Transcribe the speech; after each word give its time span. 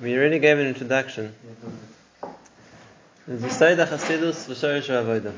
we 0.00 0.16
already 0.16 0.38
gave 0.38 0.58
an 0.58 0.66
introduction. 0.66 1.34
A 2.22 3.50
Seder 3.50 3.86
Chasidus 3.86 4.46
v'Shorish 4.48 4.88
Avodah. 4.88 5.34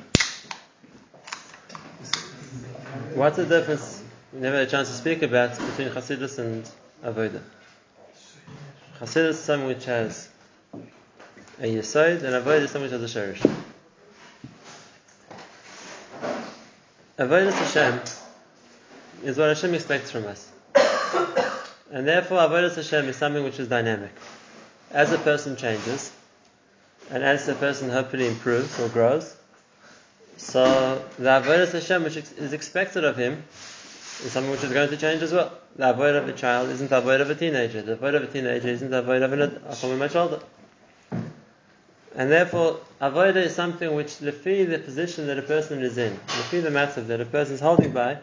What's 3.15 3.37
the 3.37 3.45
difference? 3.45 4.03
We 4.33 4.41
never 4.41 4.59
had 4.59 4.69
a 4.69 4.71
chance 4.71 4.89
to 4.89 4.95
speak 4.95 5.23
about 5.23 5.51
between 5.51 5.89
Chasidus 5.89 6.39
and 6.39 6.69
Avodah. 7.05 7.43
Chasidus 9.01 9.31
is 9.31 9.41
something 9.41 9.67
which 9.69 9.85
has 9.87 10.29
a 10.73 11.65
Yesod, 11.65 12.23
and 12.23 12.45
Avodah 12.45 12.63
is 12.63 12.71
something 12.71 12.91
which 12.91 13.01
has 13.01 13.17
a 13.17 13.19
Shorish. 13.19 13.57
Avodah 17.19 17.53
Hashem 17.53 18.01
is 19.25 19.37
what 19.37 19.49
Hashem 19.49 19.75
expects 19.75 20.13
from 20.13 20.27
us. 20.27 20.49
And 21.91 22.07
therefore, 22.07 22.39
Avodah 22.39 22.75
Hashem 22.75 23.09
is 23.09 23.17
something 23.17 23.43
which 23.43 23.59
is 23.59 23.67
dynamic. 23.69 24.13
As 24.93 25.13
a 25.13 25.19
person 25.19 25.57
changes, 25.57 26.13
and 27.11 27.23
as 27.23 27.49
a 27.49 27.55
person 27.55 27.89
hopefully 27.89 28.27
improves 28.27 28.79
or 28.79 28.89
grows, 28.89 29.35
so 30.37 31.03
the 31.19 31.29
Avodah 31.29 31.73
Hashem 31.73 32.05
which 32.05 32.17
is 32.17 32.53
expected 32.53 33.05
of 33.05 33.17
him 33.17 33.43
is 34.25 34.33
something 34.33 34.51
which 34.51 34.65
is 34.65 34.73
going 34.73 34.91
to 34.91 34.97
change 34.97 35.23
as 35.23 35.33
well. 35.33 35.53
The 35.77 35.95
Avodah 35.95 36.19
of 36.19 36.29
a 36.29 36.33
child 36.33 36.69
isn't 36.71 36.91
the 36.91 37.01
Avodah 37.01 37.23
of 37.23 37.31
a 37.31 37.35
teenager. 37.35 37.81
The 37.81 37.97
Avodah 37.97 38.17
of 38.17 38.23
a 38.25 38.27
teenager 38.27 38.69
isn't 38.69 38.91
the 38.91 39.03
Avodah 39.03 39.25
of, 39.25 39.33
an, 39.33 39.41
of 39.41 39.75
someone 39.77 39.99
much 39.99 40.15
older. 40.15 40.41
And 42.15 42.31
therefore, 42.31 42.81
avodah 43.01 43.37
is 43.37 43.55
something 43.55 43.95
which, 43.95 44.19
lefi 44.19 44.69
the 44.69 44.79
position 44.79 45.27
that 45.29 45.39
a 45.39 45.43
person 45.43 45.83
is 45.83 45.97
in, 45.97 46.13
lefi 46.13 46.63
the 46.63 46.69
matzav 46.69 47.07
that 47.07 47.21
a 47.21 47.25
person 47.25 47.55
is 47.55 47.61
holding 47.61 47.93
by, 47.93 48.19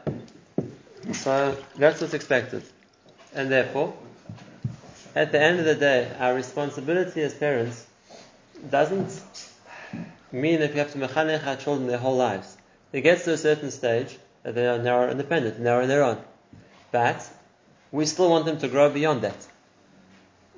so 1.13 1.57
that's 1.75 1.99
what's 1.99 2.13
expected. 2.13 2.61
And 3.33 3.51
therefore, 3.51 3.95
at 5.15 5.31
the 5.31 5.41
end 5.41 5.59
of 5.59 5.65
the 5.65 5.75
day, 5.75 6.11
our 6.19 6.33
responsibility 6.33 7.21
as 7.21 7.33
parents 7.33 7.85
doesn't 8.69 9.23
mean 10.31 10.59
that 10.59 10.73
we 10.73 10.79
have 10.79 10.91
to 10.91 10.97
mechanech 10.97 11.45
our 11.45 11.55
children 11.55 11.87
their 11.87 11.97
whole 11.97 12.15
lives. 12.15 12.55
They 12.91 13.01
get 13.01 13.23
to 13.23 13.33
a 13.33 13.37
certain 13.37 13.71
stage 13.71 14.17
that 14.43 14.55
they 14.55 14.67
are 14.67 14.79
now 14.79 15.09
independent, 15.09 15.59
now 15.59 15.81
on 15.81 15.87
their 15.87 16.03
own. 16.03 16.17
But 16.91 17.27
we 17.91 18.05
still 18.05 18.29
want 18.29 18.45
them 18.45 18.59
to 18.59 18.67
grow 18.67 18.89
beyond 18.89 19.21
that. 19.21 19.47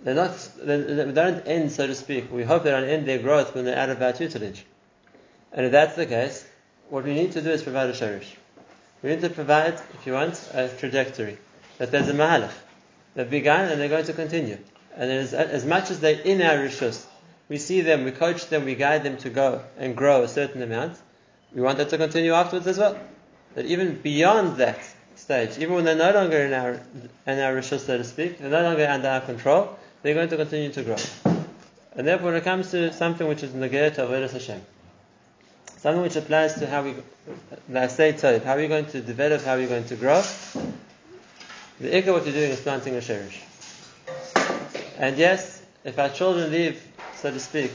They're 0.03 0.15
not, 0.15 0.35
they 0.61 1.11
don't 1.11 1.47
end, 1.47 1.71
so 1.71 1.87
to 1.87 1.95
speak. 1.95 2.31
We 2.31 2.43
hope 2.43 2.63
they 2.63 2.71
don't 2.71 2.89
end 2.89 3.05
their 3.05 3.19
growth 3.19 3.53
when 3.53 3.65
they're 3.65 3.77
out 3.77 3.89
of 3.89 4.01
our 4.01 4.13
tutelage. 4.13 4.65
And 5.51 5.65
if 5.65 5.71
that's 5.71 5.95
the 5.95 6.05
case, 6.05 6.47
what 6.89 7.03
we 7.03 7.13
need 7.13 7.33
to 7.33 7.41
do 7.41 7.51
is 7.51 7.61
provide 7.61 7.89
a 7.89 7.93
sharish. 7.93 8.35
We 9.03 9.11
need 9.11 9.21
to 9.21 9.29
provide, 9.29 9.75
if 9.93 10.05
you 10.05 10.13
want, 10.13 10.49
a 10.53 10.69
trajectory. 10.69 11.37
That 11.77 11.91
there's 11.91 12.09
a 12.09 12.13
mahalach. 12.13 12.53
They've 13.15 13.29
begun 13.29 13.69
and 13.69 13.79
they're 13.79 13.89
going 13.89 14.05
to 14.05 14.13
continue. 14.13 14.57
And 14.95 15.11
as, 15.11 15.33
as 15.33 15.65
much 15.65 15.91
as 15.91 15.99
they're 15.99 16.19
in 16.19 16.41
our 16.41 16.57
rishus, 16.57 17.05
we 17.49 17.57
see 17.57 17.81
them, 17.81 18.05
we 18.05 18.11
coach 18.11 18.47
them, 18.47 18.65
we 18.65 18.75
guide 18.75 19.03
them 19.03 19.17
to 19.17 19.29
go 19.29 19.61
and 19.77 19.95
grow 19.95 20.23
a 20.23 20.27
certain 20.27 20.61
amount. 20.61 20.97
We 21.53 21.61
want 21.61 21.77
that 21.79 21.89
to 21.89 21.97
continue 21.97 22.33
afterwards 22.33 22.67
as 22.67 22.77
well. 22.77 22.97
That 23.55 23.65
even 23.65 23.99
beyond 24.01 24.57
that 24.57 24.79
stage, 25.15 25.57
even 25.57 25.75
when 25.75 25.83
they're 25.83 25.95
no 25.95 26.11
longer 26.11 26.37
in 26.37 26.53
our 26.53 26.79
in 27.27 27.39
our 27.39 27.53
rishus, 27.53 27.81
so 27.81 27.97
to 27.97 28.03
speak, 28.03 28.39
they're 28.39 28.49
no 28.49 28.63
longer 28.63 28.87
under 28.87 29.09
our 29.09 29.21
control, 29.21 29.77
they're 30.01 30.13
going 30.13 30.29
to 30.29 30.37
continue 30.37 30.71
to 30.71 30.83
grow. 30.83 30.95
And 31.93 32.07
therefore, 32.07 32.27
when 32.27 32.35
it 32.35 32.45
comes 32.45 32.71
to 32.71 32.93
something 32.93 33.27
which 33.27 33.43
is 33.43 33.53
negate 33.53 33.95
Avodah 33.95 34.31
Hashem, 34.31 34.61
something 35.77 36.01
which 36.01 36.15
applies 36.15 36.53
to 36.55 36.67
how 36.67 36.83
we, 36.83 36.93
how 37.73 38.55
are 38.55 38.67
going 38.67 38.85
to 38.85 39.01
develop, 39.01 39.41
how 39.41 39.57
we're 39.57 39.67
going 39.67 39.83
to 39.85 39.95
grow, 39.97 40.23
the 41.81 41.89
ikka 41.89 42.13
what 42.13 42.25
you're 42.25 42.33
doing 42.33 42.51
is 42.51 42.59
planting 42.61 42.95
a 42.95 43.01
sherish. 43.01 43.41
And 44.97 45.17
yes, 45.17 45.63
if 45.83 45.97
our 45.97 46.09
children 46.09 46.51
leave, 46.51 46.81
so 47.15 47.31
to 47.31 47.39
speak, 47.39 47.71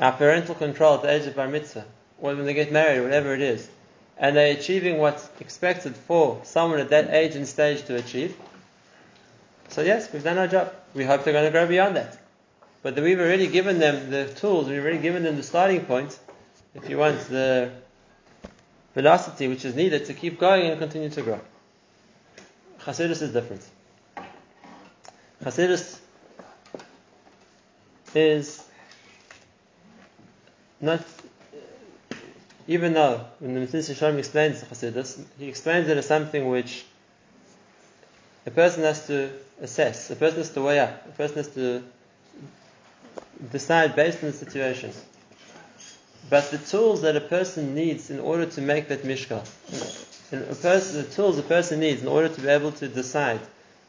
our 0.00 0.12
parental 0.12 0.56
control 0.56 0.96
at 0.96 1.02
the 1.02 1.10
age 1.10 1.26
of 1.26 1.36
bar 1.36 1.46
mitzvah, 1.46 1.84
or 2.20 2.34
when 2.34 2.44
they 2.44 2.54
get 2.54 2.72
married, 2.72 3.00
whatever 3.00 3.32
it 3.32 3.40
is, 3.40 3.68
and 4.18 4.36
they're 4.36 4.56
achieving 4.56 4.98
what's 4.98 5.28
expected 5.40 5.94
for 5.94 6.40
someone 6.42 6.80
at 6.80 6.90
that 6.90 7.10
age 7.10 7.36
and 7.36 7.46
stage 7.46 7.84
to 7.84 7.94
achieve, 7.94 8.36
so 9.68 9.82
yes, 9.82 10.12
we've 10.12 10.24
done 10.24 10.36
our 10.36 10.48
job. 10.48 10.72
We 10.92 11.04
hope 11.04 11.24
they're 11.24 11.32
going 11.32 11.46
to 11.46 11.50
grow 11.50 11.66
beyond 11.66 11.96
that. 11.96 12.18
But 12.82 12.96
we've 12.96 13.18
already 13.18 13.46
given 13.46 13.78
them 13.78 14.10
the 14.10 14.26
tools, 14.26 14.68
we've 14.68 14.82
already 14.82 14.98
given 14.98 15.22
them 15.22 15.36
the 15.36 15.42
starting 15.42 15.84
point, 15.86 16.18
if 16.74 16.90
you 16.90 16.98
want, 16.98 17.20
the 17.28 17.70
velocity 18.94 19.46
which 19.48 19.64
is 19.64 19.74
needed 19.76 20.06
to 20.06 20.14
keep 20.14 20.40
going 20.40 20.66
and 20.66 20.78
continue 20.80 21.08
to 21.08 21.22
grow. 21.22 21.40
Hasidus 22.84 23.22
is 23.22 23.32
different. 23.32 23.62
Hasidus 25.44 25.98
is 28.14 28.64
not, 30.80 31.00
even 32.66 32.92
though 32.92 33.24
when 33.38 33.54
the 33.54 33.60
Mesilas 33.60 33.90
Yesharim 33.90 34.18
explains 34.18 34.62
Hasidus, 34.62 35.22
he 35.38 35.48
explains 35.48 35.88
it 35.88 35.96
as 35.96 36.06
something 36.06 36.48
which 36.48 36.84
a 38.46 38.50
person 38.50 38.82
has 38.82 39.06
to 39.06 39.30
assess, 39.60 40.10
a 40.10 40.16
person 40.16 40.38
has 40.38 40.50
to 40.50 40.62
weigh 40.62 40.80
up, 40.80 41.06
a 41.06 41.12
person 41.12 41.36
has 41.36 41.48
to 41.54 41.82
decide 43.52 43.94
based 43.94 44.24
on 44.24 44.32
the 44.32 44.36
situation. 44.36 44.90
But 46.28 46.50
the 46.50 46.58
tools 46.58 47.02
that 47.02 47.14
a 47.14 47.20
person 47.20 47.74
needs 47.74 48.10
in 48.10 48.18
order 48.18 48.46
to 48.46 48.60
make 48.60 48.88
that 48.88 49.02
mishkal, 49.02 49.46
a 50.32 50.54
person, 50.54 51.02
the 51.02 51.08
tools 51.08 51.38
a 51.38 51.42
person 51.42 51.80
needs 51.80 52.02
in 52.02 52.08
order 52.08 52.28
to 52.28 52.40
be 52.40 52.48
able 52.48 52.72
to 52.72 52.88
decide 52.88 53.40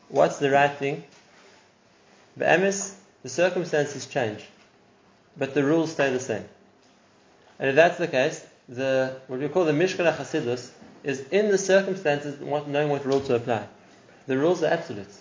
what's 0.09 0.37
the 0.37 0.51
right 0.51 0.75
thing, 0.75 1.03
the 2.37 2.45
emes, 2.45 2.95
the 3.21 3.29
circumstances 3.29 4.05
change, 4.05 4.43
but 5.37 5.53
the 5.53 5.63
rules 5.63 5.91
stay 5.91 6.11
the 6.11 6.19
same. 6.19 6.45
And 7.59 7.69
if 7.69 7.75
that's 7.75 7.97
the 7.97 8.07
case, 8.07 8.45
the 8.67 9.15
what 9.27 9.39
we 9.39 9.47
call 9.47 9.65
the 9.65 9.71
mishkal 9.71 10.15
hasidus 10.15 10.71
is 11.03 11.21
in 11.29 11.49
the 11.49 11.57
circumstances 11.57 12.39
knowing 12.39 12.89
what 12.89 13.05
rule 13.05 13.21
to 13.21 13.35
apply. 13.35 13.67
The 14.27 14.37
rules 14.37 14.63
are 14.63 14.67
absolute. 14.67 15.11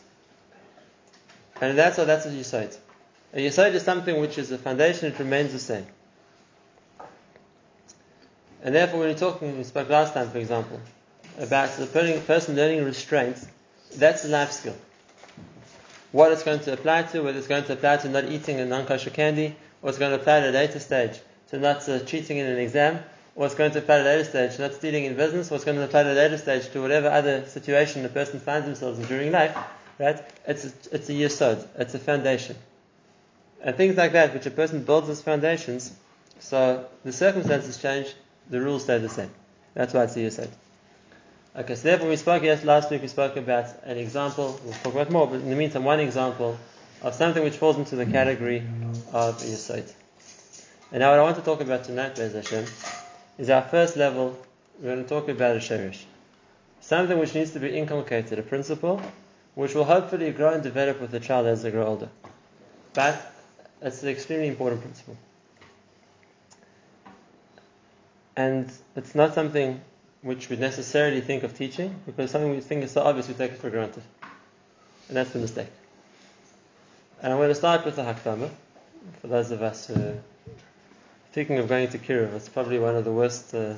And 1.61 1.77
that's 1.79 1.99
what 1.99 2.07
that's 2.07 2.27
a 2.27 2.31
yisod. 2.31 2.77
A 3.35 3.37
yisod 3.37 3.73
is 3.75 3.83
something 3.83 4.21
which 4.21 4.39
is 4.39 4.51
a 4.51 4.59
foundation, 4.59 5.13
it 5.13 5.19
remains 5.19 5.53
the 5.53 5.59
same. 5.59 5.87
And 8.63 8.75
therefore, 8.75 9.01
when 9.01 9.09
we're 9.09 9.19
talking, 9.19 9.57
we 9.57 9.65
spoke 9.65 9.89
last 9.89 10.15
time, 10.15 10.31
for 10.31 10.39
example, 10.39 10.81
about 11.39 11.71
the 11.77 11.87
person 12.27 12.57
learning 12.57 12.85
restraint, 12.85 13.37
that's 13.97 14.25
a 14.25 14.29
life 14.29 14.53
skill. 14.53 14.77
What 16.13 16.33
it's 16.33 16.43
going 16.43 16.61
to 16.61 16.73
apply 16.73 17.05
to, 17.05 17.23
whether 17.23 17.39
it's 17.39 17.49
going 17.49 17.65
to 17.65 17.73
apply 17.73 17.99
to 17.99 18.09
not 18.09 18.25
eating 18.27 18.61
a 18.61 18.67
non-kosher 18.67 19.11
candy, 19.11 19.57
or 19.81 19.89
it's 19.89 19.99
going 19.99 20.11
to 20.11 20.21
apply 20.21 20.39
at 20.39 20.49
a 20.49 20.51
later 20.51 20.79
stage 20.79 21.19
to 21.51 21.59
not 21.59 21.89
uh, 21.89 22.01
cheating 22.01 22.39
in 22.39 22.47
an 22.47 22.59
exam, 22.59 23.03
or 23.35 23.47
it's 23.47 23.55
going 23.55 23.71
to 23.73 23.79
apply 23.79 23.97
at 23.97 24.01
a 24.03 24.05
later 24.05 24.25
stage 24.25 24.57
to 24.57 24.63
not 24.63 24.75
stealing 24.75 25.05
in 25.05 25.17
business, 25.17 25.51
or 25.51 25.55
it's 25.55 25.65
going 25.65 25.79
to 25.79 25.85
apply 25.85 26.01
at 26.01 26.07
a 26.07 26.13
later 26.13 26.37
stage 26.37 26.69
to 26.71 26.83
whatever 26.83 27.09
other 27.09 27.47
situation 27.47 28.03
the 28.03 28.09
person 28.09 28.41
finds 28.41 28.67
themselves 28.67 28.99
in 28.99 29.07
during 29.07 29.33
life, 29.33 29.57
right? 29.99 30.23
It's 30.47 30.65
a, 30.65 30.73
it's 30.93 31.09
a 31.09 31.13
yesod, 31.13 31.67
it's 31.79 31.95
a 31.95 31.99
foundation. 31.99 32.57
And 33.63 33.77
things 33.77 33.97
like 33.97 34.13
that, 34.13 34.35
which 34.35 34.45
a 34.47 34.51
person 34.51 34.83
builds 34.83 35.09
as 35.09 35.23
foundations, 35.23 35.93
so 36.41 36.87
the 37.05 37.13
circumstances 37.13 37.79
change, 37.79 38.13
the 38.51 38.61
rules 38.61 38.83
stay 38.83 38.99
the 38.99 39.09
same. 39.09 39.31
That's 39.75 39.95
why 39.95 40.05
it's 40.05 40.17
a 40.17 40.19
yesod. 40.19 40.51
Okay, 41.55 41.75
so 41.75 41.83
therefore 41.83 42.09
we 42.09 42.17
spoke, 42.17 42.43
yes, 42.45 42.65
last 42.65 42.91
week 42.91 43.03
we 43.03 43.09
spoke 43.09 43.37
about 43.37 43.67
an 43.85 43.99
example, 43.99 44.59
we'll 44.65 44.73
talk 44.73 44.95
about 44.95 45.11
more, 45.11 45.27
but 45.27 45.35
in 45.35 45.51
the 45.51 45.57
meantime, 45.57 45.85
one 45.85 46.01
example 46.01 46.57
of 47.03 47.13
something 47.13 47.45
which 47.45 47.59
falls 47.59 47.77
into 47.77 47.95
the 47.95 48.07
category 48.07 48.67
of 49.13 49.37
a 49.37 49.45
yesod. 49.45 49.93
And 50.93 51.01
now 51.01 51.11
what 51.11 51.19
I 51.19 51.23
want 51.23 51.37
to 51.37 51.43
talk 51.43 51.61
about 51.61 51.85
tonight, 51.85 52.17
Bez 52.17 52.33
Hashem, 52.33 52.65
is 53.37 53.51
our 53.51 53.61
first 53.61 53.99
level, 53.99 54.39
we're 54.81 54.95
going 54.95 55.03
to 55.03 55.09
talk 55.09 55.29
about 55.29 55.55
a 55.55 55.61
sherish. 55.61 56.07
Something 56.81 57.19
which 57.19 57.35
needs 57.35 57.51
to 57.51 57.61
be 57.61 57.77
inculcated, 57.77 58.39
a 58.39 58.43
principle, 58.43 59.03
which 59.55 59.75
will 59.75 59.85
hopefully 59.85 60.31
grow 60.31 60.55
and 60.55 60.63
develop 60.63 61.03
with 61.03 61.11
the 61.11 61.21
child 61.21 61.47
as 61.47 61.63
they 61.63 61.71
grow 61.71 61.85
older. 61.85 62.09
But 62.95 63.31
it's 63.83 64.03
an 64.03 64.09
extremely 64.09 64.49
important 64.49 64.81
principle. 64.81 65.19
And 68.39 68.73
it's 68.97 69.15
not 69.15 69.35
something 69.35 69.83
which 70.23 70.49
we 70.49 70.57
necessarily 70.57 71.21
think 71.21 71.43
of 71.43 71.57
teaching, 71.57 71.95
because 72.07 72.31
something 72.31 72.51
we 72.51 72.61
think 72.61 72.85
is 72.85 72.93
so 72.93 73.03
obvious 73.03 73.29
we 73.29 73.35
take 73.35 73.53
it 73.53 73.59
for 73.59 73.71
granted. 73.71 74.03
And 75.09 75.17
that's 75.17 75.31
the 75.31 75.39
mistake. 75.39 75.71
And 77.21 77.33
I'm 77.33 77.39
going 77.39 77.51
to 77.51 77.55
start 77.55 77.85
with 77.85 77.97
the 77.97 78.03
Hakdama, 78.03 78.51
for 79.21 79.27
those 79.27 79.51
of 79.51 79.63
us 79.63 79.87
who 79.87 80.15
thinking 81.33 81.59
of 81.59 81.69
going 81.69 81.89
to 81.89 81.99
Kiruv. 81.99 82.35
It's 82.35 82.49
probably 82.49 82.79
one 82.79 82.95
of 82.95 83.05
the 83.05 83.13
worst 83.13 83.55
uh, 83.55 83.75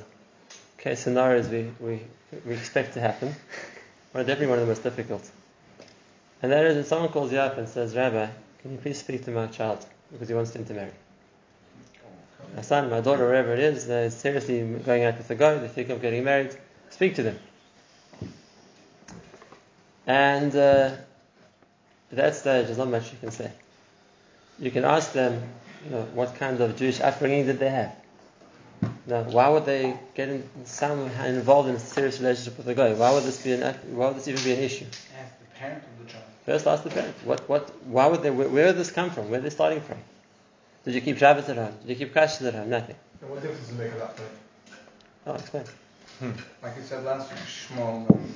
case 0.77 0.99
scenarios 1.01 1.47
we, 1.47 1.71
we, 1.79 2.01
we 2.45 2.53
expect 2.53 2.93
to 2.95 2.99
happen, 2.99 3.33
or 4.13 4.21
definitely 4.21 4.47
one 4.47 4.59
of 4.59 4.67
the 4.67 4.71
most 4.71 4.83
difficult. 4.83 5.29
And 6.41 6.51
that 6.51 6.65
is 6.65 6.75
when 6.75 6.83
someone 6.83 7.09
calls 7.09 7.31
you 7.31 7.39
up 7.39 7.57
and 7.57 7.67
says, 7.67 7.95
Rabbi, 7.95 8.27
can 8.61 8.71
you 8.71 8.77
please 8.77 8.99
speak 8.99 9.23
to 9.25 9.31
my 9.31 9.47
child 9.47 9.85
because 10.11 10.27
he 10.27 10.33
wants 10.33 10.53
him 10.53 10.65
to 10.65 10.73
intermarry? 10.73 10.93
My 12.55 12.61
son, 12.61 12.89
my 12.89 13.01
daughter, 13.01 13.25
wherever 13.25 13.51
it 13.51 13.59
is, 13.59 13.85
they're 13.85 14.09
seriously 14.09 14.63
going 14.85 15.03
out 15.03 15.17
with 15.17 15.29
a 15.29 15.35
guy, 15.35 15.55
they 15.55 15.67
think 15.67 15.89
of 15.89 16.01
getting 16.01 16.23
married. 16.23 16.55
Speak 16.89 17.15
to 17.15 17.23
them. 17.23 17.37
And 20.07 20.55
uh, 20.55 20.95
at 22.11 22.17
that 22.17 22.35
stage, 22.35 22.67
there's 22.67 22.77
not 22.77 22.87
much 22.87 23.11
you 23.11 23.17
can 23.19 23.31
say. 23.31 23.51
You 24.57 24.71
can 24.71 24.85
ask 24.85 25.11
them, 25.11 25.43
you 25.83 25.91
know, 25.91 26.03
what 26.13 26.35
kind 26.35 26.61
of 26.61 26.77
Jewish 26.77 27.01
upbringing 27.01 27.45
did 27.45 27.59
they 27.59 27.69
have? 27.69 27.93
Now, 29.05 29.23
why 29.23 29.49
would 29.49 29.65
they 29.65 29.99
get 30.13 30.29
in, 30.29 30.47
somehow 30.63 31.25
involved 31.25 31.67
in 31.67 31.75
a 31.75 31.79
serious 31.79 32.19
relationship 32.19 32.57
with 32.57 32.67
a 32.69 32.73
guy? 32.73 32.93
Why 32.93 33.13
would 33.13 33.23
this 33.23 33.43
be 33.43 33.53
an? 33.53 33.75
Why 33.91 34.07
would 34.07 34.17
this 34.17 34.27
even 34.27 34.43
be 34.43 34.53
an 34.53 34.59
issue? 34.59 34.85
Ask 34.85 35.39
the 35.39 35.59
parent 35.59 35.83
of 35.83 36.05
the 36.05 36.11
child. 36.11 36.23
First, 36.45 36.67
ask 36.67 36.83
the 36.83 36.89
parent. 36.89 37.15
What? 37.23 37.49
What? 37.49 37.69
Why 37.85 38.07
would 38.07 38.23
they? 38.23 38.31
Where, 38.31 38.47
where 38.47 38.67
did 38.67 38.77
this 38.77 38.91
come 38.91 39.11
from? 39.11 39.29
Where 39.29 39.39
are 39.39 39.43
they 39.43 39.49
starting 39.49 39.81
from? 39.81 39.97
Did 40.85 40.93
you 40.93 41.01
keep 41.01 41.17
Shabbos 41.17 41.49
at 41.49 41.57
home? 41.57 41.73
Did 41.85 41.89
you 41.99 42.05
keep 42.05 42.13
Kashrus 42.13 42.47
at 42.47 42.53
home? 42.53 42.69
Nothing. 42.69 42.95
And 43.21 43.29
what 43.29 43.41
difference 43.41 43.67
does 43.67 43.71
it 43.71 43.81
make 43.81 43.91
at 43.91 43.99
that 43.99 44.15
point? 44.17 44.29
Oh, 45.27 45.33
explain. 45.33 45.63
Like 46.61 46.77
you 46.77 46.83
said 46.83 47.03
last 47.03 47.31
week, 47.31 47.39
Shmuel. 47.41 48.09
um, 48.11 48.33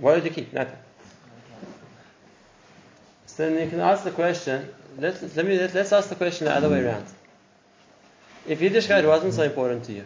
What 0.00 0.14
did 0.16 0.24
you 0.24 0.30
keep? 0.30 0.52
Nothing. 0.52 0.76
So 3.26 3.48
then 3.48 3.62
you 3.62 3.70
can 3.70 3.80
ask 3.80 4.04
the 4.04 4.10
question. 4.10 4.68
Let's 4.98 5.22
let 5.36 5.46
me 5.46 5.58
let, 5.58 5.74
us 5.76 5.92
ask 5.92 6.08
the 6.08 6.14
question 6.16 6.46
the 6.46 6.54
other 6.54 6.68
way 6.68 6.82
around. 6.82 7.04
If 8.46 8.60
Yiddishkeit 8.60 9.06
wasn't 9.06 9.34
so 9.34 9.42
important 9.42 9.84
to 9.84 9.92
you, 9.92 10.04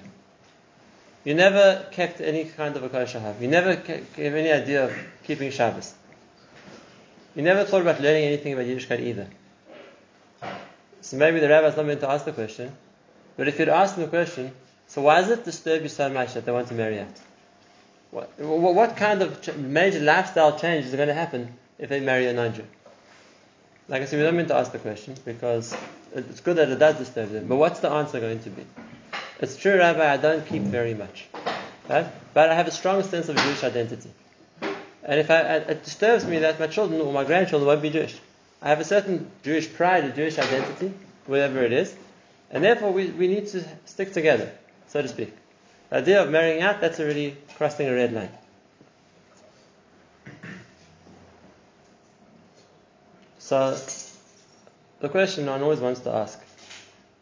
you 1.25 1.35
never 1.35 1.87
kept 1.93 2.21
any 2.21 2.44
kind 2.44 2.76
of 2.76 2.82
a 2.82 2.88
kosher 2.88 3.21
have. 3.21 3.41
You 3.41 3.49
never 3.49 3.76
ke- 3.76 4.15
gave 4.15 4.35
any 4.35 4.50
idea 4.53 4.85
of 4.85 4.93
keeping 5.25 5.50
Shabbos. 5.50 5.94
You 7.35 7.43
never 7.43 7.65
thought 7.65 7.81
about 7.82 8.00
learning 8.00 8.25
anything 8.25 8.53
about 8.53 8.67
Yiddishkeit 8.67 9.00
either. 9.00 9.29
So 11.05 11.19
maybe 11.19 11.39
the 11.39 11.51
rabbi's 11.51 11.77
not 11.77 11.85
meant 11.85 12.01
to 12.01 12.09
ask 12.09 12.25
the 12.25 12.33
question, 12.33 12.73
but 13.37 13.47
if 13.47 13.59
you'd 13.59 13.69
ask 13.69 13.95
the 13.95 14.06
question, 14.06 14.53
so 14.87 15.03
why 15.03 15.21
does 15.21 15.31
it 15.31 15.45
disturb 15.45 15.83
you 15.83 15.91
so 15.91 16.09
much 16.09 16.33
that 16.33 16.47
they 16.47 16.53
want 16.53 16.69
to 16.69 16.75
marry 16.75 16.99
out? 16.99 17.21
What 18.11 18.31
what 18.39 18.97
kind 18.97 19.21
of 19.21 19.59
major 19.59 20.01
lifestyle 20.01 20.59
change 20.59 20.87
is 20.87 20.95
going 20.95 21.09
to 21.09 21.15
happen 21.15 21.59
if 21.79 21.91
they 21.91 22.01
marry 22.01 22.27
a 22.29 22.33
non-Jew? 22.33 22.65
Like 23.87 24.01
I 24.01 24.06
said, 24.06 24.17
we 24.17 24.23
don't 24.23 24.35
mean 24.35 24.47
to 24.47 24.56
ask 24.56 24.73
the 24.73 24.79
question 24.79 25.15
because 25.27 25.77
it's 26.15 26.41
good 26.41 26.56
that 26.56 26.71
it 26.71 26.79
does 26.79 26.97
disturb 26.97 27.33
them. 27.33 27.49
But 27.49 27.57
what's 27.57 27.81
the 27.81 27.91
answer 27.91 28.19
going 28.19 28.39
to 28.39 28.49
be? 28.49 28.65
It's 29.41 29.57
true, 29.57 29.77
Rabbi, 29.77 30.11
I 30.11 30.17
don't 30.17 30.47
keep 30.47 30.62
very 30.62 30.95
much, 30.95 31.27
right? 31.87 32.07
But 32.33 32.49
I 32.49 32.55
have 32.55 32.67
a 32.67 32.71
strong 32.71 33.03
sense 33.03 33.29
of 33.29 33.37
Jewish 33.37 33.62
identity. 33.62 34.11
And 35.03 35.21
if 35.21 35.31
I, 35.31 35.41
it 35.57 35.85
disturbs 35.85 36.25
me 36.25 36.39
that 36.39 36.59
my 36.59 36.67
children 36.67 37.03
or 37.03 37.12
my 37.12 37.25
grandchildren 37.25 37.67
won't 37.67 37.83
be 37.83 37.91
Jewish, 37.91 38.19
I 38.64 38.70
have 38.70 38.81
a 38.81 38.84
certain 38.84 39.31
Jewish 39.43 39.70
pride, 39.70 40.05
a 40.05 40.11
Jewish 40.11 40.38
identity, 40.38 40.94
whatever 41.26 41.62
it 41.62 41.72
is, 41.72 41.94
and 42.50 42.64
therefore 42.64 42.93
we, 42.93 43.08
we 43.11 43.28
need 43.28 43.46
to 43.49 43.62
stick 43.84 44.14
together, 44.14 44.50
so 44.88 45.02
to 45.02 45.08
speak. 45.08 45.34
The 45.90 45.96
idea 45.96 46.22
of 46.22 46.31
marrying 46.31 46.62
out, 46.62 46.81
that's 46.81 46.99
already 46.99 47.37
crossing 47.56 47.88
a 47.88 47.94
red 47.94 48.14
line. 48.14 48.31
So, 53.38 53.76
the 55.00 55.11
question 55.11 55.44
one 55.44 55.61
always 55.61 55.81
wants 55.81 56.00
to 56.00 56.11
ask, 56.12 56.43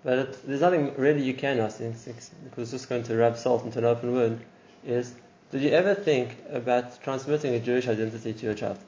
but 0.04 0.18
it, 0.18 0.46
there's 0.46 0.60
nothing 0.60 0.94
really 0.96 1.24
you 1.24 1.34
can 1.34 1.58
ask 1.58 1.78
because 1.78 2.30
it's 2.56 2.70
just 2.70 2.88
going 2.88 3.02
to 3.02 3.16
rub 3.16 3.36
salt 3.36 3.64
into 3.64 3.80
an 3.80 3.84
open 3.84 4.12
wound, 4.12 4.40
is 4.86 5.12
did 5.50 5.62
you 5.62 5.70
ever 5.70 5.96
think 5.96 6.36
about 6.50 7.02
transmitting 7.02 7.52
a 7.54 7.58
Jewish 7.58 7.88
identity 7.88 8.32
to 8.32 8.46
your 8.46 8.54
child? 8.54 8.78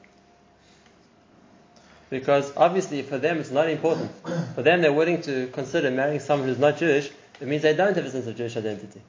Because 2.09 2.51
obviously 2.55 3.01
for 3.01 3.17
them 3.17 3.39
it's 3.39 3.51
not 3.51 3.69
important. 3.69 4.11
For 4.53 4.61
them 4.61 4.81
they're 4.81 4.93
willing 4.93 5.21
to 5.23 5.47
consider 5.47 5.89
marrying 5.91 6.19
someone 6.19 6.47
who's 6.47 6.59
not 6.59 6.77
Jewish, 6.77 7.09
it 7.39 7.47
means 7.47 7.63
they 7.63 7.75
don't 7.75 7.95
have 7.95 8.05
a 8.05 8.09
sense 8.09 8.27
of 8.27 8.35
Jewish 8.35 8.55
identity. 8.55 9.01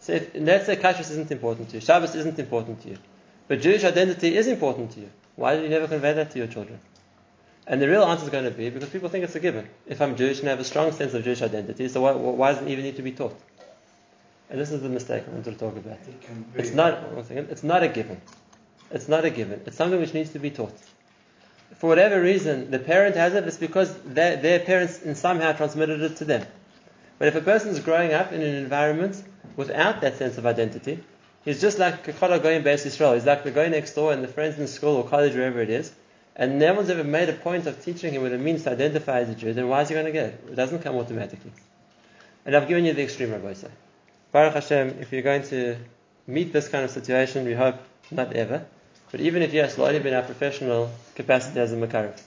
So 0.00 0.12
if, 0.14 0.30
let's 0.34 0.66
say 0.66 0.76
Kashrus 0.76 1.10
isn't 1.10 1.30
important 1.30 1.70
to 1.70 1.76
you, 1.76 1.80
Shabbos 1.80 2.14
isn't 2.14 2.38
important 2.38 2.82
to 2.82 2.90
you, 2.90 2.98
but 3.46 3.60
Jewish 3.60 3.84
identity 3.84 4.36
is 4.36 4.46
important 4.46 4.92
to 4.92 5.00
you. 5.00 5.10
Why 5.36 5.54
did 5.54 5.64
you 5.64 5.68
never 5.68 5.86
convey 5.86 6.12
that 6.14 6.30
to 6.32 6.38
your 6.38 6.48
children? 6.48 6.80
And 7.66 7.82
the 7.82 7.88
real 7.88 8.02
answer 8.02 8.24
is 8.24 8.30
going 8.30 8.44
to 8.44 8.50
be 8.50 8.70
because 8.70 8.88
people 8.88 9.08
think 9.08 9.24
it's 9.24 9.34
a 9.34 9.40
given. 9.40 9.68
If 9.86 10.00
I'm 10.00 10.16
Jewish 10.16 10.40
and 10.40 10.48
I 10.48 10.52
have 10.52 10.60
a 10.60 10.64
strong 10.64 10.90
sense 10.92 11.14
of 11.14 11.22
Jewish 11.22 11.42
identity, 11.42 11.88
so 11.88 12.00
why, 12.00 12.12
why 12.12 12.52
does 12.52 12.62
it 12.62 12.68
even 12.68 12.84
need 12.84 12.96
to 12.96 13.02
be 13.02 13.12
taught? 13.12 13.38
And 14.50 14.58
this 14.58 14.70
is 14.70 14.80
the 14.80 14.88
mistake 14.88 15.24
I 15.28 15.30
want 15.32 15.44
to 15.44 15.52
talk 15.52 15.76
about. 15.76 15.98
it 16.08 16.14
It's 16.54 16.72
not, 16.72 17.12
one 17.12 17.24
second, 17.24 17.48
it's 17.50 17.62
not 17.62 17.82
a 17.82 17.88
given. 17.88 18.20
It's 18.90 19.06
not 19.06 19.26
a 19.26 19.30
given. 19.30 19.60
It's 19.66 19.76
something 19.76 20.00
which 20.00 20.14
needs 20.14 20.30
to 20.30 20.38
be 20.38 20.50
taught. 20.50 20.72
For 21.76 21.88
whatever 21.88 22.20
reason, 22.20 22.70
the 22.70 22.78
parent 22.78 23.16
has 23.16 23.34
it, 23.34 23.46
it's 23.46 23.56
because 23.56 23.94
their, 24.02 24.36
their 24.36 24.58
parents 24.58 25.00
somehow 25.18 25.52
transmitted 25.52 26.00
it 26.00 26.16
to 26.16 26.24
them. 26.24 26.46
But 27.18 27.28
if 27.28 27.34
a 27.34 27.40
person 27.40 27.70
is 27.70 27.80
growing 27.80 28.12
up 28.12 28.32
in 28.32 28.40
an 28.40 28.54
environment 28.54 29.22
without 29.56 30.00
that 30.00 30.16
sense 30.16 30.38
of 30.38 30.46
identity, 30.46 31.02
he's 31.44 31.60
just 31.60 31.78
like 31.78 32.06
a 32.08 32.12
Kala 32.12 32.38
going 32.38 32.62
base 32.62 32.86
Israel. 32.86 33.14
He's 33.14 33.26
like 33.26 33.44
the 33.44 33.50
guy 33.50 33.68
next 33.68 33.94
door 33.94 34.12
and 34.12 34.22
the 34.22 34.28
friends 34.28 34.56
in 34.56 34.62
the 34.62 34.68
school 34.68 34.96
or 34.96 35.08
college, 35.08 35.34
wherever 35.34 35.60
it 35.60 35.70
is. 35.70 35.92
And 36.36 36.58
no 36.60 36.74
one's 36.74 36.88
ever 36.88 37.02
made 37.02 37.28
a 37.28 37.32
point 37.32 37.66
of 37.66 37.84
teaching 37.84 38.14
him 38.14 38.22
what 38.22 38.32
it 38.32 38.40
means 38.40 38.62
to 38.64 38.70
identify 38.70 39.20
as 39.20 39.28
a 39.28 39.34
Jew, 39.34 39.52
then 39.52 39.68
why 39.68 39.82
is 39.82 39.88
he 39.88 39.94
going 39.94 40.06
to 40.06 40.12
get 40.12 40.26
it? 40.26 40.44
It 40.52 40.54
doesn't 40.54 40.82
come 40.82 40.94
automatically. 40.96 41.50
And 42.46 42.54
I've 42.54 42.68
given 42.68 42.84
you 42.84 42.92
the 42.92 43.02
extreme, 43.02 43.32
Rabbi. 43.32 43.54
Baruch 44.30 44.54
Hashem, 44.54 44.98
if 45.00 45.12
you're 45.12 45.22
going 45.22 45.42
to 45.44 45.76
meet 46.28 46.52
this 46.52 46.68
kind 46.68 46.84
of 46.84 46.90
situation, 46.90 47.44
we 47.44 47.54
hope 47.54 47.76
not 48.12 48.34
ever. 48.34 48.64
But 49.10 49.20
even 49.20 49.42
if 49.42 49.52
yes, 49.52 49.76
be 49.76 49.82
in 49.82 50.14
our 50.14 50.22
professional 50.22 50.90
capacity 51.14 51.60
as 51.60 51.72
a 51.72 51.76
Makariv. 51.76 52.20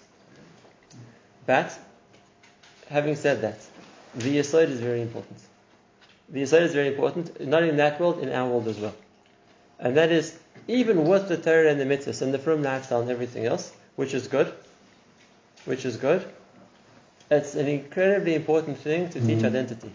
But, 1.45 1.77
having 2.89 3.15
said 3.15 3.41
that, 3.41 3.59
the 4.15 4.37
Yesod 4.37 4.69
is 4.69 4.79
very 4.79 5.01
important. 5.01 5.39
The 6.29 6.41
Yesod 6.41 6.61
is 6.61 6.73
very 6.73 6.87
important, 6.87 7.45
not 7.47 7.63
in 7.63 7.77
that 7.77 7.99
world, 7.99 8.19
in 8.19 8.29
our 8.29 8.47
world 8.47 8.67
as 8.67 8.77
well. 8.77 8.95
And 9.79 9.97
that 9.97 10.11
is, 10.11 10.37
even 10.67 11.05
with 11.05 11.27
the 11.27 11.37
Torah 11.37 11.69
and 11.69 11.79
the 11.79 11.85
mitzvahs 11.85 12.21
and 12.21 12.33
the 12.33 12.39
frum 12.39 12.63
lifestyle 12.63 13.01
and 13.01 13.09
everything 13.09 13.45
else, 13.45 13.73
which 13.95 14.13
is 14.13 14.27
good, 14.27 14.53
which 15.65 15.85
is 15.85 15.97
good, 15.97 16.27
it's 17.29 17.55
an 17.55 17.67
incredibly 17.67 18.35
important 18.35 18.77
thing 18.77 19.09
to 19.09 19.19
teach 19.19 19.37
mm-hmm. 19.37 19.45
identity. 19.45 19.91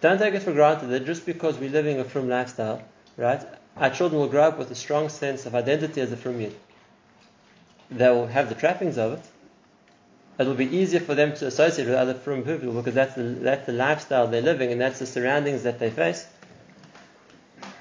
Don't 0.00 0.18
take 0.18 0.34
it 0.34 0.42
for 0.42 0.52
granted 0.52 0.86
that 0.88 1.04
just 1.04 1.26
because 1.26 1.58
we're 1.58 1.70
living 1.70 2.00
a 2.00 2.04
frum 2.04 2.28
lifestyle, 2.28 2.82
right, 3.16 3.42
our 3.76 3.90
children 3.90 4.20
will 4.20 4.28
grow 4.28 4.44
up 4.44 4.58
with 4.58 4.70
a 4.70 4.74
strong 4.74 5.08
sense 5.08 5.46
of 5.46 5.54
identity 5.54 6.00
as 6.00 6.12
a 6.12 6.16
frum 6.16 6.40
yid. 6.40 6.54
They 7.90 8.08
will 8.08 8.26
have 8.26 8.48
the 8.48 8.54
trappings 8.54 8.98
of 8.98 9.12
it. 9.12 9.22
It'll 10.38 10.54
be 10.54 10.76
easier 10.76 11.00
for 11.00 11.14
them 11.14 11.34
to 11.36 11.46
associate 11.46 11.86
with 11.86 11.96
other 11.96 12.14
frum 12.14 12.42
people 12.44 12.72
because 12.72 12.94
that's 12.94 13.14
the, 13.14 13.22
that's 13.22 13.66
the 13.66 13.72
lifestyle 13.72 14.26
they're 14.26 14.40
living 14.40 14.72
and 14.72 14.80
that's 14.80 14.98
the 14.98 15.06
surroundings 15.06 15.64
that 15.64 15.78
they 15.78 15.90
face. 15.90 16.26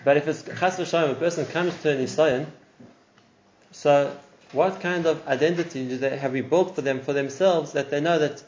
But 0.04 0.18
if 0.18 0.28
it's 0.28 0.44
chas 0.44 0.94
a 0.94 1.16
person 1.16 1.46
comes 1.46 1.80
to 1.82 1.92
an 1.92 2.04
Nisayan, 2.04 2.48
so 3.72 4.16
what 4.52 4.82
kind 4.82 5.06
of 5.06 5.26
identity 5.28 5.88
do 5.88 5.98
they 5.98 6.18
have 6.18 6.34
we 6.34 6.42
built 6.42 6.76
for 6.76 6.82
them 6.82 7.02
for 7.02 7.14
themselves 7.14 7.74
that 7.74 7.92
they 7.92 8.02
know 8.02 8.20
that 8.20 8.44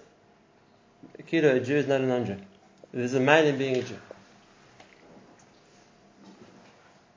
Kilo, 1.28 1.56
a 1.56 1.60
Jew 1.60 1.78
is 1.78 1.88
not 1.88 2.02
an 2.02 2.10
non-Jew. 2.10 2.38
There's 2.94 3.14
a 3.14 3.20
man 3.20 3.46
in 3.46 3.58
being 3.58 3.78
a 3.78 3.84
Jew. 3.84 3.98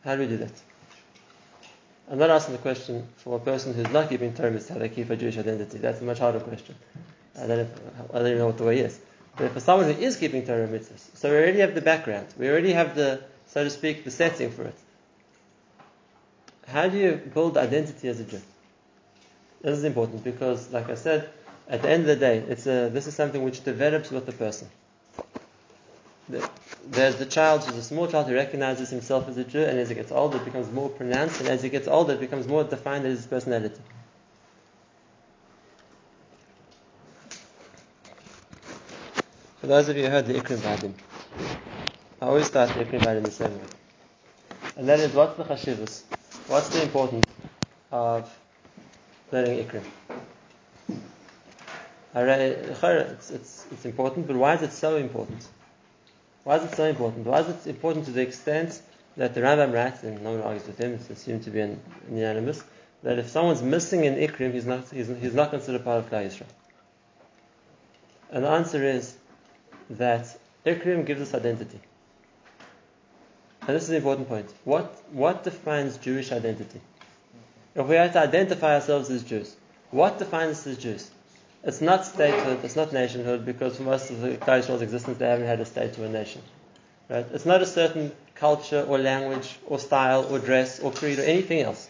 How 0.04 0.14
do 0.16 0.20
we 0.20 0.28
do 0.28 0.36
that? 0.38 0.52
I'm 2.10 2.18
not 2.18 2.30
asking 2.30 2.56
the 2.56 2.60
question 2.60 3.08
for 3.16 3.36
a 3.36 3.40
person 3.40 3.72
who's 3.72 3.90
not 3.90 4.10
keeping 4.10 4.34
Torah 4.34 4.60
how 4.68 4.78
they 4.78 4.90
keep 4.90 5.08
a 5.08 5.16
Jewish 5.16 5.38
identity. 5.38 5.78
That's 5.78 6.00
a 6.00 6.04
much 6.04 6.18
harder 6.18 6.40
question. 6.40 6.74
I 7.36 7.46
don't, 7.46 7.58
know 7.58 7.68
I 8.12 8.18
don't 8.18 8.26
even 8.26 8.38
know 8.38 8.46
what 8.46 8.58
the 8.58 8.64
way 8.64 8.80
is. 8.80 9.00
But 9.36 9.52
for 9.52 9.60
someone 9.60 9.92
who 9.92 10.00
is 10.00 10.16
keeping 10.16 10.46
Torah 10.46 10.68
mitzvahs, 10.68 11.16
so 11.16 11.30
we 11.30 11.36
already 11.36 11.60
have 11.60 11.74
the 11.74 11.80
background, 11.80 12.26
we 12.38 12.48
already 12.48 12.72
have 12.72 12.94
the, 12.94 13.22
so 13.46 13.64
to 13.64 13.70
speak, 13.70 14.04
the 14.04 14.10
setting 14.10 14.50
for 14.50 14.64
it. 14.64 14.76
How 16.68 16.88
do 16.88 16.98
you 16.98 17.16
build 17.32 17.56
identity 17.56 18.08
as 18.08 18.20
a 18.20 18.24
Jew? 18.24 18.40
This 19.62 19.78
is 19.78 19.84
important 19.84 20.22
because, 20.22 20.70
like 20.72 20.90
I 20.90 20.94
said, 20.94 21.30
at 21.68 21.82
the 21.82 21.88
end 21.88 22.02
of 22.02 22.08
the 22.08 22.16
day, 22.16 22.38
it's 22.38 22.66
a, 22.66 22.90
this 22.90 23.06
is 23.06 23.14
something 23.14 23.42
which 23.42 23.64
develops 23.64 24.10
with 24.10 24.26
the 24.26 24.32
person. 24.32 24.68
The- 26.28 26.48
There's 26.86 27.16
the 27.16 27.26
child 27.26 27.64
who's 27.64 27.76
a 27.76 27.82
small 27.82 28.06
child 28.06 28.26
who 28.26 28.34
recognizes 28.34 28.90
himself 28.90 29.28
as 29.28 29.36
a 29.38 29.44
Jew, 29.44 29.62
and 29.62 29.78
as 29.78 29.88
he 29.88 29.94
gets 29.94 30.12
older, 30.12 30.36
it 30.36 30.44
becomes 30.44 30.70
more 30.70 30.90
pronounced, 30.90 31.40
and 31.40 31.48
as 31.48 31.62
he 31.62 31.70
gets 31.70 31.88
older, 31.88 32.12
it 32.12 32.20
becomes 32.20 32.46
more 32.46 32.62
defined 32.62 33.06
as 33.06 33.18
his 33.18 33.26
personality. 33.26 33.80
For 39.60 39.66
those 39.66 39.88
of 39.88 39.96
you 39.96 40.04
who 40.04 40.10
heard 40.10 40.26
the 40.26 40.34
Ikrim 40.34 40.58
Badim, 40.58 40.92
I 42.20 42.26
always 42.26 42.46
start 42.46 42.68
the 42.68 42.84
Ikrim 42.84 43.00
Badim 43.00 43.24
the 43.24 43.30
same 43.30 43.54
way. 43.54 43.64
And 44.76 44.88
that 44.88 45.00
is, 45.00 45.14
what's 45.14 45.38
the 45.38 45.44
chashivas? 45.44 46.02
What's 46.48 46.68
the 46.68 46.82
importance 46.82 47.26
of 47.90 48.30
learning 49.32 49.64
Ikrim? 49.64 49.84
It's, 52.14 53.30
it's, 53.30 53.66
it's 53.72 53.84
important, 53.86 54.26
but 54.26 54.36
why 54.36 54.54
is 54.54 54.62
it 54.62 54.72
so 54.72 54.96
important? 54.96 55.48
Why 56.44 56.56
is 56.56 56.64
it 56.64 56.76
so 56.76 56.84
important? 56.84 57.26
Why 57.26 57.40
is 57.40 57.48
it 57.48 57.68
important 57.68 58.04
to 58.06 58.12
the 58.12 58.20
extent 58.20 58.80
that 59.16 59.34
the 59.34 59.40
Rambam 59.40 59.72
writes, 59.72 60.02
and 60.02 60.22
no 60.22 60.32
one 60.32 60.42
argues 60.42 60.66
with 60.66 60.78
him, 60.78 60.92
it's 60.92 61.08
assumed 61.10 61.44
to 61.44 61.50
be 61.50 61.60
an, 61.60 61.80
an 62.08 62.16
unanimous, 62.16 62.62
that 63.02 63.18
if 63.18 63.28
someone's 63.28 63.62
missing 63.62 64.04
in 64.04 64.16
Ikrim, 64.16 64.52
he's 64.52 64.66
not, 64.66 64.88
he's, 64.90 65.08
he's 65.08 65.34
not 65.34 65.50
considered 65.50 65.84
part 65.84 66.04
of 66.04 66.10
Klal 66.10 66.26
Yisrael. 66.26 66.46
And 68.30 68.44
the 68.44 68.48
answer 68.48 68.82
is 68.82 69.16
that 69.90 70.36
Ikrim 70.66 71.06
gives 71.06 71.20
us 71.20 71.34
identity. 71.34 71.80
And 73.66 73.76
this 73.76 73.84
is 73.84 73.90
an 73.90 73.96
important 73.96 74.28
point. 74.28 74.52
What, 74.64 75.02
what 75.12 75.44
defines 75.44 75.96
Jewish 75.98 76.32
identity? 76.32 76.80
If 77.74 77.86
we 77.86 77.94
have 77.96 78.12
to 78.12 78.20
identify 78.20 78.74
ourselves 78.74 79.10
as 79.10 79.22
Jews, 79.22 79.56
what 79.90 80.18
defines 80.18 80.58
us 80.58 80.66
as 80.66 80.78
Jews? 80.78 81.10
It's 81.66 81.80
not 81.80 82.04
statehood, 82.04 82.62
it's 82.62 82.76
not 82.76 82.92
nationhood, 82.92 83.46
because 83.46 83.78
for 83.78 83.84
most 83.84 84.10
of 84.10 84.20
the 84.20 84.36
Klal 84.36 84.82
existence, 84.82 85.16
they 85.16 85.26
haven't 85.26 85.46
had 85.46 85.60
a 85.60 85.64
state 85.64 85.98
or 85.98 86.04
a 86.04 86.08
nation. 86.10 86.42
Right? 87.08 87.24
It's 87.32 87.46
not 87.46 87.62
a 87.62 87.66
certain 87.66 88.12
culture 88.34 88.84
or 88.86 88.98
language 88.98 89.56
or 89.66 89.78
style 89.78 90.26
or 90.30 90.38
dress 90.38 90.80
or 90.80 90.92
creed 90.92 91.18
or 91.18 91.22
anything 91.22 91.60
else. 91.60 91.88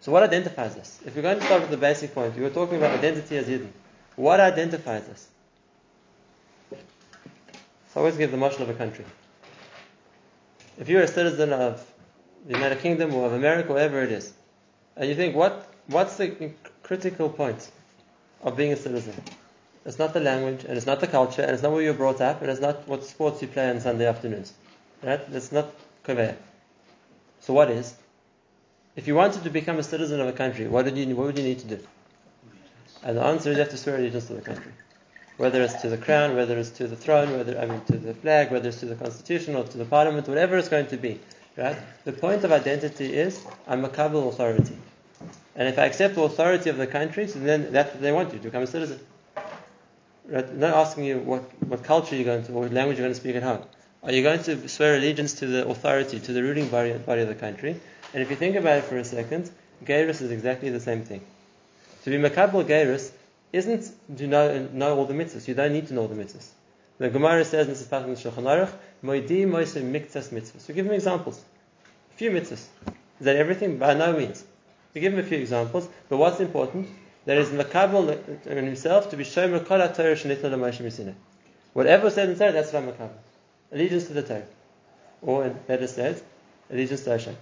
So 0.00 0.12
what 0.12 0.22
identifies 0.22 0.76
us? 0.76 1.00
If 1.04 1.14
we're 1.14 1.22
going 1.22 1.38
to 1.38 1.44
start 1.44 1.62
with 1.62 1.70
the 1.70 1.76
basic 1.76 2.14
point, 2.14 2.36
we 2.36 2.42
were 2.42 2.50
talking 2.50 2.78
about 2.78 2.98
identity 2.98 3.36
as 3.36 3.46
Yidden. 3.46 3.68
What 4.14 4.40
identifies 4.40 5.06
us? 5.08 5.28
So 6.70 6.76
I 7.96 7.98
always 7.98 8.16
give 8.16 8.30
the 8.30 8.38
mashal 8.38 8.60
of 8.60 8.70
a 8.70 8.74
country. 8.74 9.04
If 10.78 10.88
you're 10.88 11.02
a 11.02 11.08
citizen 11.08 11.52
of 11.52 11.84
the 12.46 12.54
United 12.54 12.80
Kingdom 12.80 13.14
or 13.14 13.26
of 13.26 13.32
America, 13.34 13.72
wherever 13.74 14.02
it 14.02 14.12
is, 14.12 14.32
and 14.96 15.08
you 15.08 15.14
think, 15.14 15.34
what, 15.34 15.70
what's 15.86 16.16
the 16.16 16.52
critical 16.82 17.28
point 17.28 17.70
of 18.42 18.56
being 18.56 18.72
a 18.72 18.76
citizen? 18.76 19.14
It's 19.84 19.98
not 19.98 20.12
the 20.12 20.20
language, 20.20 20.64
and 20.64 20.76
it's 20.76 20.86
not 20.86 21.00
the 21.00 21.06
culture, 21.06 21.42
and 21.42 21.52
it's 21.52 21.62
not 21.62 21.72
where 21.72 21.82
you're 21.82 21.94
brought 21.94 22.20
up, 22.20 22.42
and 22.42 22.50
it's 22.50 22.60
not 22.60 22.88
what 22.88 23.04
sports 23.04 23.40
you 23.40 23.48
play 23.48 23.70
on 23.70 23.80
Sunday 23.80 24.06
afternoons. 24.06 24.52
Right? 25.02 25.20
It's 25.32 25.52
not 25.52 25.70
conveyor. 26.02 26.36
So 27.40 27.54
what 27.54 27.70
is? 27.70 27.94
If 28.96 29.06
you 29.06 29.14
wanted 29.14 29.44
to 29.44 29.50
become 29.50 29.78
a 29.78 29.82
citizen 29.82 30.20
of 30.20 30.26
a 30.26 30.32
country, 30.32 30.66
what, 30.66 30.86
did 30.86 30.96
you, 30.96 31.14
what 31.14 31.26
would 31.26 31.38
you 31.38 31.44
need 31.44 31.60
to 31.60 31.66
do? 31.66 31.78
And 33.04 33.16
the 33.16 33.22
answer 33.22 33.50
is 33.50 33.56
you 33.56 33.62
have 33.62 33.70
to 33.70 33.76
swear 33.76 33.96
allegiance 33.96 34.26
to 34.26 34.34
the 34.34 34.40
country. 34.40 34.72
Whether 35.36 35.62
it's 35.62 35.80
to 35.82 35.90
the 35.90 35.98
crown, 35.98 36.34
whether 36.34 36.58
it's 36.58 36.70
to 36.70 36.88
the 36.88 36.96
throne, 36.96 37.30
whether 37.36 37.56
I 37.58 37.66
mean 37.66 37.82
to 37.82 37.98
the 37.98 38.14
flag, 38.14 38.50
whether 38.50 38.70
it's 38.70 38.80
to 38.80 38.86
the 38.86 38.94
constitution 38.94 39.54
or 39.54 39.64
to 39.64 39.78
the 39.78 39.84
parliament, 39.84 40.26
whatever 40.26 40.56
it's 40.56 40.70
going 40.70 40.86
to 40.88 40.96
be. 40.96 41.20
Right? 41.56 41.76
The 42.04 42.12
point 42.12 42.42
of 42.42 42.52
identity 42.52 43.14
is 43.14 43.44
I'm 43.68 43.84
a 43.84 43.88
Kabul 43.88 44.28
authority. 44.28 44.76
And 45.56 45.68
if 45.68 45.78
I 45.78 45.86
accept 45.86 46.14
the 46.14 46.22
authority 46.22 46.68
of 46.68 46.76
the 46.76 46.86
country, 46.86 47.26
so 47.26 47.38
then 47.38 47.72
that's 47.72 47.92
what 47.92 48.02
they 48.02 48.12
want 48.12 48.32
you 48.32 48.38
to 48.38 48.44
become 48.44 48.62
a 48.62 48.66
citizen. 48.66 49.00
Right? 50.28 50.54
Not 50.54 50.74
asking 50.74 51.04
you 51.04 51.18
what, 51.18 51.42
what 51.66 51.82
culture 51.82 52.14
you're 52.14 52.24
going 52.24 52.44
to, 52.44 52.52
what 52.52 52.72
language 52.72 52.98
you're 52.98 53.06
going 53.06 53.14
to 53.14 53.20
speak 53.20 53.36
at 53.36 53.42
home. 53.42 53.62
Are 54.02 54.12
you 54.12 54.22
going 54.22 54.42
to 54.44 54.68
swear 54.68 54.96
allegiance 54.96 55.34
to 55.40 55.46
the 55.46 55.66
authority, 55.66 56.20
to 56.20 56.32
the 56.32 56.42
ruling 56.42 56.68
body, 56.68 56.92
body 56.92 57.22
of 57.22 57.28
the 57.28 57.34
country? 57.34 57.80
And 58.12 58.22
if 58.22 58.30
you 58.30 58.36
think 58.36 58.56
about 58.56 58.78
it 58.78 58.84
for 58.84 58.98
a 58.98 59.04
second, 59.04 59.50
Gairis 59.84 60.20
is 60.20 60.30
exactly 60.30 60.68
the 60.70 60.80
same 60.80 61.02
thing. 61.04 61.22
To 62.04 62.10
be 62.10 62.18
Makabal 62.18 62.64
Gairis 62.64 63.10
isn't 63.52 63.90
to 64.18 64.26
know, 64.26 64.68
know 64.72 64.96
all 64.96 65.06
the 65.06 65.14
mitzvahs. 65.14 65.48
You 65.48 65.54
don't 65.54 65.72
need 65.72 65.88
to 65.88 65.94
know 65.94 66.02
all 66.02 66.08
the 66.08 66.22
mitzvahs. 66.22 66.48
The 66.98 67.08
Gemara 67.08 67.44
says 67.44 67.66
this 67.66 67.80
is 67.80 67.86
part 67.86 68.08
of 68.08 68.08
the 68.08 68.14
Shulchan 68.14 68.44
Aruch, 68.44 68.72
Moidi 69.02 69.46
Moise 69.46 69.74
Miktas 69.74 70.28
mitzvahs. 70.28 70.60
So 70.60 70.74
give 70.74 70.86
me 70.86 70.94
examples. 70.94 71.42
A 72.12 72.16
few 72.16 72.30
mitzvahs. 72.30 72.52
Is 72.52 72.68
that 73.20 73.36
everything? 73.36 73.78
By 73.78 73.94
no 73.94 74.12
means. 74.12 74.44
We 74.96 75.02
give 75.02 75.12
him 75.12 75.18
a 75.18 75.22
few 75.22 75.36
examples, 75.36 75.86
but 76.08 76.16
what's 76.16 76.40
important? 76.40 76.88
That 77.26 77.36
is 77.36 77.50
Makabal 77.50 78.46
in 78.46 78.64
himself 78.64 79.10
to 79.10 79.18
be 79.18 79.24
Shomer 79.24 79.62
Kol 79.62 79.78
HaTorah 79.78 80.16
Shenitna 80.16 80.50
L'Moshe 80.50 80.78
Misinah. 80.78 81.12
Whatever 81.74 82.08
said 82.08 82.30
in 82.30 82.38
Torah, 82.38 82.52
that's 82.52 82.72
what 82.72 82.84
Makabal. 82.84 83.10
Allegiance 83.70 84.06
to 84.06 84.14
the 84.14 84.22
Torah. 84.22 84.46
Or, 85.20 85.50
better 85.50 85.86
said, 85.86 86.22
allegiance 86.70 87.04
to 87.04 87.10
Hashem. 87.10 87.36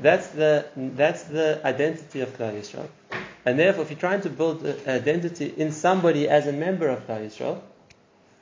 That's 0.00 0.28
the, 0.28 0.64
that's 0.74 1.24
the 1.24 1.60
identity 1.62 2.22
of 2.22 2.30
Klal 2.38 2.54
Yisrael. 2.54 2.88
And 3.44 3.58
therefore, 3.58 3.82
if 3.82 3.90
you're 3.90 4.00
trying 4.00 4.22
to 4.22 4.30
build 4.30 4.64
an 4.64 4.78
identity 4.88 5.52
in 5.54 5.72
somebody 5.72 6.26
as 6.26 6.46
a 6.46 6.52
member 6.52 6.88
of 6.88 7.06
Klal 7.06 7.26
Yisrael, 7.26 7.60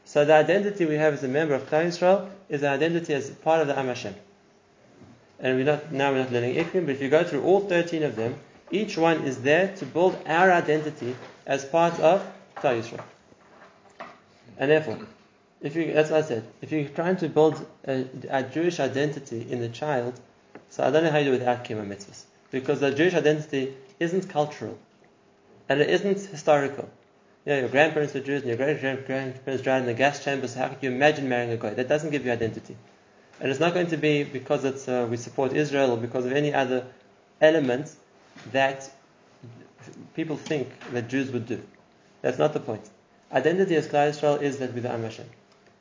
so 0.04 0.24
the 0.24 0.34
identity 0.34 0.86
we 0.86 0.94
have 0.94 1.14
as 1.14 1.24
a 1.24 1.28
member 1.28 1.54
of 1.54 1.68
Klal 1.68 1.88
Yisrael 1.88 2.30
is 2.48 2.62
an 2.62 2.72
identity 2.72 3.12
as 3.12 3.28
part 3.28 3.60
of 3.60 3.66
the 3.66 3.76
Am 3.76 3.88
Hashem. 3.88 4.14
And 5.40 5.56
we're 5.56 5.64
not, 5.64 5.92
now 5.92 6.12
we're 6.12 6.18
not 6.18 6.32
learning 6.32 6.56
Ikrim, 6.56 6.86
but 6.86 6.96
if 6.96 7.02
you 7.02 7.08
go 7.08 7.22
through 7.22 7.44
all 7.44 7.60
13 7.60 8.02
of 8.02 8.16
them, 8.16 8.36
each 8.70 8.98
one 8.98 9.22
is 9.24 9.42
there 9.42 9.74
to 9.76 9.86
build 9.86 10.18
our 10.26 10.50
identity 10.50 11.16
as 11.46 11.64
part 11.64 11.98
of 12.00 12.26
Klal 12.56 12.82
Yisrael. 12.82 13.04
And 14.58 14.70
therefore, 14.70 14.98
if 15.60 15.76
you, 15.76 15.92
that's 15.92 16.10
what 16.10 16.24
I 16.24 16.26
said, 16.26 16.44
if 16.60 16.72
you're 16.72 16.88
trying 16.88 17.16
to 17.18 17.28
build 17.28 17.64
a, 17.86 18.04
a 18.28 18.42
Jewish 18.42 18.80
identity 18.80 19.46
in 19.50 19.60
the 19.60 19.68
child, 19.68 20.18
so 20.70 20.84
I 20.84 20.90
don't 20.90 21.04
know 21.04 21.10
how 21.10 21.18
you 21.18 21.26
do 21.26 21.32
it 21.32 21.38
without 21.38 21.64
Kima 21.64 21.86
mitzvahs. 21.86 22.24
Because 22.50 22.80
the 22.80 22.90
Jewish 22.90 23.14
identity 23.14 23.74
isn't 24.00 24.28
cultural. 24.28 24.78
And 25.68 25.80
it 25.80 25.90
isn't 25.90 26.20
historical. 26.20 26.88
You 27.44 27.52
know, 27.52 27.60
your 27.60 27.68
grandparents 27.68 28.14
were 28.14 28.20
Jews 28.20 28.42
and 28.42 28.48
your 28.48 28.56
great 28.56 28.80
grandparents 28.80 29.62
died 29.62 29.80
in 29.80 29.86
the 29.86 29.94
gas 29.94 30.22
chamber, 30.22 30.48
so 30.48 30.58
how 30.60 30.68
could 30.68 30.82
you 30.82 30.90
imagine 30.90 31.28
marrying 31.28 31.52
a 31.52 31.56
guy? 31.56 31.70
That 31.70 31.88
doesn't 31.88 32.10
give 32.10 32.26
you 32.26 32.32
identity. 32.32 32.76
And 33.40 33.50
it's 33.50 33.60
not 33.60 33.74
going 33.74 33.88
to 33.88 33.96
be 33.96 34.24
because 34.24 34.64
it's, 34.64 34.88
uh, 34.88 35.06
we 35.08 35.16
support 35.16 35.52
Israel 35.52 35.92
or 35.92 35.96
because 35.96 36.26
of 36.26 36.32
any 36.32 36.52
other 36.52 36.86
element 37.40 37.94
that 38.52 38.90
people 40.14 40.36
think 40.36 40.68
that 40.92 41.08
Jews 41.08 41.30
would 41.30 41.46
do. 41.46 41.62
That's 42.22 42.38
not 42.38 42.52
the 42.52 42.60
point. 42.60 42.88
Identity 43.32 43.76
as 43.76 43.86
Klal 43.86 44.08
Israel 44.08 44.36
is 44.36 44.58
that 44.58 44.74
with 44.74 44.82
the 44.82 44.90
Am 44.90 45.02
Hashem. 45.02 45.26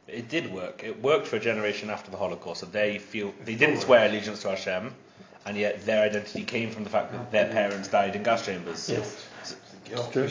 It 0.07 0.29
did 0.29 0.53
work. 0.53 0.83
It 0.83 1.01
worked 1.01 1.27
for 1.27 1.37
a 1.37 1.39
generation 1.39 1.89
after 1.89 2.11
the 2.11 2.17
Holocaust. 2.17 2.61
So 2.61 2.65
they 2.65 2.99
feel 2.99 3.33
they 3.43 3.55
didn't 3.55 3.81
swear 3.81 4.07
allegiance 4.07 4.41
to 4.43 4.49
Hashem, 4.49 4.93
and 5.45 5.57
yet 5.57 5.85
their 5.85 6.03
identity 6.03 6.43
came 6.43 6.71
from 6.71 6.83
the 6.83 6.89
fact 6.89 7.11
that 7.11 7.31
their 7.31 7.49
parents 7.51 7.89
died 7.89 8.15
in 8.15 8.23
gas 8.23 8.45
chambers. 8.45 8.89
Yes. 8.89 9.25
It's 9.89 10.07
true. 10.09 10.29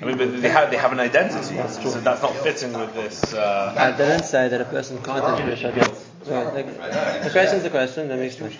I 0.00 0.04
mean, 0.04 0.18
but 0.18 0.42
they 0.42 0.48
have 0.48 0.70
they 0.70 0.76
have 0.76 0.92
an 0.92 1.00
identity, 1.00 1.54
that's 1.56 1.80
so 1.80 2.00
that's 2.00 2.22
not 2.22 2.34
fitting 2.36 2.72
with 2.72 2.92
this. 2.94 3.34
Uh, 3.34 3.74
I 3.76 3.96
didn't 3.96 4.24
say 4.24 4.48
that 4.48 4.60
a 4.60 4.64
person 4.64 5.00
can't 5.02 5.24
have 5.24 5.38
Jewish 5.38 5.64
identity. 5.64 6.05
Well, 6.26 6.50
the, 6.50 7.30
question 7.30 7.58
is 7.58 7.64
a 7.64 7.70
question, 7.70 8.08
let 8.08 8.18
me 8.18 8.26
explain. 8.26 8.52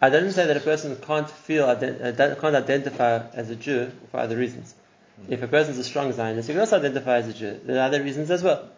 I 0.00 0.08
didn't 0.08 0.32
say 0.32 0.46
that 0.46 0.56
a 0.56 0.60
person 0.60 0.96
can't 0.96 1.28
feel, 1.28 1.66
ident- 1.66 2.20
uh, 2.20 2.34
can't 2.36 2.54
identify 2.54 3.26
as 3.34 3.50
a 3.50 3.56
Jew 3.56 3.90
for 4.10 4.18
other 4.18 4.36
reasons. 4.36 4.74
If 5.28 5.42
a 5.42 5.48
person 5.48 5.72
is 5.72 5.78
a 5.78 5.84
strong 5.84 6.12
Zionist, 6.12 6.48
he 6.48 6.54
can 6.54 6.60
also 6.60 6.78
identify 6.78 7.16
as 7.18 7.28
a 7.28 7.34
Jew. 7.34 7.60
There 7.64 7.78
are 7.78 7.86
other 7.86 8.02
reasons 8.02 8.30
as 8.30 8.42
well. 8.42 8.68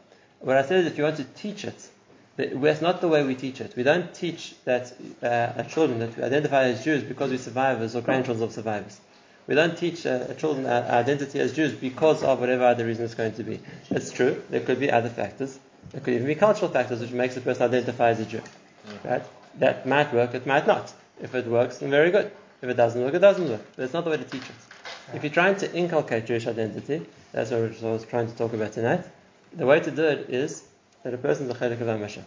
What 0.41 0.57
I 0.57 0.63
said 0.63 0.81
is 0.81 0.87
if 0.87 0.99
you 0.99 1.05
want 1.05 1.17
to 1.19 1.25
teach 1.25 1.65
it, 1.65 1.89
that's 2.37 2.81
not 2.81 3.01
the 3.01 3.09
way 3.09 3.23
we 3.23 3.35
teach 3.37 3.61
it. 3.61 3.75
We 3.77 3.85
don't 3.85 4.13
teach 4.13 4.55
that 4.65 4.93
uh, 5.23 5.53
our 5.59 5.65
children 5.65 6.01
that 6.01 6.17
we 6.17 6.23
identify 6.25 6.65
as 6.65 6.83
Jews 6.83 7.05
because 7.05 7.31
we're 7.31 7.39
survivors 7.39 7.95
or 7.95 8.01
grandchildren 8.01 8.43
of 8.43 8.53
survivors. 8.53 8.99
We 9.47 9.55
don't 9.55 9.77
teach 9.77 10.07
uh, 10.07 10.27
our 10.29 10.35
children 10.35 10.67
our 10.67 10.83
our 10.83 10.99
identity 11.01 11.39
as 11.41 11.53
Jews 11.53 11.73
because 11.73 12.23
of 12.23 12.41
whatever 12.41 12.65
other 12.65 12.87
reason 12.87 13.05
it's 13.05 13.15
going 13.15 13.35
to 13.35 13.45
be. 13.45 13.61
It's 13.91 14.11
true. 14.11 14.43
There 14.51 14.61
could 14.61 14.81
be 14.81 14.91
other 14.91 15.11
factors. 15.11 15.59
There 15.91 16.01
could 16.01 16.15
even 16.15 16.27
be 16.27 16.35
cultural 16.35 16.71
factors 16.71 17.01
which 17.01 17.11
makes 17.11 17.37
a 17.37 17.41
person 17.41 17.65
identify 17.65 18.11
as 18.11 18.21
a 18.21 18.25
Jew. 18.25 18.39
Mm. 18.39 19.11
Right? 19.11 19.23
That 19.59 19.87
might 19.87 20.13
work. 20.15 20.35
It 20.35 20.47
might 20.47 20.67
not. 20.67 20.93
If 21.21 21.35
it 21.35 21.47
works, 21.47 21.79
then 21.79 21.91
very 21.91 22.11
good. 22.11 22.33
If 22.63 22.69
it 22.71 22.75
doesn't 22.75 23.03
work, 23.03 23.15
it 23.15 23.19
doesn't 23.19 23.49
work. 23.49 23.63
But 23.77 23.85
it's 23.85 23.93
not 23.93 24.05
the 24.05 24.11
way 24.11 24.17
to 24.17 24.25
teach 24.25 24.43
it. 24.43 25.15
If 25.15 25.23
you're 25.23 25.33
trying 25.33 25.57
to 25.57 25.75
inculcate 25.75 26.27
Jewish 26.27 26.47
identity, 26.47 27.05
that's 27.33 27.51
what 27.51 27.61
I 27.61 27.93
was 27.93 28.05
trying 28.05 28.29
to 28.29 28.37
talk 28.37 28.53
about 28.53 28.73
tonight. 28.73 29.05
The 29.53 29.67
way 29.67 29.81
to 29.81 29.91
do 29.91 30.05
it 30.05 30.31
is 30.31 30.63
that 31.03 31.13
a 31.13 31.19
person 31.19 31.51
is 31.51 31.57
a 31.57 31.59
chelik 31.59 31.81
of 31.81 31.89
Am 31.89 32.01
Hashem. 32.01 32.25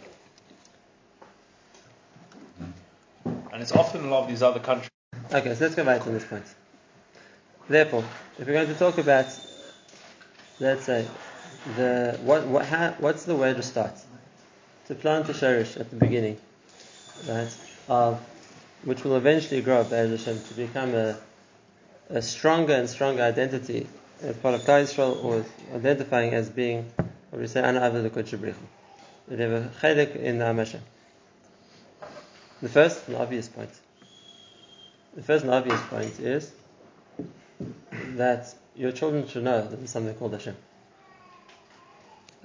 and 3.56 3.62
it's 3.62 3.72
often 3.72 4.02
in 4.02 4.08
a 4.08 4.10
lot 4.10 4.24
of 4.24 4.28
these 4.28 4.44
other 4.44 4.60
countries. 4.60 4.90
Okay, 5.32 5.56
so 5.56 5.64
let's 5.64 5.76
go 5.76 5.86
back 5.86 6.04
to 6.04 6.10
this 6.10 6.26
point. 6.26 6.44
Therefore, 7.70 8.04
if 8.38 8.46
we're 8.46 8.54
going 8.54 8.68
to 8.68 8.76
talk 8.76 8.98
about, 8.98 9.28
let's 10.60 10.84
say, 10.84 11.08
the 11.75 12.18
what, 12.22 12.46
what 12.48 12.66
how, 12.66 12.96
what's 13.00 13.25
the 13.25 13.36
way 13.36 13.54
to 13.54 13.62
start? 13.62 13.94
To 14.88 14.96
plant 14.96 15.30
a 15.30 15.34
sherish 15.34 15.78
at 15.78 15.90
the 15.90 15.96
beginning, 15.96 16.38
right? 17.28 17.50
Of 17.88 18.22
which 18.84 19.04
will 19.04 19.16
eventually 19.16 19.62
grow 19.62 19.82
up 19.82 19.92
as 19.92 20.12
Hashem 20.12 20.44
to 20.44 20.54
become 20.54 20.94
a, 20.94 21.18
a 22.10 22.22
stronger 22.22 22.74
and 22.74 22.90
stronger 22.90 23.24
identity 23.24 23.88
as 24.22 24.38
part 24.38 24.56
of 24.56 24.62
Klal 24.62 24.84
Yisrael 24.84 25.24
or 25.24 25.46
identifying 25.75 26.34
as 26.34 26.50
being, 26.50 26.92
what 27.30 27.42
we 27.42 27.48
say, 27.48 27.62
Ana 27.62 27.82
Avad 27.82 28.10
Brichu. 28.10 28.56
They 29.28 29.38
have 29.38 29.52
a 29.52 29.72
chelik 29.82 30.16
in 30.16 30.42
Am 30.42 30.58
Hashem. 30.58 30.82
The 32.62 32.70
first 32.70 33.08
and 33.08 33.18
obvious 33.18 33.48
point. 33.50 33.72
The 35.16 35.24
first 35.24 35.44
and 35.44 35.54
obvious 35.54 35.82
point 35.82 36.20
is 36.20 36.52
that 38.16 38.54
your 38.75 38.92
children 38.92 39.28
should 39.28 39.44
know 39.44 39.62
that 39.62 39.75
there's 39.75 39.90
something 39.90 40.14
called 40.16 40.34
Hashem. 40.34 40.56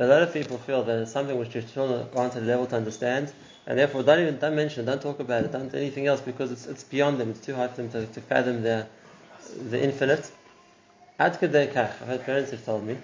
A 0.00 0.06
lot 0.06 0.22
of 0.22 0.32
people 0.32 0.56
feel 0.56 0.82
that 0.84 0.98
it's 0.98 1.12
something 1.12 1.38
which 1.38 1.54
your 1.54 1.62
children 1.62 2.08
aren't 2.16 2.34
at 2.34 2.42
a 2.42 2.46
level 2.46 2.66
to 2.66 2.76
understand, 2.76 3.30
and 3.66 3.78
therefore 3.78 4.02
don't 4.02 4.18
even 4.18 4.38
don't 4.38 4.56
mention 4.56 4.82
it, 4.82 4.86
don't 4.86 5.02
talk 5.02 5.20
about 5.20 5.44
it, 5.44 5.52
don't 5.52 5.70
do 5.70 5.76
anything 5.76 6.06
else 6.06 6.22
because 6.22 6.50
it's, 6.50 6.64
it's 6.64 6.84
beyond 6.84 7.18
them. 7.20 7.28
It's 7.30 7.40
too 7.40 7.54
hard 7.54 7.72
for 7.72 7.82
them 7.82 7.90
to, 7.90 8.06
to 8.06 8.20
fathom 8.22 8.62
the 8.62 8.86
the 9.68 9.82
infinite. 9.82 10.30
Ad 11.18 11.38
kedei 11.38 11.70
kach, 11.70 12.00
I've 12.00 12.08
had 12.08 12.24
parents 12.24 12.50
have 12.50 12.64
told 12.64 12.86
me 12.86 12.96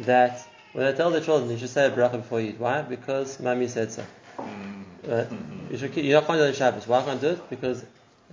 that 0.00 0.46
when 0.74 0.84
I 0.84 0.92
tell 0.92 1.10
the 1.10 1.22
children 1.22 1.50
you 1.50 1.56
should 1.56 1.70
say 1.70 1.86
a 1.86 1.90
bracha 1.90 2.18
before 2.18 2.42
you 2.42 2.50
eat. 2.50 2.60
Why? 2.60 2.82
Because 2.82 3.40
mommy 3.40 3.68
said 3.68 3.90
so. 3.90 4.04
Mm-hmm. 4.36 5.10
Right? 5.10 5.26
You 5.70 5.78
should 5.78 5.94
keep, 5.94 6.04
you're 6.04 6.20
not 6.20 6.26
going 6.26 6.38
to 6.38 6.44
do 6.44 6.48
it 6.48 6.50
on 6.50 6.54
Shabbos. 6.54 6.86
Why 6.86 7.02
can't 7.02 7.18
I 7.18 7.20
do 7.20 7.28
it? 7.28 7.48
Because 7.48 7.82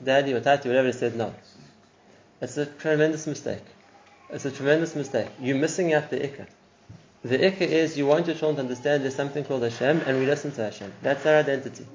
daddy 0.04 0.34
or 0.34 0.42
tati, 0.42 0.68
whatever, 0.68 0.92
said 0.92 1.16
no. 1.16 1.34
It's 2.42 2.58
a 2.58 2.66
tremendous 2.66 3.26
mistake. 3.26 3.64
It's 4.30 4.44
a 4.44 4.52
tremendous 4.52 4.94
mistake. 4.94 5.30
You're 5.40 5.58
missing 5.58 5.94
out 5.94 6.10
the 6.10 6.18
ikka. 6.18 6.48
The 7.24 7.38
ikka 7.38 7.62
is 7.62 7.98
you 7.98 8.06
want 8.06 8.28
your 8.28 8.36
children 8.36 8.56
to 8.58 8.62
understand 8.62 9.04
there's 9.04 9.16
something 9.16 9.44
called 9.44 9.64
Hashem 9.64 10.02
and 10.06 10.20
we 10.20 10.26
listen 10.26 10.52
to 10.52 10.64
Hashem. 10.64 10.94
That's 11.02 11.26
our 11.26 11.38
identity. 11.38 11.86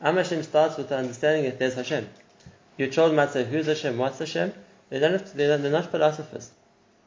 Am 0.00 0.16
Hashem 0.16 0.42
starts 0.42 0.76
with 0.76 0.88
the 0.88 0.96
understanding 0.96 1.44
that 1.44 1.58
there's 1.58 1.74
Hashem. 1.74 2.08
Your 2.76 2.88
children 2.88 3.16
might 3.16 3.30
say, 3.30 3.44
Who's 3.44 3.66
Hashem? 3.66 3.96
What's 3.96 4.18
Hashem? 4.18 4.52
They 4.90 4.98
don't 4.98 5.12
have 5.12 5.30
to, 5.30 5.36
they're, 5.36 5.56
not, 5.56 5.62
they're 5.62 5.72
not 5.72 5.90
philosophers. 5.90 6.50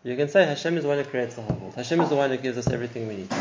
You 0.03 0.15
can 0.15 0.29
say 0.29 0.45
Hashem 0.45 0.77
is 0.77 0.83
the 0.83 0.89
one 0.89 0.99
who 0.99 1.03
creates 1.03 1.35
the 1.35 1.41
whole 1.41 1.57
world. 1.57 1.73
Hashem 1.75 1.99
is 1.99 2.09
the 2.09 2.15
one 2.15 2.29
who 2.29 2.37
gives 2.37 2.57
us 2.57 2.67
everything 2.67 3.07
we 3.07 3.17
need. 3.17 3.33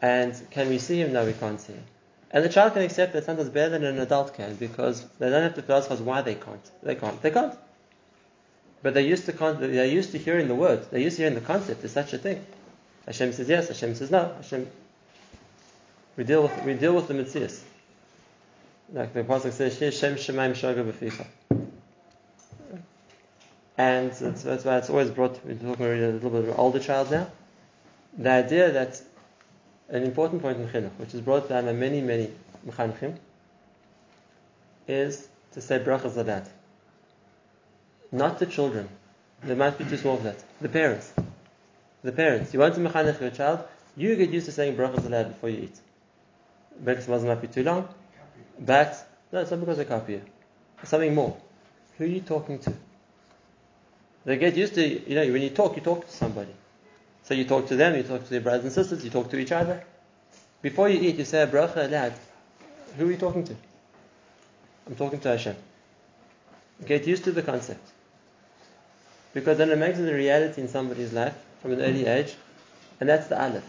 And 0.00 0.34
can 0.50 0.68
we 0.68 0.78
see 0.78 1.00
Him? 1.00 1.12
No, 1.12 1.24
we 1.24 1.32
can't 1.32 1.60
see 1.60 1.72
Him. 1.72 1.84
And 2.30 2.44
the 2.44 2.48
child 2.48 2.74
can 2.74 2.82
accept 2.82 3.12
that 3.14 3.24
sometimes 3.24 3.48
better 3.48 3.70
than 3.70 3.84
an 3.84 3.98
adult 4.00 4.34
can 4.34 4.54
because 4.56 5.04
they 5.18 5.30
don't 5.30 5.42
have 5.42 5.54
to 5.54 5.62
philosophize 5.62 6.00
why 6.00 6.20
they 6.20 6.34
can't. 6.34 6.70
They 6.82 6.94
can't. 6.94 7.20
They 7.22 7.30
can't. 7.30 7.56
But 8.82 8.92
they're 8.92 9.02
used 9.02 9.24
to 9.26 9.32
they're 9.32 9.86
used 9.86 10.12
to 10.12 10.18
hearing 10.18 10.48
the 10.48 10.54
word. 10.54 10.86
They're 10.90 11.00
used 11.00 11.16
to 11.16 11.22
hearing 11.22 11.36
the 11.36 11.40
concept. 11.40 11.80
There's 11.80 11.92
such 11.92 12.12
a 12.12 12.18
thing. 12.18 12.44
Hashem 13.06 13.32
says 13.32 13.48
yes. 13.48 13.68
Hashem 13.68 13.94
says 13.94 14.10
no. 14.10 14.34
Hashem. 14.36 14.68
We 16.16 16.24
deal 16.24 16.42
with 16.42 16.64
we 16.64 16.74
deal 16.74 16.94
with 16.94 17.08
the 17.08 17.14
mitzvahs. 17.14 17.60
Like 18.92 19.12
the 19.14 19.24
pasuk 19.24 19.52
says, 19.52 19.76
Shem 19.76 20.14
Shemaim 20.14 20.52
Shoga 20.52 20.90
B'ficha. 20.90 21.26
And 23.76 24.12
that's, 24.12 24.42
that's 24.42 24.64
why 24.64 24.78
it's 24.78 24.90
always 24.90 25.10
brought. 25.10 25.44
We're 25.44 25.54
talking 25.54 25.86
a 25.86 25.88
little 25.88 26.30
bit 26.30 26.40
of 26.40 26.48
an 26.48 26.54
older 26.54 26.78
child 26.78 27.10
now. 27.10 27.28
The 28.16 28.30
idea 28.30 28.70
that 28.70 29.02
an 29.88 30.04
important 30.04 30.42
point 30.42 30.58
in 30.58 30.68
chinuch, 30.68 30.92
which 30.98 31.14
is 31.14 31.20
brought 31.20 31.48
down 31.48 31.64
by 31.64 31.72
many 31.72 32.00
many 32.00 32.30
mechanchim, 32.66 33.16
is 34.86 35.28
to 35.52 35.60
say 35.60 35.78
brachas 35.80 36.12
ladat. 36.12 36.46
Not 38.12 38.38
the 38.38 38.46
children. 38.46 38.88
They 39.42 39.56
might 39.56 39.76
be 39.76 39.84
too 39.84 39.96
small 39.96 40.18
for 40.18 40.24
that. 40.24 40.42
The 40.60 40.68
parents. 40.68 41.12
The 42.04 42.12
parents. 42.12 42.52
You 42.52 42.60
want 42.60 42.74
to 42.74 42.80
mechanech 42.80 43.18
your 43.18 43.30
child, 43.30 43.60
you 43.96 44.14
get 44.14 44.28
used 44.28 44.44
to 44.46 44.52
saying 44.52 44.76
brachas 44.76 45.00
ladat 45.00 45.28
before 45.28 45.48
you 45.48 45.62
eat. 45.62 45.80
Breakfast 46.78 47.08
wasn't 47.08 47.40
be 47.40 47.48
too 47.48 47.62
long. 47.62 47.88
But 48.60 48.94
no, 49.32 49.40
it's 49.40 49.50
not 49.50 49.60
because 49.60 49.78
they 49.78 49.86
copy 49.86 50.12
you. 50.12 50.22
Something 50.82 51.14
more. 51.14 51.34
Who 51.96 52.04
are 52.04 52.06
you 52.06 52.20
talking 52.20 52.58
to? 52.58 52.74
They 54.26 54.36
get 54.36 54.54
used 54.54 54.74
to 54.74 54.82
you 54.86 55.14
know 55.14 55.32
when 55.32 55.40
you 55.40 55.50
talk, 55.50 55.76
you 55.76 55.82
talk 55.82 56.06
to 56.06 56.12
somebody. 56.14 56.52
So 57.22 57.32
you 57.32 57.44
talk 57.44 57.68
to 57.68 57.76
them, 57.76 57.96
you 57.96 58.02
talk 58.02 58.28
to 58.28 58.34
your 58.34 58.42
brothers 58.42 58.64
and 58.64 58.72
sisters, 58.72 59.02
you 59.02 59.10
talk 59.10 59.30
to 59.30 59.38
each 59.38 59.52
other. 59.52 59.82
Before 60.60 60.90
you 60.90 61.00
eat, 61.00 61.16
you 61.16 61.24
say 61.24 61.46
bracha 61.46 61.90
lad. 61.90 62.12
Who 62.98 63.08
are 63.08 63.10
you 63.12 63.16
talking 63.16 63.44
to? 63.44 63.56
I'm 64.86 64.94
talking 64.94 65.20
to 65.20 65.28
Hashem. 65.28 65.56
Get 66.86 67.06
used 67.06 67.24
to 67.24 67.32
the 67.32 67.42
concept. 67.42 67.88
Because 69.32 69.56
then 69.56 69.70
it 69.70 69.78
makes 69.78 69.98
it 69.98 70.12
a 70.12 70.14
reality 70.14 70.60
in 70.60 70.68
somebody's 70.68 71.12
life 71.12 71.34
from 71.64 71.72
an 71.72 71.80
early 71.80 72.04
age, 72.04 72.34
and 73.00 73.08
that's 73.08 73.28
the 73.28 73.42
aleph. 73.42 73.64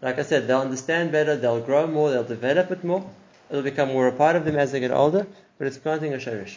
Like 0.00 0.18
I 0.18 0.22
said, 0.22 0.46
they'll 0.46 0.62
understand 0.62 1.12
better, 1.12 1.36
they'll 1.36 1.60
grow 1.60 1.86
more, 1.86 2.10
they'll 2.10 2.24
develop 2.24 2.70
it 2.70 2.82
more, 2.82 3.04
it'll 3.50 3.62
become 3.62 3.88
more 3.88 4.08
a 4.08 4.12
part 4.12 4.36
of 4.36 4.46
them 4.46 4.56
as 4.56 4.72
they 4.72 4.80
get 4.80 4.90
older, 4.90 5.26
but 5.58 5.66
it's 5.66 5.76
planting 5.76 6.14
a 6.14 6.16
sharish. 6.16 6.56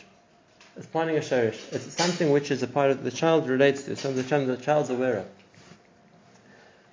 It's 0.77 0.85
planting 0.85 1.17
a 1.17 1.19
sharish. 1.19 1.59
It's 1.73 1.93
something 1.97 2.31
which 2.31 2.49
is 2.49 2.63
a 2.63 2.67
part 2.67 2.91
of 2.91 3.03
the 3.03 3.11
child 3.11 3.49
relates 3.49 3.83
to, 3.83 3.97
something 3.97 4.47
the 4.47 4.55
child's 4.55 4.89
aware 4.89 5.17
of. 5.17 5.25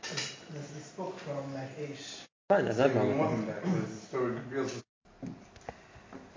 There's 0.03 0.67
this 0.75 0.89
book 0.97 1.17
from 1.21 1.55
like 1.55 1.71
eight. 1.79 1.97
Fine, 2.49 2.65
that's 2.65 2.79
not 2.79 2.91
Single 2.91 3.07
wrong. 3.07 3.19
woman 3.19 3.47
that 3.47 3.63
there's 3.63 3.85
a 3.85 3.97
story 4.07 4.33
reveals 4.33 4.83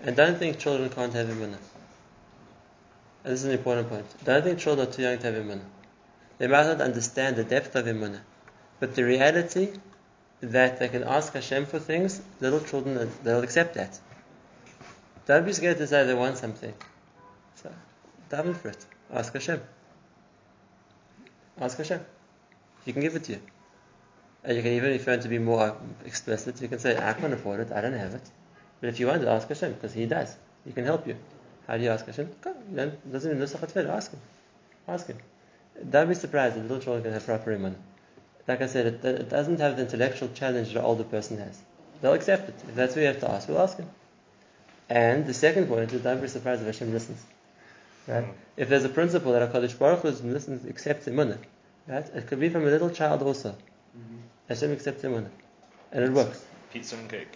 And 0.04 0.16
don't 0.16 0.38
think 0.38 0.60
children 0.60 0.92
can't 0.92 1.14
have 1.14 1.30
emunah. 1.30 1.58
And 3.24 3.34
this 3.34 3.40
is 3.40 3.46
an 3.46 3.54
important 3.54 3.90
point. 3.90 4.06
Don't 4.24 4.44
think 4.44 4.60
children 4.60 4.88
are 4.88 4.92
too 4.92 5.02
young 5.02 5.18
to 5.18 5.32
have 5.32 5.44
emunah. 5.44 5.62
They 6.38 6.48
might 6.48 6.66
not 6.66 6.82
understand 6.82 7.36
the 7.36 7.44
depth 7.44 7.76
of 7.76 7.86
emunah, 7.86 8.22
but 8.80 8.96
the 8.96 9.04
reality 9.04 9.74
that 10.42 10.80
they 10.80 10.90
can 10.90 11.04
ask 11.04 11.34
Hashem 11.34 11.66
for 11.66 11.80
things, 11.80 12.22
little 12.42 12.60
children 12.60 13.12
they'll 13.24 13.44
accept 13.44 13.76
that. 13.76 14.00
Don't 15.26 15.46
be 15.46 15.54
scared 15.54 15.78
to 15.78 15.88
say 15.88 16.06
they 16.06 16.14
want 16.14 16.38
something. 16.38 16.74
So, 17.56 17.72
daven 18.30 18.56
for 18.56 18.70
it. 18.70 18.86
Ask 19.12 19.34
Hashem. 19.34 19.62
Ask 21.60 21.78
Hashem. 21.78 22.02
He 22.84 22.92
can 22.92 23.02
give 23.02 23.16
it 23.16 23.24
to 23.26 23.34
you. 23.34 23.40
And 24.44 24.58
you 24.58 24.64
can 24.64 24.74
even, 24.74 24.92
if 24.92 25.06
you 25.06 25.12
want 25.12 25.22
to 25.22 25.30
be 25.30 25.40
more 25.40 25.78
explicit, 26.04 26.62
you 26.62 26.68
can 26.68 26.80
say, 26.80 26.98
I 26.98 27.14
can't 27.14 27.32
afford 27.32 27.62
it, 27.62 27.72
I 27.72 27.80
don't 27.80 27.94
have 27.94 28.14
it. 28.14 28.30
But 28.82 28.90
if 28.90 29.00
you 29.00 29.08
want 29.08 29.22
to 29.22 29.30
ask 29.30 29.48
Hashem, 29.48 29.74
because 29.74 29.94
He 29.94 30.06
does, 30.06 30.36
He 30.66 30.74
can 30.74 30.84
help 30.84 31.08
you. 31.08 31.16
How 31.68 31.78
do 31.78 31.84
you 31.84 31.90
ask 31.90 32.06
Hashem? 32.06 32.30
Don't, 32.42 33.12
doesn't 33.12 33.32
mean 33.32 33.42
nusach 33.42 33.66
tefillah. 33.66 33.90
Ask 33.90 34.12
Him. 34.12 34.20
Ask 34.86 35.08
Him. 35.08 35.18
Don't 35.90 36.08
be 36.08 36.16
surprised 36.16 36.56
if 36.56 36.64
little 36.64 36.80
children 36.80 37.04
can 37.04 37.14
have 37.14 37.26
proper 37.26 37.54
iman. 37.54 37.76
Like 38.48 38.62
I 38.62 38.68
said, 38.68 38.86
it, 38.86 39.06
it 39.06 39.30
doesn't 39.30 39.60
have 39.60 39.78
the 39.78 39.84
intellectual 39.84 40.30
challenge 40.30 40.74
that 40.74 40.80
an 40.80 40.86
older 40.86 41.04
person 41.04 41.38
has. 41.38 41.60
They'll 42.02 42.14
accept 42.14 42.50
it. 42.50 42.56
If 42.68 42.76
that's 42.76 42.96
what 42.96 43.02
you 43.02 43.08
have 43.08 43.20
to 43.22 43.32
ask, 43.32 43.48
we'll 43.48 43.62
ask 43.62 43.78
Him. 43.78 43.90
And 44.90 45.26
the 45.26 45.34
second 45.34 45.68
point 45.68 45.92
is 45.94 46.02
don't 46.02 46.22
be 46.22 46.28
surprised 46.28 46.62
if 46.62 46.68
Hashem 46.68 46.92
listens. 46.92 47.24
Right? 48.08 48.24
Mm-hmm. 48.24 48.32
If 48.58 48.70
there's 48.70 48.84
a 48.84 48.90
principle 48.90 49.32
that 49.32 49.52
HaKadosh 49.52 49.80
Baruch 49.80 50.02
Hu 50.02 50.10
listens, 50.10 50.66
accepts 50.66 51.08
iman, 51.08 51.40
right? 51.88 52.06
It 52.14 52.28
could 52.28 52.40
be 52.40 52.50
from 52.50 52.64
a 52.64 52.70
little 52.70 52.90
child 52.90 53.24
also. 53.24 53.52
Mm-hmm. 53.52 54.18
Hashem 54.50 54.72
accepts 54.74 55.06
iman. 55.06 55.30
And 55.94 56.04
it 56.04 56.12
works. 56.12 56.44
Pizza 56.74 56.98
and 56.98 57.10
cake. 57.10 57.30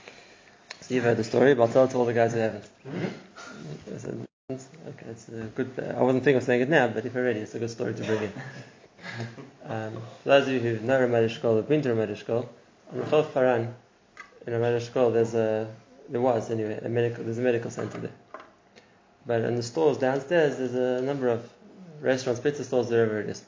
So 0.82 0.94
you've 0.94 1.06
heard 1.06 1.18
the 1.18 1.24
story, 1.24 1.56
but 1.56 1.64
I'll 1.64 1.74
tell 1.74 1.86
it 1.86 1.92
to 1.92 1.98
all 1.98 2.06
the 2.06 2.14
guys 2.14 2.34
who 2.34 2.40
haven't. 2.40 2.66
Mm-hmm. 2.86 3.96
It's- 3.96 4.27
okay, 4.50 5.08
it's 5.10 5.28
a 5.28 5.44
good. 5.56 5.72
I 5.78 6.02
wasn't 6.02 6.24
thinking 6.24 6.38
of 6.38 6.44
saying 6.44 6.62
it 6.62 6.70
now, 6.70 6.88
but 6.88 7.06
if 7.06 7.14
you're 7.14 7.24
ready, 7.26 7.42
it's 7.42 7.54
a 7.54 7.60
good 7.60 7.70
story 7.70 7.94
to 7.94 8.04
bring 8.04 8.24
in. 8.24 8.34
Um, 9.66 9.94
for 10.24 10.30
those 10.30 10.48
of 10.48 10.54
you 10.54 10.62
who 10.62 10.80
know 10.80 11.02
Ramat 11.02 11.28
Eshkol, 11.28 11.58
have 11.58 11.68
been 11.68 11.82
to 11.82 11.90
Ramat 11.90 12.16
Eshkol, 12.16 12.48
on 12.94 13.02
Chov 13.10 13.34
Paran, 13.34 13.76
in 14.46 14.54
Ramat 14.54 14.80
Eshkol, 14.80 15.12
there's 15.12 15.34
a, 15.34 15.68
there 16.08 16.22
was 16.22 16.50
anyway, 16.50 16.80
a 16.82 16.88
medical, 16.88 17.26
there's 17.26 17.38
a 17.38 17.42
medical 17.42 17.70
center 17.70 17.98
there. 17.98 18.12
But 19.26 19.42
in 19.42 19.58
the 19.58 19.64
stores 19.64 19.98
downstairs, 19.98 20.58
there's 20.58 20.76
a 20.76 21.02
number 21.02 21.28
of 21.28 21.50
restaurants, 22.00 22.40
pizza 22.40 22.64
stores, 22.64 22.88
wherever 22.88 23.20
it 23.20 23.28
is. 23.28 23.44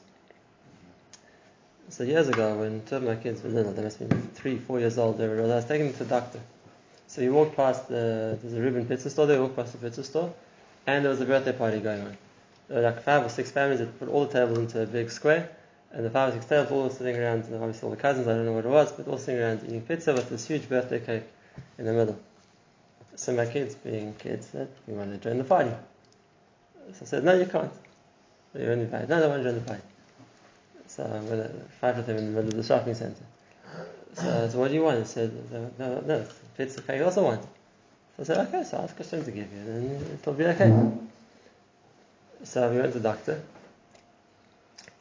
So 1.88 2.04
years 2.04 2.28
ago, 2.28 2.56
when 2.58 2.84
two 2.84 2.96
of 2.96 3.04
my 3.04 3.16
kids 3.16 3.42
were 3.42 3.48
little, 3.48 3.72
they 3.72 3.82
must 3.82 4.00
have 4.00 4.10
been 4.10 4.28
three, 4.34 4.58
four 4.58 4.78
years 4.78 4.98
old, 4.98 5.16
they 5.16 5.26
were, 5.26 5.40
I 5.40 5.46
was 5.46 5.64
taking 5.64 5.86
them 5.86 5.94
to 5.94 6.04
the 6.04 6.10
doctor. 6.10 6.40
So 7.06 7.22
we 7.22 7.30
walk 7.30 7.56
past 7.56 7.88
the, 7.88 8.38
there's 8.42 8.52
a 8.52 8.60
Reuben 8.60 8.84
pizza 8.84 9.08
store 9.08 9.24
there, 9.24 9.40
walk 9.40 9.56
past 9.56 9.72
the 9.72 9.78
pizza 9.78 10.04
store, 10.04 10.34
and 10.86 11.04
there 11.04 11.10
was 11.10 11.20
a 11.20 11.26
birthday 11.26 11.52
party 11.52 11.80
going 11.80 12.02
on. 12.02 12.16
There 12.68 12.82
were 12.82 12.88
like 12.88 13.02
five 13.02 13.24
or 13.24 13.28
six 13.28 13.50
families 13.50 13.80
that 13.80 13.98
put 13.98 14.08
all 14.08 14.26
the 14.26 14.32
tables 14.32 14.58
into 14.58 14.82
a 14.82 14.86
big 14.86 15.10
square, 15.10 15.50
and 15.92 16.04
the 16.04 16.10
five 16.10 16.30
or 16.30 16.32
six 16.32 16.46
tables 16.46 16.70
all 16.70 16.90
sitting 16.90 17.16
around, 17.16 17.44
and 17.44 17.54
obviously 17.56 17.86
all 17.88 17.94
the 17.94 18.00
cousins, 18.00 18.28
I 18.28 18.34
don't 18.34 18.46
know 18.46 18.52
what 18.52 18.64
it 18.64 18.68
was, 18.68 18.92
but 18.92 19.08
all 19.08 19.18
sitting 19.18 19.40
around 19.40 19.60
eating 19.64 19.82
pizza 19.82 20.12
with 20.12 20.28
this 20.28 20.46
huge 20.46 20.68
birthday 20.68 21.00
cake 21.00 21.24
in 21.78 21.84
the 21.84 21.92
middle. 21.92 22.18
So 23.16 23.32
my 23.34 23.46
kids, 23.46 23.74
being 23.74 24.14
kids, 24.14 24.46
said, 24.46 24.68
we 24.86 24.94
want 24.94 25.12
to 25.12 25.18
join 25.18 25.38
the 25.38 25.44
party. 25.44 25.72
So 26.92 26.98
I 27.02 27.04
said, 27.04 27.24
no, 27.24 27.34
you 27.34 27.46
can't. 27.46 27.72
You're 28.54 28.72
only 28.72 28.84
invited. 28.84 29.08
No, 29.08 29.22
I 29.22 29.26
want 29.26 29.42
to 29.42 29.50
join 29.50 29.60
the 29.60 29.66
party. 29.66 29.82
So 30.86 31.04
I'm 31.04 31.26
going 31.26 31.42
to 31.42 31.50
five 31.80 31.98
of 31.98 32.06
them 32.06 32.16
in 32.16 32.26
the 32.26 32.32
middle 32.32 32.48
of 32.48 32.56
the 32.56 32.62
shopping 32.62 32.94
center. 32.94 33.22
So, 34.14 34.48
so 34.50 34.58
what 34.58 34.68
do 34.68 34.74
you 34.74 34.82
want? 34.82 34.98
He 34.98 35.04
said, 35.04 35.32
no, 35.52 35.70
no, 35.78 36.00
no 36.00 36.26
pizza 36.56 36.82
cake 36.82 37.00
I 37.00 37.04
also 37.04 37.22
want. 37.22 37.46
I 38.20 38.22
said, 38.22 38.46
okay, 38.48 38.64
so 38.64 38.76
I'll 38.76 38.84
ask 38.84 38.98
Hashem 38.98 39.24
to 39.24 39.30
give 39.30 39.50
you, 39.50 39.58
and 39.60 40.12
it'll 40.12 40.34
be 40.34 40.44
okay. 40.44 40.92
So 42.44 42.70
we 42.70 42.78
went 42.78 42.92
to 42.92 42.98
the 42.98 43.08
doctor. 43.08 43.42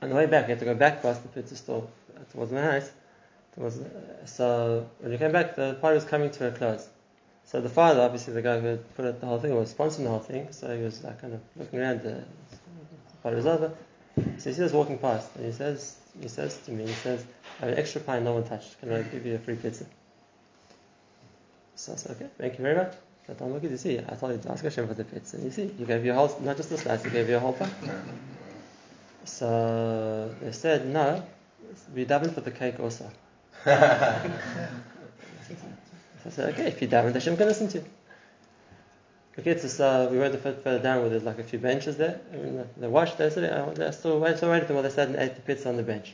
On 0.02 0.08
the 0.08 0.16
way 0.16 0.26
back, 0.26 0.48
we 0.48 0.52
had 0.52 0.60
to 0.60 0.66
go 0.66 0.74
back 0.74 1.02
past 1.02 1.22
the 1.24 1.28
pizza 1.28 1.58
store 1.58 1.86
towards 2.32 2.54
my 2.54 2.62
house. 2.62 2.90
Towards, 3.56 3.78
uh, 3.80 4.26
so 4.26 4.88
when 5.00 5.12
we 5.12 5.18
came 5.18 5.34
back, 5.34 5.58
the 5.58 5.78
party 5.82 5.96
was 5.96 6.06
coming 6.06 6.32
to 6.32 6.48
a 6.48 6.52
close. 6.52 6.88
So 7.44 7.60
the 7.60 7.68
father, 7.68 8.00
obviously 8.02 8.34
the 8.34 8.42
guy 8.42 8.60
who 8.60 8.68
had 8.68 8.96
put 8.96 9.04
it, 9.04 9.20
the 9.20 9.26
whole 9.26 9.40
thing, 9.40 9.54
was 9.54 9.74
sponsoring 9.74 10.04
the 10.04 10.10
whole 10.10 10.20
thing. 10.20 10.48
So 10.52 10.74
he 10.74 10.82
was 10.82 11.04
like 11.04 11.20
kind 11.20 11.34
of 11.34 11.42
looking 11.58 11.80
around. 11.80 12.02
The, 12.02 12.12
the 12.12 13.18
party 13.22 13.36
was 13.36 13.48
over. 13.48 13.74
So 14.16 14.24
he 14.24 14.40
sees 14.40 14.60
us 14.60 14.72
walking 14.72 14.98
past, 14.98 15.36
and 15.36 15.46
he 15.46 15.52
says, 15.52 15.98
he 16.22 16.30
says 16.30 16.58
to 16.66 16.72
me, 16.72 16.86
he 16.88 16.94
says, 16.94 17.26
"I 17.60 17.66
have 17.66 17.74
an 17.74 17.80
extra 17.80 18.00
pie 18.00 18.20
no 18.20 18.34
one 18.34 18.46
touched. 18.46 18.80
Can 18.80 18.94
I 18.94 19.02
give 19.02 19.26
you 19.26 19.36
a 19.36 19.40
free 19.40 19.56
pizza?" 19.56 19.86
So 21.76 21.94
I 21.94 21.96
said, 21.96 22.12
"Okay, 22.16 22.30
thank 22.38 22.58
you 22.58 22.64
very 22.64 22.76
much." 22.76 22.94
I 23.30 23.34
told 23.34 23.52
him, 23.52 23.54
"Look, 23.62 23.72
you 23.72 23.78
see, 23.78 24.00
I 24.00 24.16
told 24.16 24.32
you 24.34 24.40
to 24.40 24.52
ask 24.52 24.64
Hashem 24.64 24.88
for 24.88 24.94
the 24.94 25.04
pizza, 25.04 25.38
and 25.38 25.46
you 25.46 25.52
see, 25.52 25.72
you 25.78 25.86
gave 25.86 26.04
your 26.04 26.16
a 26.16 26.18
whole, 26.18 26.40
not 26.42 26.58
just 26.58 26.72
a 26.72 26.78
slice, 26.78 27.04
you 27.06 27.12
gave 27.12 27.30
your 27.30 27.38
a 27.38 27.42
whole 27.42 27.54
pie." 27.54 27.70
So 29.26 30.34
they 30.42 30.52
said, 30.52 30.88
"No, 30.88 31.24
we 31.94 32.06
daven 32.06 32.34
for 32.34 32.42
the 32.42 32.52
cake 32.52 32.80
also." 32.80 33.10
So 36.22 36.26
I 36.26 36.32
said, 36.32 36.54
"Okay, 36.54 36.68
if 36.68 36.82
you 36.82 36.88
daven, 36.90 37.14
Hashem 37.14 37.38
can 37.38 37.48
listen 37.48 37.70
to 37.70 37.78
you." 37.78 37.86
Okay, 39.40 39.58
so 39.58 39.88
uh, 39.88 40.12
we 40.12 40.20
went 40.20 40.36
a 40.36 40.38
bit 40.38 40.62
further 40.62 40.84
down 40.84 41.00
where 41.00 41.10
there's 41.10 41.24
like 41.24 41.40
a 41.40 41.44
few 41.44 41.60
benches 41.60 41.96
there. 41.96 42.20
I 42.34 42.36
mean, 42.36 42.68
they 42.76 42.88
washed, 42.88 43.18
they 43.18 43.30
said, 43.30 43.50
uh, 43.50 43.70
they 43.72 43.90
still 43.92 44.20
waited, 44.20 44.40
so 44.40 44.52
waited 44.52 44.70
until 44.70 44.84
they 44.84 44.90
sat 44.90 45.08
and 45.08 45.16
ate 45.16 45.36
the 45.36 45.42
pizza 45.42 45.70
on 45.70 45.78
the 45.78 45.84
bench. 45.84 46.14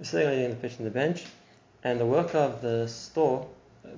We're 0.00 0.06
sitting 0.06 0.26
on 0.26 0.34
eating 0.34 0.50
the 0.50 0.56
pizza 0.56 0.78
on 0.78 0.84
the 0.86 0.90
bench, 0.90 1.24
and 1.84 2.00
the 2.00 2.06
worker 2.06 2.38
of 2.38 2.60
the 2.60 2.88
store, 2.88 3.46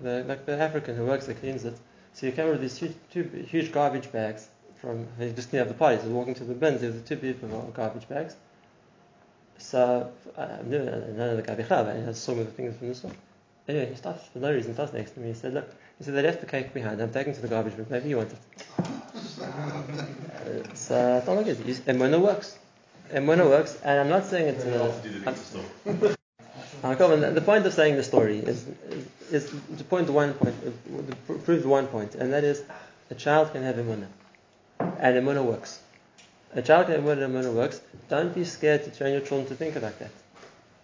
the, 0.03 0.25
like 0.29 0.45
the 0.45 0.59
African 0.59 0.95
who 0.95 1.07
works 1.07 1.25
there, 1.25 1.35
cleans 1.37 1.65
it. 1.65 1.79
So 2.15 2.27
he 2.27 2.33
came 2.33 2.49
with 2.49 2.61
these 2.61 2.77
huge, 2.79 2.95
two 3.13 3.25
huge 3.49 3.73
garbage 3.73 4.11
bags 4.13 4.49
from 4.81 5.07
just 5.19 5.53
near 5.53 5.65
the 5.65 5.75
party. 5.75 6.01
So 6.01 6.09
walking 6.09 6.35
to 6.35 6.45
the 6.45 6.55
bins, 6.55 6.81
there 6.81 6.91
was 6.91 7.03
two 7.03 7.17
beautiful 7.17 7.73
garbage 7.75 8.09
bags. 8.09 8.37
So 9.59 10.13
I 10.39 10.63
knew 10.65 10.79
none 10.79 11.31
of 11.31 11.37
the 11.37 11.43
guy 11.43 11.55
but 11.55 11.89
I 11.89 12.13
saw 12.13 12.35
me 12.35 12.45
the 12.45 12.51
things 12.51 12.77
from 12.77 12.89
the 12.89 12.95
store. 12.95 13.13
Anyway, 13.69 13.87
he 13.91 13.95
stops 13.97 14.29
for 14.33 14.39
no 14.41 14.53
reason, 14.53 14.75
stops 14.75 14.93
next 14.93 15.13
to 15.13 15.21
me. 15.21 15.29
He 15.29 15.35
said, 15.35 15.55
"Look," 15.55 15.69
he 15.99 16.05
said, 16.05 16.15
"They 16.15 16.23
left 16.23 16.41
the 16.41 16.47
cake 16.47 16.75
behind. 16.75 17.01
I'm 17.01 17.11
taking 17.11 17.33
it 17.33 17.37
to 17.37 17.43
the 17.43 17.49
garbage 17.49 17.77
bin. 17.77 17.87
Maybe 17.89 18.11
you 18.11 18.19
want 18.19 18.31
it." 18.33 18.39
Uh, 19.41 20.75
so 20.75 21.17
I 21.17 21.21
thought, 21.21 21.37
look, 21.39 21.47
it, 21.47 21.81
and 21.87 21.99
when 21.99 22.13
it 22.13 22.21
works, 22.21 22.59
Emunah 23.11 23.49
works, 23.49 23.79
and 23.83 24.01
I'm 24.01 24.09
not 24.11 24.27
saying 24.27 24.49
it's 24.49 24.65
a. 24.65 24.85
I'm- 25.27 25.35
I'll 25.87 25.95
come 25.95 26.03
on, 26.03 26.17
the- 26.93 27.31
the 27.35 27.41
point 27.41 27.67
of 27.67 27.73
saying 27.73 27.97
the 27.97 28.03
story 28.03 28.39
is, 28.39 28.67
is, 29.31 29.45
is 29.45 29.51
to 29.79 30.13
one 30.13 30.35
point, 30.35 30.55
uh, 30.63 31.33
to 31.33 31.39
prove 31.39 31.65
one 31.65 31.87
point, 31.87 32.15
and 32.15 32.33
that 32.33 32.45
is 32.45 32.63
a 33.11 33.15
child 33.15 33.53
can 33.53 33.63
have 33.63 33.77
emunah, 33.77 34.09
and 34.79 35.17
emunah 35.17 35.45
works. 35.45 35.81
A 36.55 36.63
child 36.63 36.87
can 36.87 36.97
have 36.97 37.05
emunah, 37.05 37.25
and 37.25 37.35
emunah 37.35 37.55
works. 37.55 37.81
Don't 38.09 38.35
be 38.35 38.45
scared 38.45 38.85
to 38.85 38.91
train 38.91 39.13
your 39.13 39.23
children 39.23 39.47
to 39.49 39.55
think 39.55 39.77
about 39.77 39.99
that. 39.99 40.11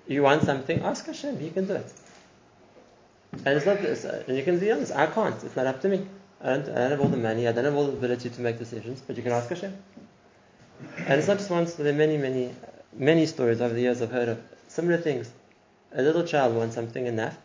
You 0.06 0.22
want 0.22 0.42
something, 0.44 0.80
ask 0.82 1.06
Hashem. 1.06 1.38
He 1.38 1.50
can 1.50 1.66
do 1.66 1.74
it. 1.74 1.92
And 3.44 3.56
it's 3.56 3.66
not 3.66 3.80
this, 3.80 4.04
uh, 4.04 4.24
and 4.26 4.36
you 4.36 4.42
can 4.42 4.58
be 4.58 4.72
honest. 4.72 4.92
I 4.92 5.06
can't. 5.06 5.36
It's 5.44 5.54
not 5.54 5.66
up 5.66 5.80
to 5.82 5.88
me. 5.88 6.06
I 6.40 6.54
don't, 6.54 6.68
I 6.70 6.74
don't 6.74 6.90
have 6.90 7.00
all 7.00 7.08
the 7.08 7.16
money. 7.16 7.46
I 7.46 7.52
don't 7.52 7.64
have 7.64 7.76
all 7.76 7.86
the 7.86 7.92
ability 7.92 8.30
to 8.30 8.40
make 8.40 8.58
decisions. 8.58 9.02
But 9.06 9.16
you 9.16 9.22
can 9.22 9.32
ask 9.32 9.48
Hashem. 9.48 9.76
And 10.96 11.18
it's 11.18 11.28
not 11.28 11.38
just 11.38 11.50
once. 11.50 11.74
There 11.74 11.92
are 11.92 11.96
many, 11.96 12.16
many, 12.16 12.54
many 12.92 13.26
stories 13.26 13.60
over 13.60 13.74
the 13.74 13.82
years 13.82 14.02
I've 14.02 14.10
heard 14.10 14.30
of 14.30 14.40
similar 14.68 14.96
things. 14.96 15.30
A 15.92 16.02
little 16.02 16.24
child 16.24 16.54
wants 16.54 16.74
something 16.74 17.06
enough. 17.06 17.36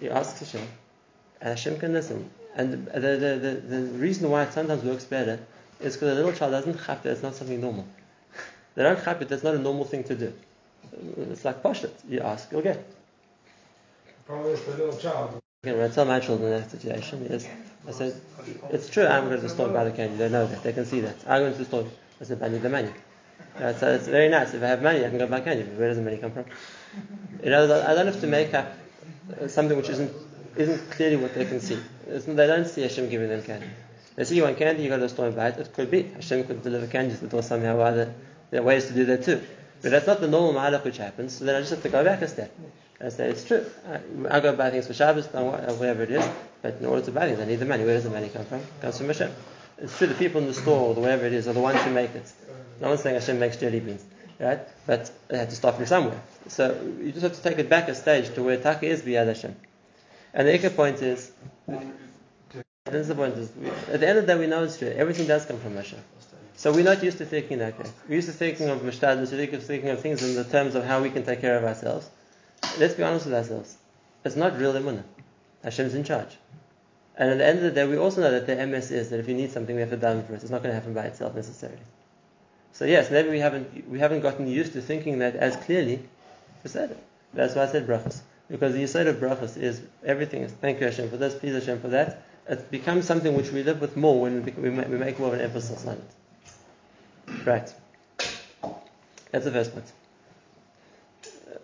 He 0.00 0.08
asks 0.08 0.40
Hashem, 0.40 0.68
and 1.40 1.50
Hashem 1.50 1.78
can 1.78 1.92
listen. 1.92 2.30
And 2.54 2.86
the, 2.86 3.00
the, 3.00 3.38
the, 3.40 3.76
the 3.76 3.82
reason 3.98 4.30
why 4.30 4.44
it 4.44 4.52
sometimes 4.52 4.82
works 4.84 5.04
better 5.04 5.38
is 5.80 5.94
because 5.94 6.12
a 6.12 6.14
little 6.14 6.32
child 6.32 6.52
doesn't 6.52 6.84
chap 6.84 7.02
that 7.02 7.10
it's 7.12 7.22
not 7.22 7.34
something 7.34 7.60
normal. 7.60 7.86
They 8.74 8.82
don't 8.82 9.02
chap 9.02 9.22
it, 9.22 9.28
that's 9.28 9.42
not 9.42 9.54
a 9.54 9.58
normal 9.58 9.86
thing 9.86 10.04
to 10.04 10.14
do. 10.14 10.34
It's 11.16 11.46
like 11.46 11.62
pashut. 11.62 11.92
You 12.06 12.20
ask, 12.20 12.52
you'll 12.52 12.60
get. 12.60 12.84
Probably 14.26 14.52
is 14.52 14.62
the 14.64 14.72
little 14.72 14.96
child. 14.98 15.40
Again, 15.62 15.78
when 15.78 15.90
I 15.90 15.94
tell 15.94 16.04
my 16.04 16.20
children 16.20 16.50
that 16.50 16.70
situation, 16.70 17.22
is 17.22 17.48
I 17.88 17.92
said, 17.92 18.20
it's 18.70 18.88
true, 18.88 19.06
I'm 19.06 19.24
going 19.24 19.36
to 19.36 19.42
the 19.42 19.48
store 19.48 19.66
and 19.66 19.74
buy 19.74 19.84
the 19.84 19.92
candy. 19.92 20.16
They 20.16 20.28
know 20.28 20.46
that, 20.46 20.62
they 20.62 20.72
can 20.72 20.84
see 20.84 21.00
that. 21.00 21.16
I 21.26 21.38
go 21.38 21.46
into 21.46 21.58
the 21.58 21.64
store, 21.64 21.86
I 22.20 22.24
said, 22.24 22.42
I 22.42 22.48
need 22.48 22.62
the 22.62 22.68
money. 22.68 22.90
Right, 23.58 23.76
so 23.78 23.92
it's 23.94 24.08
very 24.08 24.28
nice. 24.28 24.54
If 24.54 24.62
I 24.62 24.66
have 24.66 24.82
money, 24.82 25.04
I 25.04 25.08
can 25.08 25.18
go 25.18 25.26
buy 25.26 25.40
candy. 25.40 25.62
But 25.62 25.78
where 25.78 25.88
does 25.88 25.96
the 25.96 26.02
money 26.02 26.18
come 26.18 26.32
from? 26.32 26.44
You 27.42 27.50
know, 27.50 27.64
I 27.86 27.94
don't 27.94 28.06
have 28.06 28.20
to 28.20 28.26
make 28.26 28.54
up 28.54 28.72
uh, 29.40 29.48
something 29.48 29.76
which 29.76 29.88
isn't 29.88 30.12
isn't 30.56 30.90
clearly 30.90 31.16
what 31.16 31.34
they 31.34 31.44
can 31.44 31.60
see. 31.60 31.78
They 32.06 32.46
don't 32.46 32.66
see 32.66 32.82
Hashem 32.82 33.10
giving 33.10 33.28
them 33.28 33.42
candy. 33.42 33.66
They 34.14 34.24
see 34.24 34.36
you 34.36 34.44
want 34.44 34.56
candy, 34.56 34.82
you 34.82 34.88
go 34.88 34.96
to 34.96 35.02
the 35.02 35.08
store 35.08 35.26
and 35.26 35.36
buy 35.36 35.48
it. 35.48 35.58
It 35.58 35.74
could 35.74 35.90
be 35.90 36.04
Hashem 36.04 36.44
could 36.44 36.62
deliver 36.62 36.86
candy 36.86 37.14
to 37.14 37.20
the 37.20 37.28
door 37.28 37.42
somehow 37.42 37.78
other. 37.80 38.14
There 38.50 38.60
are 38.60 38.64
ways 38.64 38.86
to 38.86 38.94
do 38.94 39.04
that 39.06 39.24
too. 39.24 39.42
But 39.82 39.90
that's 39.90 40.06
not 40.06 40.20
the 40.20 40.28
normal 40.28 40.58
mahalach 40.58 40.84
which 40.84 40.96
happens. 40.96 41.36
So 41.36 41.44
then 41.44 41.56
I 41.56 41.60
just 41.60 41.72
have 41.72 41.82
to 41.82 41.88
go 41.90 42.02
back 42.02 42.22
a 42.22 42.28
step. 42.28 42.56
I 43.00 43.10
say 43.10 43.28
it's 43.28 43.44
true. 43.44 43.66
I, 43.86 44.36
I 44.36 44.40
go 44.40 44.56
buy 44.56 44.70
things 44.70 44.86
for 44.86 44.94
Shabbos, 44.94 45.26
whatever 45.26 46.02
it 46.02 46.10
is. 46.10 46.26
But 46.62 46.76
in 46.80 46.86
order 46.86 47.04
to 47.04 47.12
buy 47.12 47.26
things, 47.26 47.40
I 47.40 47.44
need 47.44 47.56
the 47.56 47.66
money. 47.66 47.84
Where 47.84 47.94
does 47.94 48.04
the 48.04 48.10
money 48.10 48.30
come 48.30 48.46
from? 48.46 48.60
It 48.60 48.80
comes 48.80 48.96
from 48.96 49.08
Hashem. 49.08 49.32
It's 49.78 49.98
true. 49.98 50.06
The 50.06 50.14
people 50.14 50.40
in 50.40 50.46
the 50.46 50.54
store 50.54 50.88
or 50.88 50.94
wherever 50.94 51.26
it 51.26 51.34
is 51.34 51.46
are 51.46 51.52
the 51.52 51.60
ones 51.60 51.80
who 51.82 51.90
make 51.90 52.14
it. 52.14 52.32
No 52.80 52.88
one's 52.88 53.02
saying 53.02 53.16
Hashem 53.16 53.38
makes 53.38 53.58
jelly 53.58 53.80
beans, 53.80 54.04
right? 54.38 54.60
But 54.86 55.10
it 55.28 55.36
had 55.36 55.50
to 55.50 55.56
start 55.56 55.76
from 55.76 55.86
somewhere. 55.86 56.20
So 56.48 56.78
you 57.00 57.12
just 57.12 57.22
have 57.22 57.34
to 57.34 57.42
take 57.42 57.58
it 57.58 57.68
back 57.68 57.88
a 57.88 57.94
stage 57.94 58.34
to 58.34 58.42
where 58.42 58.56
Taka 58.56 58.86
is 58.86 59.02
biyad 59.02 59.26
Hashem. 59.26 59.56
And 60.34 60.48
the 60.48 60.58
Ikka 60.58 60.74
point 60.76 61.02
is, 61.02 61.32
this 61.66 62.94
is 62.94 63.08
the 63.08 63.14
point 63.14 63.34
is, 63.36 63.50
at 63.88 64.00
the 64.00 64.08
end 64.08 64.18
of 64.18 64.26
the 64.26 64.34
day, 64.34 64.38
we 64.38 64.46
know 64.46 64.64
it's 64.64 64.78
true. 64.78 64.88
Everything 64.88 65.26
does 65.26 65.44
come 65.46 65.58
from 65.58 65.74
Hashem. 65.74 65.98
So 66.56 66.72
we're 66.72 66.84
not 66.84 67.02
used 67.02 67.18
to 67.18 67.26
thinking 67.26 67.58
that 67.58 67.78
way. 67.78 67.86
We're 68.08 68.16
used 68.16 68.28
to 68.28 68.34
thinking 68.34 68.68
of 68.68 68.80
mishtadlus, 68.80 69.30
we're 69.32 69.40
used 69.40 69.52
to 69.52 69.58
thinking 69.58 69.90
of 69.90 70.00
things 70.00 70.22
in 70.22 70.34
the 70.34 70.44
terms 70.44 70.74
of 70.74 70.84
how 70.84 71.02
we 71.02 71.10
can 71.10 71.24
take 71.24 71.40
care 71.40 71.58
of 71.58 71.64
ourselves. 71.64 72.08
Let's 72.78 72.94
be 72.94 73.02
honest 73.02 73.26
with 73.26 73.34
ourselves. 73.34 73.76
It's 74.24 74.36
not 74.36 74.58
real 74.58 74.72
emunah. 74.72 75.04
Hashem's 75.62 75.94
in 75.94 76.04
charge. 76.04 76.36
And 77.16 77.30
at 77.30 77.38
the 77.38 77.46
end 77.46 77.58
of 77.58 77.64
the 77.64 77.70
day, 77.70 77.86
we 77.86 77.96
also 77.96 78.20
know 78.20 78.30
that 78.30 78.46
the 78.46 78.56
emes 78.56 78.90
is 78.90 79.10
that 79.10 79.20
if 79.20 79.28
you 79.28 79.34
need 79.34 79.50
something, 79.50 79.74
we 79.74 79.80
have 79.80 79.90
to 79.90 79.96
dive 79.96 80.26
for 80.26 80.34
it. 80.34 80.42
It's 80.42 80.50
not 80.50 80.62
going 80.62 80.74
to 80.74 80.74
happen 80.74 80.94
by 80.94 81.04
itself 81.04 81.34
necessarily. 81.34 81.80
So 82.76 82.84
yes, 82.84 83.10
maybe 83.10 83.30
we 83.30 83.38
haven't 83.38 83.88
we 83.88 83.98
haven't 83.98 84.20
gotten 84.20 84.46
used 84.46 84.74
to 84.74 84.82
thinking 84.82 85.20
that 85.20 85.34
as 85.34 85.56
clearly. 85.56 86.00
Said 86.66 86.90
it. 86.90 86.98
That's 87.32 87.54
why 87.54 87.62
I 87.62 87.68
said 87.68 87.86
brachas. 87.86 88.20
Because 88.50 88.74
the 88.74 88.82
yisod 88.82 89.06
of 89.06 89.16
brachas 89.16 89.56
is 89.56 89.80
everything 90.04 90.42
is 90.42 90.52
thank 90.52 90.80
you 90.80 90.86
Hashem 90.86 91.08
for 91.08 91.16
this, 91.16 91.34
please 91.34 91.54
Hashem 91.54 91.80
for 91.80 91.88
that. 91.88 92.22
It 92.48 92.70
becomes 92.70 93.06
something 93.06 93.34
which 93.34 93.50
we 93.50 93.62
live 93.62 93.80
with 93.80 93.96
more 93.96 94.20
when 94.20 94.44
we, 94.44 94.70
make, 94.70 95.18
more 95.18 95.28
of 95.28 95.34
an 95.34 95.40
emphasis 95.40 95.86
on 95.86 95.94
it. 95.94 97.46
Right. 97.46 97.72
That's 99.30 99.44
the 99.44 99.52
first 99.52 99.72
point. 99.72 99.90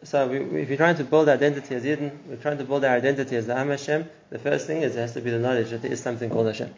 So 0.05 0.29
we, 0.29 0.41
we, 0.41 0.63
if 0.63 0.69
you're 0.69 0.79
trying 0.79 0.97
to 0.97 1.05
build 1.05 1.29
identity 1.29 1.75
as 1.75 1.85
Yidden, 1.85 2.17
we're 2.27 2.37
trying 2.37 2.59
to 2.59 2.65
build 2.65 2.85
our 2.85 2.97
identity 2.97 3.37
as 3.37 3.47
the 3.47 3.57
Am 3.57 3.69
Hashem, 3.69 4.09
the 4.31 4.39
first 4.39 4.67
thing 4.67 4.83
is 4.83 4.97
it 4.97 5.01
has 5.01 5.13
to 5.13 5.21
be 5.21 5.31
the 5.31 5.39
knowledge 5.39 5.71
that 5.71 5.83
there 5.83 5.93
is 5.93 6.01
something 6.01 6.31
called 6.31 6.47
Hashem. 6.47 6.73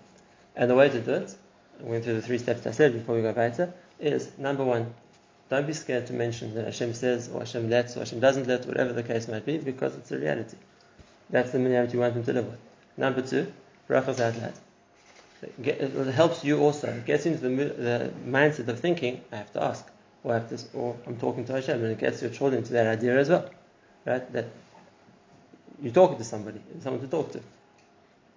And 0.56 0.70
the 0.70 0.74
way 0.74 0.88
to 0.88 1.00
do 1.00 1.14
it, 1.14 1.34
I 1.80 1.84
went 1.84 2.04
through 2.04 2.14
the 2.14 2.22
three 2.22 2.38
steps 2.38 2.66
I 2.66 2.72
said 2.72 2.94
before 2.94 3.14
we 3.14 3.22
go 3.22 3.32
back 3.32 3.54
is 4.00 4.30
number 4.38 4.64
one, 4.64 4.92
don't 5.50 5.66
be 5.66 5.72
scared 5.72 6.06
to 6.06 6.12
mention 6.12 6.54
that 6.54 6.64
Hashem 6.64 6.94
says 6.94 7.28
or 7.28 7.40
Hashem 7.40 7.68
lets 7.70 7.96
or 7.96 8.00
Hashem 8.00 8.20
doesn't 8.20 8.46
let, 8.46 8.66
whatever 8.66 8.92
the 8.92 9.02
case 9.02 9.28
might 9.28 9.44
be, 9.44 9.58
because 9.58 9.94
it's 9.94 10.10
a 10.10 10.18
reality. 10.18 10.56
That's 11.30 11.52
the 11.52 11.58
reality 11.58 11.94
you 11.94 12.00
want 12.00 12.14
them 12.14 12.24
to 12.24 12.32
live 12.32 12.46
with. 12.46 12.58
Number 12.96 13.22
two, 13.22 13.52
brachas 13.88 14.20
out 14.20 14.36
loud. 14.40 14.54
It 15.58 16.14
helps 16.14 16.42
you 16.44 16.60
also. 16.60 16.88
It 16.88 17.04
gets 17.04 17.26
into 17.26 17.40
the, 17.40 17.48
the 17.48 18.12
mindset 18.26 18.68
of 18.68 18.80
thinking, 18.80 19.20
I 19.30 19.36
have 19.36 19.52
to 19.52 19.62
ask, 19.62 19.84
or 20.22 20.32
I 20.32 20.38
have 20.38 20.48
to, 20.48 20.58
or 20.76 20.96
I'm 21.06 21.16
talking 21.18 21.44
to 21.46 21.52
Hashem, 21.52 21.82
and 21.82 21.92
it 21.92 21.98
gets 21.98 22.22
your 22.22 22.30
children 22.30 22.62
into 22.62 22.72
that 22.72 22.86
idea 22.86 23.18
as 23.18 23.28
well, 23.28 23.50
right? 24.06 24.32
That 24.32 24.46
you're 25.82 25.92
talking 25.92 26.16
to 26.16 26.24
somebody, 26.24 26.60
someone 26.80 27.02
to 27.02 27.08
talk 27.08 27.32
to. 27.32 27.40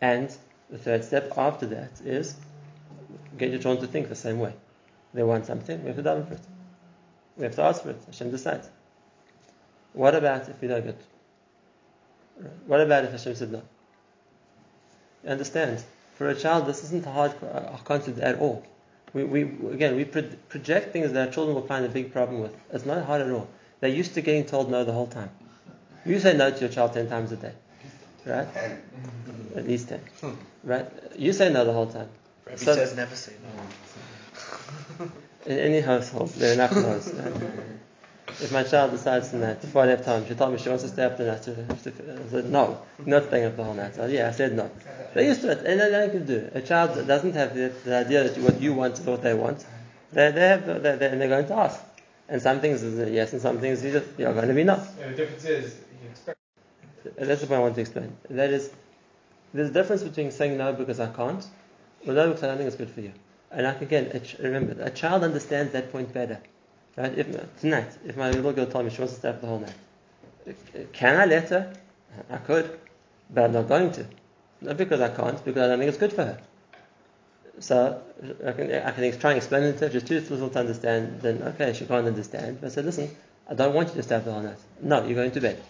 And 0.02 0.36
the 0.70 0.78
third 0.78 1.06
step 1.06 1.38
after 1.38 1.65
that 1.67 2.02
is 2.04 2.36
get 3.38 3.52
your 3.52 3.60
children 3.60 3.86
to 3.86 3.91
think 3.91 4.10
the 4.10 4.15
same 4.15 4.39
way. 4.39 4.54
They 5.13 5.24
want 5.24 5.46
something, 5.46 5.82
we 5.82 5.88
have 5.88 5.96
to 5.98 6.04
daven 6.04 6.28
for 6.28 6.34
it. 6.34 6.41
We 7.38 7.43
have 7.43 7.56
to 7.56 7.62
ask 7.63 7.82
for 7.84 7.91
it. 7.91 8.02
Hashem 8.06 8.32
decides. 8.32 8.70
What 9.93 10.15
about 10.15 10.48
if 10.50 10.62
we 10.62 10.67
don't 10.67 10.84
get? 10.86 11.00
What 12.67 12.82
about 12.82 13.06
if 13.06 13.12
Hashem 13.12 13.36
said 13.36 13.52
no? 13.52 13.62
You 15.24 15.30
understand? 15.32 15.84
For 16.15 16.30
a 16.30 16.36
child, 16.36 16.65
this 16.65 16.84
isn't 16.84 17.06
a 17.06 17.12
hard 17.12 17.34
uh, 17.43 17.78
concept 17.84 18.20
at 18.20 18.39
all. 18.39 18.63
We, 19.13 19.24
we 19.24 19.41
again 19.72 19.96
we 19.96 20.06
pro- 20.06 20.24
project 20.50 20.91
things 20.93 21.12
that 21.13 21.28
our 21.28 21.34
children 21.34 21.56
will 21.56 21.65
find 21.65 21.86
a 21.86 21.89
big 21.89 22.12
problem 22.12 22.41
with. 22.41 22.56
It's 22.72 22.86
not 22.86 23.06
hard 23.06 23.22
at 23.22 23.32
all. 23.32 23.48
They're 23.80 23.89
used 23.89 24.13
to 24.15 24.22
getting 24.22 24.46
told 24.46 24.70
no 24.70 24.84
the 24.84 24.91
whole 24.91 25.08
time. 25.08 25.30
You 26.06 26.20
say 26.20 26.36
no 26.36 26.52
to 26.52 26.60
your 26.60 26.70
child 26.70 26.93
ten 26.93 27.08
times 27.08 27.32
a 27.32 27.36
day, 27.38 27.54
right? 28.26 28.48
At 29.56 29.65
least 29.67 29.89
ten, 29.89 30.02
right? 30.63 30.86
You 31.15 31.34
say 31.34 31.52
no 31.52 31.65
the 31.65 31.74
whole 31.74 31.88
time. 31.88 32.10
Rabbi 32.46 32.58
So- 32.58 32.76
says 32.76 32.96
never 32.96 33.15
say 33.15 33.34
no. 33.43 33.63
In 35.45 35.60
any 35.60 35.82
household, 35.82 36.30
there 36.32 36.51
are 36.51 36.53
enough? 36.53 36.75
If 38.39 38.51
my 38.51 38.63
child 38.63 38.91
decides 38.91 39.30
tonight, 39.30 39.62
before 39.62 39.84
I 39.84 39.86
left 39.88 40.06
home, 40.06 40.27
she 40.27 40.36
told 40.36 40.51
me 40.51 40.60
she 40.60 40.69
wants 40.69 40.84
to 40.84 40.89
stay 40.89 41.06
up 41.06 41.17
the 41.17 41.25
night. 41.25 41.47
I 41.47 42.30
said, 42.30 42.49
no, 42.51 42.82
not 43.06 43.25
staying 43.25 43.45
up 43.45 43.56
the 43.56 43.63
whole 43.63 43.73
night. 43.73 43.95
So, 43.95 44.06
yeah, 44.06 44.27
I 44.27 44.32
said 44.32 44.56
no. 44.56 44.69
They're 45.13 45.23
used 45.23 45.41
to 45.41 45.51
it, 45.51 45.60
and 45.60 45.80
then 45.80 45.91
they 45.91 46.10
can 46.10 46.25
do. 46.25 46.49
A 46.53 46.62
child 46.62 46.95
that 46.95 47.08
doesn't 47.08 47.34
have 47.34 47.56
the, 47.56 47.73
the 47.84 47.95
idea 47.95 48.23
that 48.25 48.38
what 48.39 48.62
you 48.62 48.73
want 48.73 48.99
is 48.99 49.06
what 49.06 49.23
they 49.23 49.34
want. 49.34 49.65
They, 50.12 50.32
they 50.32 50.47
have, 50.49 50.65
they, 50.65 50.95
they, 50.97 51.08
and 51.08 51.21
they're 51.21 51.30
going 51.30 51.47
to 51.47 51.56
ask. 51.56 51.82
And 52.30 52.41
some 52.41 52.60
things 52.60 52.84
is 52.84 53.10
yes, 53.12 53.34
and 53.34 53.41
some 53.41 53.60
things 53.60 53.84
is 53.84 53.93
just, 53.93 54.19
you're 54.19 54.34
going 54.34 54.49
to 54.49 54.53
be 54.53 54.63
no. 54.63 54.75
And 55.01 55.13
the 55.13 55.17
difference 55.17 55.45
is, 55.45 55.80
you 56.03 56.10
expect 56.10 56.38
That's 57.15 57.41
the 57.41 57.47
point 57.47 57.60
I 57.60 57.62
want 57.62 57.75
to 57.75 57.82
explain. 57.82 58.15
That 58.30 58.51
is, 58.51 58.69
there's 59.53 59.69
a 59.69 59.73
difference 59.73 60.03
between 60.03 60.32
saying 60.32 60.58
no 60.58 60.73
because 60.73 60.99
I 60.99 61.08
can't, 61.08 61.43
or 62.06 62.13
no 62.13 62.27
because 62.27 62.43
I 62.43 62.47
don't 62.47 62.58
think 62.58 62.67
it's 62.67 62.75
good 62.75 62.91
for 62.91 63.01
you. 63.01 63.13
And 63.51 63.65
can, 63.79 63.83
again, 63.83 64.21
remember, 64.39 64.81
a 64.81 64.89
child 64.89 65.23
understands 65.23 65.71
that 65.73 65.91
point 65.91 66.13
better. 66.13 66.39
Right? 66.97 67.17
If 67.17 67.60
tonight, 67.60 67.91
if 68.05 68.17
my 68.17 68.31
little 68.31 68.51
girl 68.51 68.65
told 68.65 68.86
me 68.86 68.91
she 68.91 68.99
wants 68.99 69.13
to 69.13 69.19
stay 69.19 69.29
up 69.29 69.41
the 69.41 69.47
whole 69.47 69.60
night, 69.60 69.73
can 70.93 71.19
I 71.19 71.25
let 71.25 71.49
her? 71.49 71.73
I 72.29 72.38
could, 72.38 72.79
but 73.29 73.45
I'm 73.45 73.53
not 73.53 73.67
going 73.67 73.91
to. 73.93 74.05
Not 74.62 74.77
because 74.77 75.01
I 75.01 75.10
can't, 75.10 75.43
because 75.45 75.62
I 75.62 75.67
don't 75.67 75.79
think 75.79 75.89
it's 75.89 75.97
good 75.97 76.13
for 76.13 76.25
her. 76.25 76.39
So 77.60 78.01
I 78.45 78.51
can, 78.51 78.71
I 78.71 78.91
can 78.91 79.19
try 79.19 79.31
and 79.31 79.38
explain 79.38 79.63
it 79.63 79.77
to 79.79 79.88
her. 79.88 79.89
Just 79.89 80.07
too 80.07 80.19
little 80.19 80.49
to 80.49 80.60
understand. 80.60 81.21
Then 81.21 81.41
okay, 81.43 81.73
she 81.73 81.86
can't 81.86 82.07
understand. 82.07 82.60
But 82.62 82.67
I 82.67 82.69
said, 82.69 82.86
listen, 82.86 83.15
I 83.49 83.53
don't 83.53 83.73
want 83.73 83.89
you 83.89 83.95
to 83.95 84.03
stay 84.03 84.15
up 84.15 84.25
the 84.25 84.31
whole 84.31 84.41
night. 84.41 84.57
No, 84.81 85.05
you're 85.05 85.15
going 85.15 85.31
to 85.31 85.41
bed. 85.41 85.62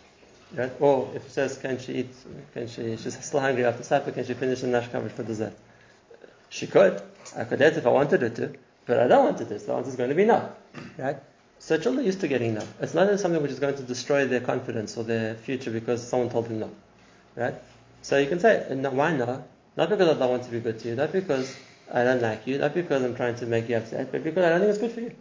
Right? 0.55 0.71
Or 0.79 1.09
if 1.13 1.23
she 1.25 1.29
says, 1.29 1.57
can 1.57 1.77
she 1.79 1.93
eat? 1.93 2.09
Can 2.53 2.67
she? 2.67 2.95
She's 2.97 3.23
still 3.23 3.39
hungry 3.39 3.65
after 3.65 3.83
supper. 3.83 4.11
Can 4.11 4.25
she 4.25 4.33
finish 4.33 4.61
the 4.61 4.67
nash 4.67 4.87
coverage 4.89 5.13
for 5.13 5.23
dessert? 5.23 5.53
She 6.49 6.67
could. 6.67 7.01
I 7.36 7.43
could 7.43 7.60
let 7.60 7.77
if 7.77 7.86
I 7.86 7.89
wanted 7.89 8.21
her 8.21 8.29
to, 8.29 8.53
but 8.86 8.99
I 8.99 9.07
don't 9.07 9.25
want 9.25 9.39
her 9.39 9.45
to. 9.45 9.60
So 9.60 9.65
the 9.67 9.73
answer 9.73 9.89
is 9.89 9.95
going 9.95 10.10
to 10.10 10.15
be 10.15 10.25
no. 10.25 10.51
Right? 10.97 11.17
So 11.60 11.77
children 11.77 12.03
are 12.03 12.05
used 12.05 12.21
to 12.21 12.27
getting 12.27 12.53
no. 12.53 12.63
It's 12.79 12.93
not 12.93 13.19
something 13.19 13.41
which 13.41 13.51
is 13.51 13.60
going 13.60 13.75
to 13.75 13.83
destroy 13.83 14.25
their 14.25 14.41
confidence 14.41 14.95
or 14.95 15.03
their 15.03 15.36
future 15.36 15.71
because 15.71 16.07
someone 16.07 16.29
told 16.29 16.45
them 16.45 16.60
no. 16.60 16.71
Right? 17.36 17.55
So 18.01 18.17
you 18.17 18.27
can 18.27 18.39
say, 18.39 18.65
why 18.91 19.15
no? 19.15 19.43
Not 19.75 19.89
because 19.89 20.10
I 20.10 20.19
don't 20.19 20.29
want 20.29 20.43
to 20.43 20.51
be 20.51 20.60
good 20.60 20.79
to 20.79 20.89
you, 20.89 20.95
not 20.95 21.12
because 21.12 21.55
I 21.91 22.03
don't 22.03 22.21
like 22.21 22.47
you, 22.47 22.57
not 22.57 22.73
because 22.73 23.03
I'm 23.03 23.15
trying 23.15 23.36
to 23.36 23.45
make 23.45 23.69
you 23.69 23.77
upset, 23.77 24.12
but 24.12 24.23
because 24.23 24.43
I 24.43 24.49
don't 24.49 24.60
think 24.62 24.69
it's 24.71 24.79
good 24.79 24.91
for 24.91 25.01
you. 25.01 25.15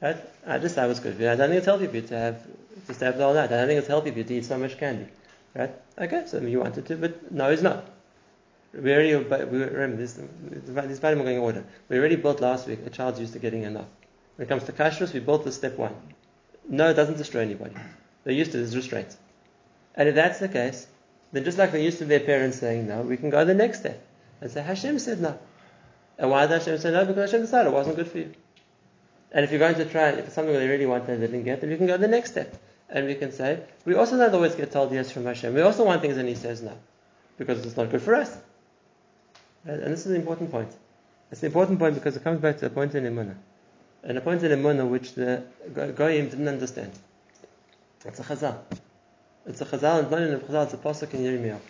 Right? 0.00 0.16
I 0.46 0.58
just 0.58 0.76
it 0.76 0.86
was 0.86 1.00
good 1.00 1.16
for 1.16 1.22
you. 1.22 1.30
I 1.30 1.36
don't 1.36 1.48
think 1.48 1.58
it's 1.58 1.66
healthy 1.66 1.86
for 1.86 1.96
you 1.96 2.02
to 2.02 2.16
have 2.16 2.46
to 2.86 2.94
stay 2.94 3.06
up 3.06 3.16
whole 3.16 3.34
night. 3.34 3.52
I 3.52 3.56
don't 3.56 3.68
think 3.68 3.78
it's 3.78 3.88
healthy 3.88 4.10
for 4.10 4.18
you 4.18 4.24
to 4.24 4.34
eat 4.34 4.44
so 4.44 4.58
much 4.58 4.78
candy. 4.78 5.06
Right? 5.54 5.74
Okay, 5.98 6.24
so 6.26 6.40
you 6.40 6.60
wanted 6.60 6.86
to, 6.86 6.96
but 6.96 7.32
no, 7.32 7.50
it's 7.50 7.62
not. 7.62 7.84
We 8.74 8.92
already, 8.92 9.16
we 9.16 9.64
remember 9.64 9.96
this, 9.96 10.18
items 10.18 11.02
are 11.02 11.14
going 11.14 11.36
in 11.36 11.42
order. 11.42 11.64
We 11.88 11.98
already 11.98 12.16
built 12.16 12.40
last 12.40 12.66
week, 12.66 12.80
a 12.84 12.90
child's 12.90 13.18
used 13.18 13.32
to 13.32 13.38
getting 13.38 13.62
enough. 13.62 13.88
When 14.36 14.46
it 14.46 14.48
comes 14.48 14.64
to 14.64 14.72
kashrus, 14.72 15.12
we 15.12 15.20
built 15.20 15.44
the 15.44 15.52
step 15.52 15.78
one. 15.78 15.94
No, 16.68 16.90
it 16.90 16.94
doesn't 16.94 17.16
destroy 17.16 17.40
anybody. 17.40 17.74
They're 18.24 18.34
used 18.34 18.52
to 18.52 18.58
this 18.58 18.74
restraint. 18.74 19.16
And 19.94 20.08
if 20.08 20.14
that's 20.14 20.38
the 20.38 20.48
case, 20.48 20.86
then 21.32 21.44
just 21.44 21.58
like 21.58 21.72
they're 21.72 21.80
used 21.80 21.98
to 21.98 22.04
their 22.04 22.20
parents 22.20 22.58
saying 22.58 22.86
no, 22.86 23.02
we 23.02 23.16
can 23.16 23.30
go 23.30 23.44
the 23.44 23.54
next 23.54 23.80
step 23.80 24.04
and 24.40 24.50
say 24.50 24.62
Hashem 24.62 24.98
said 24.98 25.20
no. 25.20 25.38
And 26.18 26.30
why 26.30 26.46
did 26.46 26.58
Hashem 26.58 26.78
say 26.78 26.90
no? 26.90 27.04
Because 27.04 27.30
Hashem 27.30 27.42
decided 27.42 27.70
it 27.70 27.74
wasn't 27.74 27.96
good 27.96 28.08
for 28.08 28.18
you. 28.18 28.32
And 29.32 29.44
if 29.44 29.50
you're 29.50 29.60
going 29.60 29.76
to 29.76 29.84
try, 29.84 30.08
if 30.10 30.26
it's 30.26 30.34
something 30.34 30.54
they 30.54 30.68
really 30.68 30.86
want 30.86 31.08
and 31.08 31.22
they 31.22 31.26
didn't 31.26 31.44
get, 31.44 31.60
then 31.60 31.70
you 31.70 31.76
can 31.76 31.86
go 31.86 31.96
the 31.96 32.08
next 32.08 32.32
step. 32.32 32.54
And 32.88 33.06
we 33.06 33.14
can 33.14 33.32
say, 33.32 33.60
we 33.84 33.94
also 33.94 34.16
don't 34.16 34.34
always 34.34 34.54
get 34.54 34.72
told 34.72 34.92
yes 34.92 35.10
from 35.10 35.24
Hashem. 35.24 35.54
We 35.54 35.60
also 35.60 35.84
want 35.84 36.00
things 36.00 36.16
and 36.16 36.28
He 36.28 36.34
says 36.34 36.62
no. 36.62 36.72
Because 37.36 37.64
it's 37.64 37.76
not 37.76 37.90
good 37.90 38.02
for 38.02 38.14
us. 38.14 38.36
Right? 39.68 39.78
And 39.78 39.92
this 39.92 40.06
is 40.06 40.12
an 40.12 40.16
important 40.16 40.50
point. 40.50 40.74
It's 41.30 41.42
an 41.42 41.46
important 41.46 41.78
point 41.78 41.94
because 41.94 42.16
it 42.16 42.24
comes 42.24 42.40
back 42.40 42.56
to 42.58 42.66
a 42.66 42.70
point 42.70 42.94
in 42.94 43.04
Emunah. 43.04 43.36
And 44.02 44.16
a 44.16 44.20
point 44.22 44.42
in 44.42 44.50
Emunah 44.50 44.88
which 44.88 45.14
the 45.14 45.44
Goyim 45.74 46.30
didn't 46.30 46.48
understand. 46.48 46.92
It's 48.04 48.18
a 48.18 48.22
chazal. 48.22 48.56
It's 49.46 49.60
a 49.60 49.66
chazal, 49.66 50.00
and 50.00 50.10
not 50.10 50.22
in 50.22 50.34
a 50.34 50.38
chazal, 50.38 50.64
it's 50.64 50.74
a 50.74 50.78
pasuk 50.78 51.12
in 51.14 51.20
Yirmiyahu. 51.20 51.60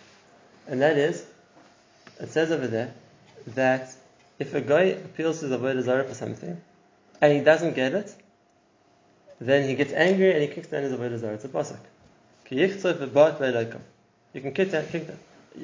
And 0.67 0.81
that 0.81 0.97
is, 0.97 1.25
it 2.19 2.29
says 2.29 2.51
over 2.51 2.67
there, 2.67 2.93
that 3.47 3.93
if 4.37 4.53
a 4.53 4.61
guy 4.61 4.83
appeals 4.83 5.39
to 5.39 5.47
the 5.47 5.57
word 5.57 5.83
Zarah 5.83 6.05
for 6.05 6.13
something, 6.13 6.61
and 7.21 7.33
he 7.33 7.41
doesn't 7.41 7.75
get 7.75 7.93
it, 7.93 8.15
then 9.41 9.67
he 9.67 9.75
gets 9.75 9.93
angry 9.93 10.31
and 10.31 10.41
he 10.41 10.47
kicks 10.47 10.67
down 10.67 10.83
his 10.83 10.93
avodah 10.93 11.17
zarah. 11.17 11.35
It's 11.35 11.45
a 11.45 11.49
pasuk. 11.49 11.79
You 12.51 12.67
can 14.41 14.51
kick 14.53 14.71
that. 14.71 14.89
Kick 14.89 15.07
that. 15.07 15.17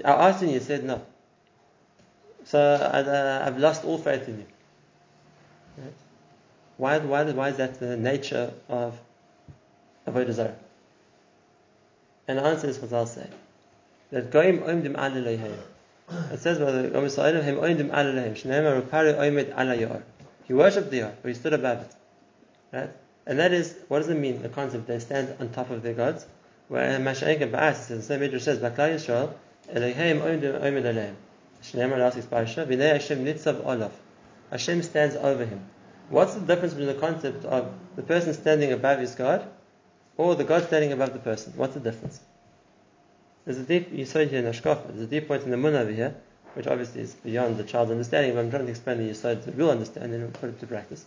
I 0.04 0.30
asked 0.30 0.44
him, 0.44 0.50
you 0.50 0.60
said 0.60 0.84
no. 0.84 1.02
So 2.46 2.60
I, 2.60 2.98
have 3.44 3.58
uh, 3.58 3.60
lost 3.60 3.84
all 3.84 3.98
faith 3.98 4.28
in 4.30 4.38
you. 4.38 4.46
Right? 5.78 5.94
Why, 6.78 6.98
why, 7.00 7.24
why 7.32 7.50
is 7.50 7.58
that 7.58 7.80
the 7.80 7.98
nature 7.98 8.54
of 8.70 9.00
avodah 10.08 10.32
zarah? 10.32 10.56
And 12.28 12.38
the 12.38 12.44
answer 12.44 12.68
is 12.68 12.78
what 12.80 12.94
I'll 12.94 13.08
say. 13.08 13.28
That 14.12 14.32
goyim 14.32 14.60
oimdim 14.60 14.96
al 14.96 15.16
It 15.18 16.40
says 16.40 16.60
by 16.60 16.72
the 16.72 16.90
Gomer 16.90 17.10
Sa'adim, 17.10 17.58
oimdim 17.58 17.92
al 17.92 18.06
Shneimar 18.36 18.82
upari 18.82 19.16
oimid 19.16 19.52
al 19.58 20.02
He 20.48 20.54
worshipped 20.54 20.92
the 20.92 20.98
yard, 20.98 21.16
but 21.24 21.30
he 21.30 21.34
stood 21.34 21.54
above 21.54 21.82
it. 21.82 21.96
Right? 22.72 22.90
And 23.26 23.40
that 23.40 23.54
is, 23.54 23.76
what 23.88 24.00
does 24.00 24.10
it 24.10 24.18
mean, 24.18 24.44
the 24.44 24.50
concept 24.50 24.86
they 24.86 25.00
stand 25.00 25.36
on 25.40 25.50
top 25.50 25.72
of 25.72 25.82
their 25.82 25.96
gods? 25.96 26.28
Where 26.68 27.00
Masha'ik 27.00 27.42
and 27.42 27.52
Ba'as, 27.52 27.88
the 27.88 28.04
same 28.04 28.20
Midrash 28.20 28.44
says, 28.44 28.60
Baklai 28.60 28.96
Yisrael, 28.96 29.34
Elohim 29.68 30.20
oimdim 30.20 30.62
oimid 30.62 30.84
aleim. 30.84 31.16
V'nei 31.64 32.92
Hashem 32.94 33.26
nitzav 33.26 33.66
olav. 33.66 33.92
Hashem 34.52 34.84
stands 34.84 35.16
over 35.16 35.46
him. 35.46 35.66
What's 36.10 36.36
the 36.36 36.42
difference 36.42 36.74
between 36.74 36.94
the 36.94 37.02
concept 37.02 37.46
of 37.46 37.74
the 37.96 38.04
person 38.04 38.34
standing 38.34 38.72
above 38.72 39.00
his 39.00 39.16
God 39.16 39.48
or 40.18 40.36
the 40.36 40.44
God 40.44 40.64
standing 40.66 40.92
above 40.92 41.14
the 41.14 41.20
person? 41.20 41.54
What's 41.56 41.74
the 41.74 41.80
difference? 41.80 42.20
There's 43.46 43.58
a 43.58 43.64
deep 43.64 43.92
you 43.92 44.06
saw 44.06 44.26
here 44.26 44.40
in 44.40 44.46
Ashkofa, 44.46 44.88
there's 44.88 45.02
a 45.02 45.08
deep 45.08 45.28
point 45.28 45.44
in 45.44 45.52
the 45.52 45.58
Mun 45.58 45.76
over 45.76 45.92
here, 45.92 46.16
which 46.54 46.68
obviously 46.68 47.02
is 47.02 47.14
beyond 47.14 47.58
the 47.58 47.64
child's 47.64 47.92
understanding, 47.92 48.34
but 48.34 48.40
I'm 48.40 48.50
trying 48.50 48.66
to 48.66 48.72
explain 48.72 49.00
it 49.00 49.08
the 49.08 49.14
Yisod 49.14 49.44
to 49.46 49.52
real 49.52 49.70
understanding 49.70 50.22
and 50.22 50.34
put 50.34 50.50
it 50.50 50.60
to 50.60 50.68
practice. 50.68 51.06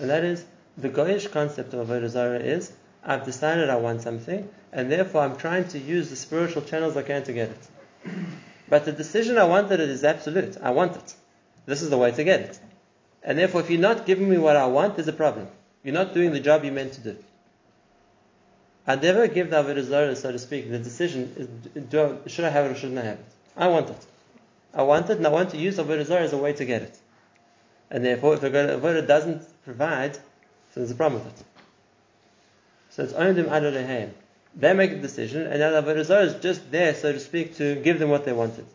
And 0.00 0.10
that 0.10 0.24
is, 0.24 0.44
the 0.76 0.88
Goyish 0.88 1.30
concept 1.30 1.74
of 1.74 1.86
Avodah 1.86 2.08
Zarah 2.08 2.38
is, 2.38 2.72
I've 3.04 3.24
decided 3.24 3.68
I 3.68 3.76
want 3.76 4.02
something, 4.02 4.48
and 4.72 4.90
therefore 4.90 5.22
I'm 5.22 5.36
trying 5.36 5.68
to 5.68 5.78
use 5.78 6.08
the 6.10 6.16
spiritual 6.16 6.62
channels 6.62 6.96
I 6.96 7.02
can 7.02 7.22
to 7.24 7.32
get 7.32 7.50
it. 7.50 8.40
But 8.68 8.84
the 8.84 8.92
decision 8.92 9.38
I 9.38 9.44
wanted 9.44 9.80
it 9.80 9.88
is 9.88 10.04
absolute. 10.04 10.56
I 10.62 10.70
want 10.70 10.96
it. 10.96 11.14
This 11.66 11.82
is 11.82 11.90
the 11.90 11.98
way 11.98 12.10
to 12.12 12.24
get 12.24 12.40
it. 12.40 12.58
And 13.22 13.38
therefore, 13.38 13.62
if 13.62 13.70
you're 13.70 13.80
not 13.80 14.06
giving 14.06 14.28
me 14.28 14.38
what 14.38 14.56
I 14.56 14.66
want, 14.66 14.96
there's 14.96 15.08
a 15.08 15.12
problem. 15.12 15.48
You're 15.82 15.94
not 15.94 16.14
doing 16.14 16.32
the 16.32 16.40
job 16.40 16.64
you're 16.64 16.72
meant 16.72 16.94
to 16.94 17.00
do. 17.00 17.16
I 18.86 18.96
never 18.96 19.26
give 19.28 19.50
the 19.50 19.62
Avodah 19.62 19.82
Zarah, 19.82 20.16
so 20.16 20.30
to 20.30 20.38
speak, 20.38 20.70
the 20.70 20.78
decision 20.78 21.32
is, 21.74 21.94
I, 21.94 22.28
should 22.28 22.44
I 22.44 22.50
have 22.50 22.66
it 22.66 22.72
or 22.72 22.74
shouldn't 22.74 22.98
I 22.98 23.04
have 23.04 23.18
it? 23.18 23.24
I 23.56 23.68
want 23.68 23.88
it. 23.88 24.06
I 24.74 24.82
want 24.82 25.08
it, 25.08 25.16
and 25.16 25.26
I 25.26 25.30
want 25.30 25.50
to 25.50 25.56
use 25.56 25.78
Avodah 25.78 26.04
Zarah 26.04 26.22
as 26.22 26.32
a 26.34 26.36
way 26.36 26.52
to 26.52 26.64
get 26.66 26.82
it. 26.82 26.98
And 27.90 28.04
therefore, 28.04 28.34
if 28.34 28.40
the 28.40 28.50
Avodah 28.50 29.06
doesn't 29.06 29.42
provide, 29.64 30.16
so 30.16 30.80
there's 30.80 30.90
a 30.90 30.94
problem 30.94 31.24
with 31.24 31.40
it. 31.40 31.46
So 32.90 33.04
it's 33.04 33.12
Ondim 33.12 33.46
Adolehem. 33.46 34.10
They 34.56 34.72
make 34.72 34.90
the 34.90 34.98
decision, 34.98 35.46
and 35.46 35.58
now 35.58 35.70
the 35.70 35.82
Avodah 35.82 36.26
is 36.26 36.34
just 36.40 36.70
there, 36.70 36.94
so 36.94 37.12
to 37.12 37.20
speak, 37.20 37.56
to 37.56 37.74
give 37.76 37.98
them 37.98 38.10
what 38.10 38.24
they 38.24 38.32
wanted. 38.32 38.66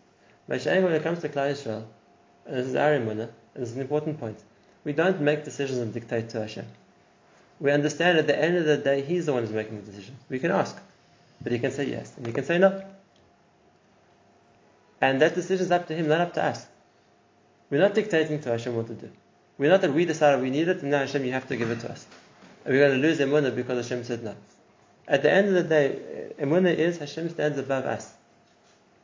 But 0.48 0.66
when 0.66 0.94
it 0.94 1.04
comes 1.04 1.20
to 1.20 1.30
Klal 1.30 1.52
Yisrael, 1.52 1.86
and 2.46 2.58
this 2.58 2.68
is 2.68 2.76
our 2.76 2.94
and 2.94 3.20
this 3.54 3.70
is 3.70 3.76
an 3.76 3.82
important 3.82 4.20
point, 4.20 4.40
we 4.84 4.94
don't 4.94 5.22
make 5.22 5.46
decisions 5.46 5.80
and 5.80 5.94
dictate 5.94 6.30
to 6.30 6.42
Hashem 6.42 6.66
we 7.60 7.72
understand 7.72 8.18
at 8.18 8.28
the 8.28 8.38
end 8.38 8.58
of 8.58 8.66
the 8.66 8.78
day, 8.78 9.02
he's 9.02 9.26
the 9.26 9.34
one 9.34 9.44
who's 9.44 9.52
making 9.52 9.82
the 9.82 9.92
decision. 9.92 10.16
We 10.30 10.40
can 10.40 10.52
ask, 10.52 10.78
but 11.42 11.52
he 11.52 11.60
can 11.60 11.72
say 11.72 11.90
yes, 11.90 12.14
and 12.18 12.26
he 12.26 12.32
can 12.32 12.46
say 12.46 12.58
no. 12.58 12.84
And 15.02 15.22
that 15.22 15.36
decision 15.36 15.66
is 15.66 15.72
up 15.72 15.88
to 15.88 15.96
him, 15.96 16.08
not 16.08 16.22
up 16.22 16.34
to 16.36 16.44
us. 16.44 16.66
We're 17.70 17.82
not 17.82 17.94
dictating 17.94 18.42
to 18.42 18.50
Hashem 18.50 18.76
what 18.76 18.88
to 18.88 18.94
do. 18.94 19.10
We're 19.58 19.70
not 19.70 19.82
that 19.82 19.94
we 19.94 20.06
decided 20.06 20.42
we 20.42 20.50
need 20.50 20.68
it, 20.68 20.82
and 20.82 20.92
now 20.92 21.00
Hashem, 21.00 21.24
you 21.26 21.34
have 21.34 21.48
to 21.50 21.58
give 21.58 21.70
it 21.70 21.82
to 21.82 21.92
us. 21.92 22.06
And 22.64 22.74
we're 22.74 22.88
going 22.88 23.02
to 23.02 23.08
lose 23.08 23.20
emunah 23.20 23.56
because 23.56 23.88
Hashem 23.88 24.06
said 24.06 24.24
no. 24.24 24.36
At 25.10 25.24
the 25.24 25.32
end 25.32 25.48
of 25.48 25.56
the 25.56 25.64
day, 25.64 26.32
emunah 26.40 26.76
is 26.76 27.00
Hashem 27.00 27.30
stands 27.30 27.58
above 27.58 27.86
us, 27.86 28.14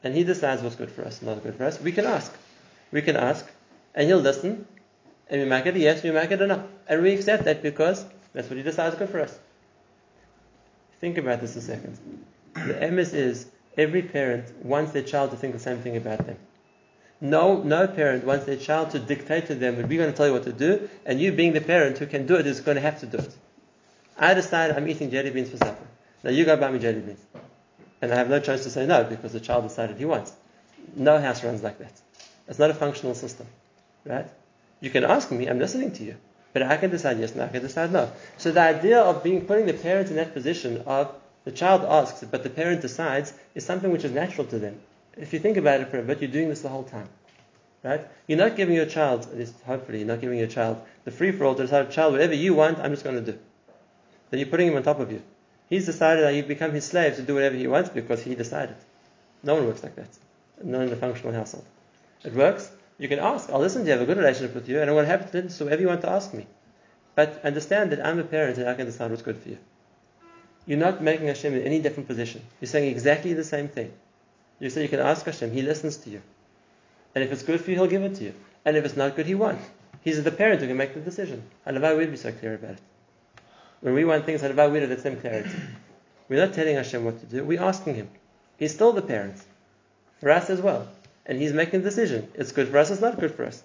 and 0.03 0.13
He 0.13 0.23
decides 0.23 0.61
what's 0.61 0.75
good 0.75 0.91
for 0.91 1.03
us, 1.03 1.21
not 1.21 1.43
good 1.43 1.55
for 1.55 1.65
us. 1.65 1.81
We 1.81 1.91
can 1.91 2.05
ask, 2.05 2.31
we 2.91 3.01
can 3.01 3.17
ask, 3.17 3.45
and 3.95 4.07
He'll 4.07 4.19
listen, 4.19 4.67
and 5.29 5.41
we 5.41 5.47
make 5.47 5.65
it 5.65 5.75
a 5.75 5.79
yes, 5.79 6.03
we 6.03 6.11
make 6.11 6.29
it 6.29 6.41
a 6.41 6.47
no, 6.47 6.67
and 6.87 7.01
we 7.01 7.13
accept 7.13 7.45
that 7.45 7.63
because 7.63 8.05
that's 8.33 8.49
what 8.49 8.57
he 8.57 8.63
decides 8.63 8.93
is 8.93 8.99
good 8.99 9.09
for 9.09 9.21
us. 9.21 9.37
Think 11.01 11.17
about 11.17 11.41
this 11.41 11.55
a 11.55 11.61
second. 11.61 11.97
The 12.53 12.73
emes 12.73 13.13
is 13.13 13.47
every 13.77 14.01
parent 14.03 14.63
wants 14.63 14.91
their 14.91 15.01
child 15.01 15.31
to 15.31 15.37
think 15.37 15.53
the 15.53 15.59
same 15.59 15.79
thing 15.79 15.97
about 15.97 16.25
them. 16.27 16.37
No, 17.19 17.63
no 17.63 17.87
parent 17.87 18.25
wants 18.25 18.45
their 18.45 18.57
child 18.57 18.91
to 18.91 18.99
dictate 18.99 19.47
to 19.47 19.55
them, 19.55 19.75
but 19.77 19.87
we're 19.87 19.97
going 19.97 20.11
to 20.11 20.15
tell 20.15 20.27
you 20.27 20.33
what 20.33 20.43
to 20.43 20.53
do, 20.53 20.87
and 21.05 21.19
you 21.19 21.31
being 21.31 21.53
the 21.53 21.61
parent 21.61 21.97
who 21.97 22.05
can 22.05 22.27
do 22.27 22.35
it 22.35 22.45
is 22.45 22.59
going 22.59 22.75
to 22.75 22.81
have 22.81 22.99
to 22.99 23.05
do 23.07 23.17
it. 23.17 23.35
I 24.17 24.33
decide 24.33 24.71
I'm 24.71 24.87
eating 24.87 25.09
jelly 25.09 25.31
beans 25.31 25.49
for 25.49 25.57
supper. 25.57 25.87
Now 26.25 26.31
you 26.31 26.43
go 26.43 26.57
buy 26.57 26.71
me 26.71 26.79
jelly 26.79 27.01
beans. 27.01 27.23
And 28.01 28.11
I 28.11 28.15
have 28.15 28.29
no 28.29 28.39
choice 28.39 28.63
to 28.63 28.71
say 28.71 28.88
no 28.88 29.03
because 29.03 29.31
the 29.31 29.39
child 29.39 29.67
decided 29.67 29.97
he 29.97 30.05
wants. 30.05 30.33
No 30.95 31.19
house 31.19 31.43
runs 31.43 31.61
like 31.61 31.77
that. 31.77 31.93
It's 32.47 32.57
not 32.57 32.71
a 32.71 32.73
functional 32.73 33.13
system. 33.13 33.45
Right? 34.03 34.27
You 34.81 34.89
can 34.89 35.03
ask 35.03 35.31
me, 35.31 35.47
I'm 35.47 35.59
listening 35.59 35.91
to 35.93 36.03
you. 36.03 36.15
But 36.51 36.63
I 36.63 36.77
can 36.77 36.89
decide 36.89 37.19
yes 37.19 37.33
and 37.33 37.43
I 37.43 37.47
can 37.49 37.61
decide 37.61 37.91
no. 37.91 38.11
So 38.38 38.51
the 38.51 38.61
idea 38.61 38.99
of 39.01 39.23
being 39.23 39.45
putting 39.45 39.67
the 39.67 39.73
parent 39.73 40.09
in 40.09 40.15
that 40.15 40.33
position 40.33 40.81
of 40.88 41.13
the 41.43 41.51
child 41.51 41.83
asks, 41.83 42.23
but 42.23 42.41
the 42.41 42.49
parent 42.49 42.81
decides, 42.81 43.33
is 43.53 43.63
something 43.63 43.91
which 43.91 44.03
is 44.03 44.11
natural 44.11 44.47
to 44.47 44.57
them. 44.57 44.79
If 45.15 45.31
you 45.31 45.39
think 45.39 45.57
about 45.57 45.81
it 45.81 45.89
for 45.89 45.99
a 45.99 46.03
bit, 46.03 46.21
you're 46.21 46.31
doing 46.31 46.49
this 46.49 46.61
the 46.61 46.69
whole 46.69 46.83
time. 46.83 47.07
Right? 47.83 48.01
You're 48.25 48.39
not 48.39 48.55
giving 48.55 48.73
your 48.73 48.88
child, 48.88 49.27
at 49.31 49.38
least 49.38 49.53
hopefully, 49.67 49.99
you're 49.99 50.07
not 50.07 50.21
giving 50.21 50.39
your 50.39 50.47
child 50.47 50.81
the 51.03 51.11
free 51.11 51.31
for 51.31 51.45
all 51.45 51.53
to 51.53 51.61
decide, 51.61 51.91
child, 51.91 52.13
whatever 52.13 52.33
you 52.33 52.55
want, 52.55 52.79
I'm 52.79 52.91
just 52.91 53.03
going 53.03 53.23
to 53.23 53.31
do. 53.31 53.38
Then 54.31 54.39
you're 54.39 54.49
putting 54.49 54.69
him 54.69 54.75
on 54.75 54.81
top 54.81 54.99
of 54.99 55.11
you. 55.11 55.21
He's 55.69 55.86
decided 55.86 56.23
that 56.23 56.34
you 56.36 56.43
become 56.43 56.71
his 56.71 56.86
slave 56.86 57.15
to 57.15 57.21
do 57.21 57.36
whatever 57.36 57.56
he 57.56 57.67
wants 57.67 57.89
because 57.89 58.21
he 58.21 58.36
decided. 58.36 58.75
No 59.43 59.56
one 59.56 59.67
works 59.67 59.84
like 59.84 59.95
that. 59.95 60.10
Not 60.63 60.84
in 60.84 60.93
a 60.93 60.95
functional 60.95 61.34
household. 61.34 61.65
It 62.23 62.34
works 62.34 62.71
you 62.97 63.10
can 63.10 63.19
ask. 63.19 63.49
I'll 63.49 63.60
listen 63.60 63.82
to 63.82 63.88
you, 63.88 63.91
have 63.91 64.01
a 64.01 64.06
good 64.06 64.17
relationship 64.17 64.56
with 64.56 64.69
you, 64.69 64.80
and 64.80 64.89
I'm 64.89 64.95
going 64.95 65.06
to 65.06 65.12
have 65.12 65.30
to 65.32 65.41
listen 65.41 65.58
to 65.58 65.63
whatever 65.65 65.82
you 65.82 65.88
want 65.88 66.01
to 66.01 66.10
ask 66.10 66.34
me. 66.34 66.47
But 67.13 67.41
understand 67.43 67.91
that 67.91 68.06
I'm 68.06 68.19
a 68.19 68.23
parent 68.23 68.58
and 68.58 68.69
I 68.69 68.73
can 68.73 68.86
decide 68.86 69.10
what's 69.10 69.21
good 69.21 69.38
for 69.38 69.49
you. 69.49 69.58
You're 70.65 70.80
not 70.80 71.01
making 71.01 71.28
Hashem 71.28 71.54
in 71.54 71.62
any 71.62 71.82
different 71.82 72.08
position. 72.08 72.41
You're 72.60 72.69
saying 72.69 72.89
exactly 72.89 73.34
the 73.34 73.43
same 73.43 73.67
thing. 73.67 73.91
You 74.60 74.69
say 74.69 74.82
you 74.82 74.89
can 74.89 74.99
ask 74.99 75.25
Hashem, 75.25 75.51
He 75.51 75.62
listens 75.62 75.97
to 75.97 76.10
you. 76.10 76.21
And 77.13 77.23
if 77.23 77.32
it's 77.32 77.43
good 77.43 77.62
for 77.62 77.69
you, 77.69 77.78
He'll 77.78 77.88
give 77.88 78.04
it 78.04 78.15
to 78.15 78.23
you. 78.23 78.34
And 78.63 78.75
if 78.78 78.86
it's 78.86 78.97
not 78.97 79.15
good, 79.15 79.25
He 79.25 79.36
won't. 79.36 79.62
He's 80.01 80.23
the 80.23 80.32
parent 80.32 80.62
who 80.62 80.67
can 80.67 80.78
make 80.78 80.93
the 80.93 81.01
decision. 81.01 81.43
Halavai 81.67 81.97
we'd 81.97 82.12
be 82.12 82.17
so 82.17 82.32
clear 82.32 82.56
about 82.56 82.71
it. 82.71 82.80
When 83.81 83.93
we 83.93 84.05
want 84.05 84.25
things, 84.25 84.41
Halavai 84.41 84.71
we'd 84.71 84.81
have 84.81 84.89
the 84.89 84.99
same 84.99 85.19
clarity. 85.19 85.49
We're 86.27 86.43
not 86.43 86.53
telling 86.53 86.75
Hashem 86.75 87.03
what 87.03 87.19
to 87.19 87.25
do, 87.25 87.43
we're 87.43 87.61
asking 87.61 87.95
Him. 87.95 88.09
He's 88.57 88.73
still 88.73 88.93
the 88.93 89.01
parent. 89.01 89.38
For 90.19 90.31
us 90.31 90.49
as 90.49 90.61
well 90.61 90.88
and 91.25 91.39
he's 91.39 91.53
making 91.53 91.81
a 91.81 91.83
decision. 91.83 92.29
It's 92.35 92.51
good 92.51 92.69
for 92.69 92.77
us, 92.77 92.91
it's 92.91 93.01
not 93.01 93.19
good 93.19 93.33
for 93.33 93.45
us. 93.45 93.63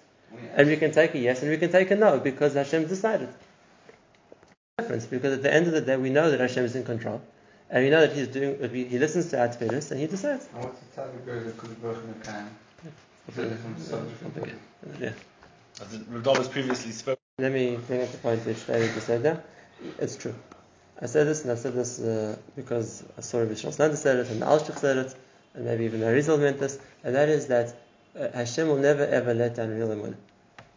And 0.55 0.67
we 0.67 0.77
can 0.77 0.91
take 0.91 1.13
a 1.13 1.19
yes 1.19 1.41
and 1.41 1.51
we 1.51 1.57
can 1.57 1.71
take 1.71 1.91
a 1.91 1.95
no 1.95 2.19
because 2.19 2.53
Hashem 2.53 2.87
decided. 2.87 3.29
Difference 4.77 5.05
because 5.05 5.33
at 5.33 5.43
the 5.43 5.53
end 5.53 5.67
of 5.67 5.73
the 5.73 5.81
day 5.81 5.97
we 5.97 6.09
know 6.09 6.31
that 6.31 6.39
Hashem 6.39 6.65
is 6.65 6.75
in 6.75 6.83
control. 6.83 7.21
And 7.69 7.83
we 7.83 7.89
know 7.89 8.01
that 8.01 8.13
He's 8.13 8.27
doing 8.27 8.57
He 8.89 8.97
listens 8.97 9.29
to 9.29 9.39
our 9.39 9.49
tefillahs 9.49 9.91
and 9.91 9.99
He 9.99 10.07
decides. 10.07 10.47
And 10.53 10.63
what's 10.63 10.79
the 10.79 11.01
type 11.01 11.13
of 11.13 11.25
girl 11.25 11.43
that 11.43 11.57
could 11.57 11.81
work 11.83 11.97
in 11.97 12.07
the 12.07 12.25
can? 12.25 12.49
Yeah. 14.99 15.11
As 15.79 15.97
Radol 15.97 16.49
previously 16.51 16.91
spoke. 16.91 17.19
Let 17.37 17.51
me 17.51 17.77
bring 17.87 18.01
up 18.01 18.11
the 18.11 18.17
point 18.17 18.45
which 18.45 18.65
David 18.67 18.93
just 18.93 19.07
said 19.07 19.23
there. 19.23 19.43
It's 19.99 20.15
true. 20.15 20.35
I 21.01 21.07
said 21.07 21.27
this 21.27 21.41
and 21.43 21.51
I 21.51 21.55
said 21.55 21.73
this 21.73 21.99
uh, 21.99 22.37
because 22.55 23.03
I 23.17 23.21
saw 23.21 23.39
Rabbi 23.39 23.53
Shlomo 23.53 23.95
said 23.95 24.17
it 24.19 24.29
and 24.29 24.41
Alshich 24.41 24.77
said 24.77 24.97
it 24.97 25.15
and 25.55 25.65
maybe 25.65 25.85
even 25.85 26.01
Arizal 26.01 26.39
meant 26.39 26.59
this, 26.59 26.79
and 27.03 27.15
that 27.15 27.27
is 27.29 27.47
that 27.47 27.75
uh, 28.19 28.29
Hashem 28.33 28.67
will 28.67 28.77
never 28.77 29.05
ever 29.05 29.33
let 29.33 29.55
down 29.55 29.69
real 29.69 29.87
emunah. 29.89 30.15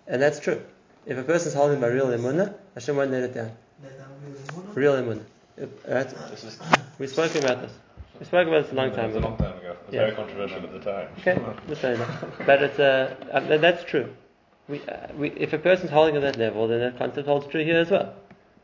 And 0.07 0.21
that's 0.21 0.41
true. 0.41 0.61
If 1.07 1.19
a 1.19 1.23
person 1.23 1.49
is 1.49 1.55
holding 1.55 1.81
by 1.81 1.89
real 1.89 2.07
emunah, 2.07 2.55
Hashem 2.75 2.97
won't 2.97 3.11
let 3.11 3.23
it 3.23 3.35
down. 3.35 3.53
Real 4.75 4.95
emunah. 4.95 5.25
If- 5.57 5.69
Right? 5.89 6.09
This 6.31 6.45
is, 6.45 6.59
We 6.99 7.07
spoke 7.07 7.35
about 7.37 7.61
this. 7.63 7.73
We 8.19 8.27
spoke 8.27 8.49
about 8.49 8.65
this 8.65 8.73
a 8.73 8.75
long 8.75 8.89
it 8.89 8.95
time 8.95 9.09
was 9.09 9.17
a 9.17 9.21
long 9.21 9.37
time 9.37 9.59
ago. 9.59 9.73
It 9.73 9.87
was 9.87 9.95
Yeah. 9.95 10.01
very 10.07 10.13
controversial 10.17 10.63
at 10.63 10.73
the 10.73 10.79
time. 10.81 11.09
Okay, 11.19 11.39
just 11.69 11.81
say 11.83 11.95
that. 11.97 12.47
But 12.47 12.63
it's 12.63 12.79
uh, 12.79 13.15
uh, 13.33 13.57
that's 13.59 13.85
true. 13.85 14.13
We, 14.69 14.81
uh, 14.89 15.09
we, 15.17 15.31
if 15.31 15.53
a 15.53 15.59
person's 15.59 15.91
holding 15.91 16.17
at 16.17 16.23
that 16.23 16.39
level, 16.39 16.67
then 16.69 16.81
that 16.81 16.97
concept 16.99 17.29
holds 17.29 17.47
true 17.49 17.63
here 17.63 17.81
as 17.81 17.91
well. 17.91 18.15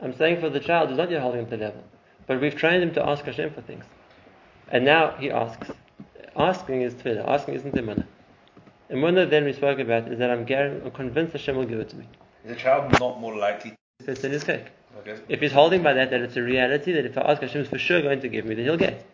I'm 0.03 0.17
saying 0.17 0.41
for 0.41 0.49
the 0.49 0.61
child 0.61 0.89
who's 0.89 0.99
not 0.99 1.11
yet 1.11 1.23
holding 1.23 1.43
at 1.43 1.51
the 1.51 1.57
level, 1.57 1.85
but 2.27 2.41
we've 2.41 2.55
trained 2.55 2.83
him 2.83 2.95
to 2.95 3.07
ask 3.07 3.25
Hashem 3.25 3.53
for 3.53 3.61
things, 3.61 3.85
and 4.69 4.85
now 4.85 5.13
he 5.13 5.31
asks. 5.31 5.71
Asking 6.37 6.83
is 6.83 6.95
tefillah. 6.95 7.29
Asking 7.29 7.55
isn't 7.55 7.75
emunah. 7.75 8.07
Emunah, 8.91 9.29
then 9.29 9.45
we 9.45 9.53
spoke 9.53 9.79
about, 9.79 10.09
is 10.09 10.19
that 10.21 10.31
I'm, 10.31 10.45
guaranteed, 10.45 10.85
I'm 10.85 10.91
convinced 10.93 11.33
Hashem 11.33 11.57
will 11.57 11.65
give 11.65 11.81
it 11.81 11.89
to 11.91 11.97
me. 11.97 12.07
Is 12.45 12.53
a 12.53 12.55
child 12.55 12.99
not 12.99 13.21
more 13.21 13.37
likely? 13.37 13.77
to 14.05 14.27
in 14.27 14.33
his 14.33 14.45
cake. 14.45 14.67
Okay. 15.01 15.21
If 15.29 15.41
he's 15.41 15.53
holding 15.53 15.83
by 15.83 15.93
that, 15.95 16.11
that 16.11 16.21
it's 16.21 16.37
a 16.37 16.43
reality 16.43 16.93
that 16.93 17.05
if 17.05 17.17
I 17.17 17.23
ask 17.23 17.43
Hashem 17.43 17.63
is 17.63 17.69
for 17.69 17.79
sure 17.79 18.01
going 18.03 18.21
to 18.21 18.29
give 18.29 18.45
me, 18.45 18.55
then 18.55 18.65
he'll 18.65 18.77
get. 18.77 19.07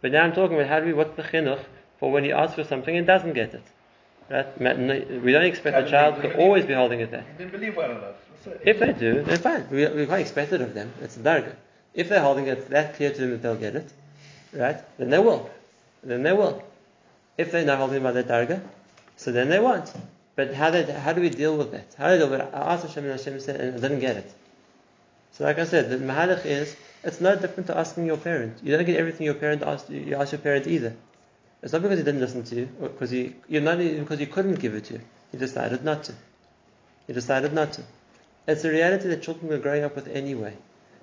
But 0.00 0.12
now 0.12 0.22
I'm 0.22 0.32
talking 0.32 0.56
about 0.56 0.68
how 0.68 0.80
do 0.80 0.86
we, 0.86 0.92
what's 0.92 1.16
the 1.16 1.22
chinuch 1.22 1.62
for 1.98 2.10
when 2.10 2.24
he 2.24 2.32
asks 2.32 2.54
for 2.54 2.64
something 2.64 2.96
and 2.96 3.06
doesn't 3.06 3.34
get 3.34 3.54
it. 3.54 3.62
Right? 4.30 5.22
We 5.22 5.32
don't 5.32 5.44
expect 5.44 5.84
the 5.84 5.90
child 5.90 6.22
to 6.22 6.36
always 6.36 6.64
be 6.64 6.74
holding 6.74 7.00
it 7.00 7.10
there. 7.10 7.24
You 7.32 7.38
didn't 7.38 7.52
believe 7.52 7.76
well 7.76 7.90
enough. 7.90 8.14
If 8.64 8.78
they 8.78 8.92
do, 8.92 9.22
then 9.22 9.38
fine. 9.38 9.68
We, 9.70 9.86
we 9.86 10.06
can't 10.06 10.20
expect 10.20 10.52
it 10.52 10.60
of 10.60 10.74
them. 10.74 10.92
It's 11.02 11.16
a 11.16 11.20
darga. 11.20 11.54
If 11.94 12.08
they're 12.08 12.22
holding 12.22 12.46
it 12.46 12.70
that 12.70 12.94
clear 12.94 13.12
to 13.12 13.20
them 13.20 13.30
that 13.30 13.42
they'll 13.42 13.56
get 13.56 13.76
it, 13.76 13.92
right? 14.52 14.78
Then 14.98 15.10
they 15.10 15.18
will. 15.18 15.50
Then 16.02 16.22
they 16.22 16.32
will. 16.32 16.62
If 17.36 17.52
they're 17.52 17.64
not 17.64 17.78
holding 17.78 18.02
by 18.02 18.12
that 18.12 18.28
darga, 18.28 18.62
so 19.16 19.32
then 19.32 19.48
they 19.48 19.58
won't. 19.58 19.92
But 20.36 20.54
how, 20.54 20.70
they, 20.70 20.84
how 20.84 21.12
do 21.12 21.20
we 21.20 21.28
deal 21.28 21.56
with 21.56 21.72
that? 21.72 21.94
How 21.98 22.08
do 22.08 22.12
we 22.12 22.18
deal 22.18 22.30
with 22.30 22.40
it? 22.40 22.54
I 22.54 22.74
asked 22.74 22.86
Hashem 22.86 23.04
and 23.04 23.12
Hashem 23.12 23.40
said, 23.40 23.60
and 23.60 23.76
I 23.76 23.80
didn't 23.80 24.00
get 24.00 24.16
it. 24.16 24.32
So 25.32 25.44
like 25.44 25.58
I 25.58 25.64
said, 25.64 25.90
the 25.90 25.98
mahalach 25.98 26.46
is, 26.46 26.76
it's 27.02 27.20
no 27.20 27.36
different 27.36 27.66
to 27.68 27.76
asking 27.76 28.06
your 28.06 28.16
parent. 28.16 28.58
You 28.62 28.76
don't 28.76 28.84
get 28.84 28.96
everything 28.96 29.26
your 29.26 29.34
parent 29.34 29.62
asked 29.62 29.90
you, 29.90 30.00
you 30.00 30.16
ask 30.16 30.32
your 30.32 30.40
parent 30.40 30.66
either. 30.66 30.94
It's 31.62 31.72
not 31.72 31.82
because 31.82 31.98
he 31.98 32.04
didn't 32.04 32.20
listen 32.20 32.42
to 32.44 32.54
you, 32.54 32.68
or 32.80 32.88
because 32.88 33.10
he, 33.10 33.34
you're 33.48 33.62
not 33.62 33.78
because 33.78 34.18
he 34.18 34.26
couldn't 34.26 34.60
give 34.60 34.74
it 34.74 34.84
to 34.84 34.94
you. 34.94 35.00
He 35.30 35.38
decided 35.38 35.84
not 35.84 36.04
to. 36.04 36.14
He 37.06 37.12
decided 37.12 37.52
not 37.52 37.74
to. 37.74 37.82
It's 38.50 38.64
a 38.64 38.70
reality 38.70 39.06
that 39.10 39.22
children 39.22 39.52
are 39.52 39.58
growing 39.58 39.84
up 39.84 39.94
with 39.94 40.08
anyway. 40.08 40.56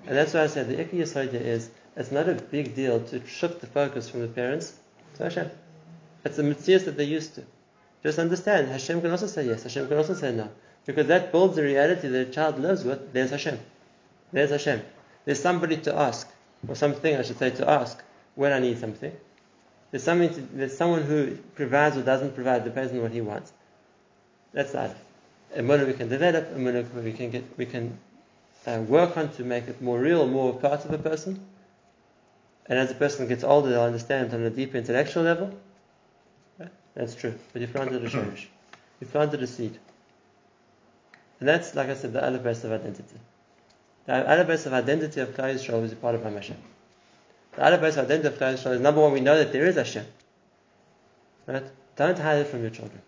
And 0.05 0.17
that's 0.17 0.33
why 0.33 0.43
I 0.43 0.47
said 0.47 0.67
the 0.67 0.81
Ikki 0.81 0.97
Yasoida 0.97 1.36
is 1.36 1.69
it's 1.95 2.12
not 2.12 2.27
a 2.27 2.33
big 2.33 2.75
deal 2.75 2.99
to 3.05 3.25
shift 3.25 3.62
the 3.62 3.67
focus 3.67 4.10
from 4.10 4.19
the 4.19 4.27
parents 4.27 4.73
to 5.15 5.23
Hashem. 5.23 5.49
It's 6.25 6.38
a 6.38 6.43
mitzvah 6.43 6.79
that 6.79 6.97
they're 6.97 7.05
used 7.05 7.36
to. 7.36 7.45
Just 8.03 8.19
understand, 8.19 8.67
Hashem 8.67 8.99
can 8.99 9.12
also 9.12 9.27
say 9.27 9.47
yes, 9.47 9.63
Hashem 9.63 9.88
can 9.88 9.97
also 9.97 10.13
say 10.13 10.33
no. 10.33 10.49
Because 10.86 11.07
that 11.07 11.31
builds 11.31 11.55
the 11.55 11.63
reality 11.63 12.10
that 12.10 12.27
a 12.27 12.31
child 12.31 12.60
lives 12.60 12.83
with, 12.83 13.13
there's 13.13 13.31
Hashem. 13.31 13.57
There's 14.33 14.49
Hashem. 14.49 14.81
There's 15.23 15.41
somebody 15.41 15.77
to 15.77 15.95
ask, 15.95 16.29
or 16.67 16.75
something 16.75 17.15
I 17.15 17.21
should 17.21 17.39
say 17.39 17.51
to 17.51 17.69
ask, 17.69 18.03
when 18.36 18.51
I 18.51 18.60
need 18.60 18.77
something. 18.77 19.15
There's 19.91 20.03
something 20.03 20.33
to, 20.33 20.41
there's 20.41 20.77
someone 20.77 21.03
who 21.03 21.38
provides 21.55 21.95
or 21.95 22.03
doesn't 22.03 22.36
provide, 22.36 22.65
depends 22.65 22.91
on 22.91 23.01
what 23.01 23.12
he 23.12 23.21
wants. 23.21 23.53
That's 24.51 24.73
that. 24.73 24.97
When 25.65 25.88
we 25.88 25.93
can 25.93 26.10
develop, 26.10 26.52
when 26.52 27.04
we 27.04 27.13
can 27.13 27.32
get, 27.32 27.58
we 27.58 27.65
can 27.65 27.98
uh, 28.67 28.80
work 28.82 29.15
on 29.17 29.30
to 29.36 29.43
make 29.43 29.67
it 29.67 29.82
more 29.82 29.98
real, 29.98 30.28
more 30.28 30.54
part 30.54 30.84
of 30.84 30.91
a 30.91 30.98
person. 30.98 31.39
And 32.65 32.78
as 32.78 32.89
the 32.89 32.96
person 32.96 33.28
gets 33.28 33.43
older, 33.43 33.70
they'll 33.70 33.84
understand 33.84 34.34
on 34.34 34.41
a 34.41 34.50
deeper 34.50 34.78
intellectual 34.78 35.24
level. 35.24 35.58
That's 36.96 37.15
true. 37.15 37.36
But 37.54 37.62
you 37.62 37.67
planted 37.67 38.04
a 38.04 38.10
shorish. 38.10 38.48
You 39.00 39.06
planted 39.06 39.43
a 39.43 39.48
seed. 39.48 39.78
And 41.39 41.48
that's, 41.48 41.76
like 41.76 41.88
I 41.88 41.93
said, 41.93 42.13
the 42.13 42.24
other 42.24 42.39
base 42.39 42.63
of 42.63 42.72
identity. 42.72 43.20
The 44.08 44.13
other 44.28 44.43
base 44.43 44.65
of 44.65 44.74
identity 44.74 45.22
of 45.22 45.36
Klal 45.36 45.54
Yisrael 45.54 45.84
is 45.84 45.91
a 45.91 45.96
part 45.96 46.15
of 46.15 46.24
Hashem. 46.24 46.58
The 47.56 47.63
other 47.63 47.78
base 47.78 47.96
of 47.98 48.06
identity 48.06 48.28
of 48.28 48.39
Klal 48.39 48.56
Yisrael 48.56 48.74
is 48.74 48.82
number 48.82 49.02
one, 49.02 49.13
we 49.13 49.20
know 49.20 49.38
that 49.38 49.54
there 49.54 49.67
is 49.67 49.76
Hashem. 49.76 50.06
Right? 51.46 51.63
Don't 51.96 52.17
hide 52.17 52.39
it 52.39 52.48
from 52.48 52.62
your 52.62 52.72
children. 52.72 53.02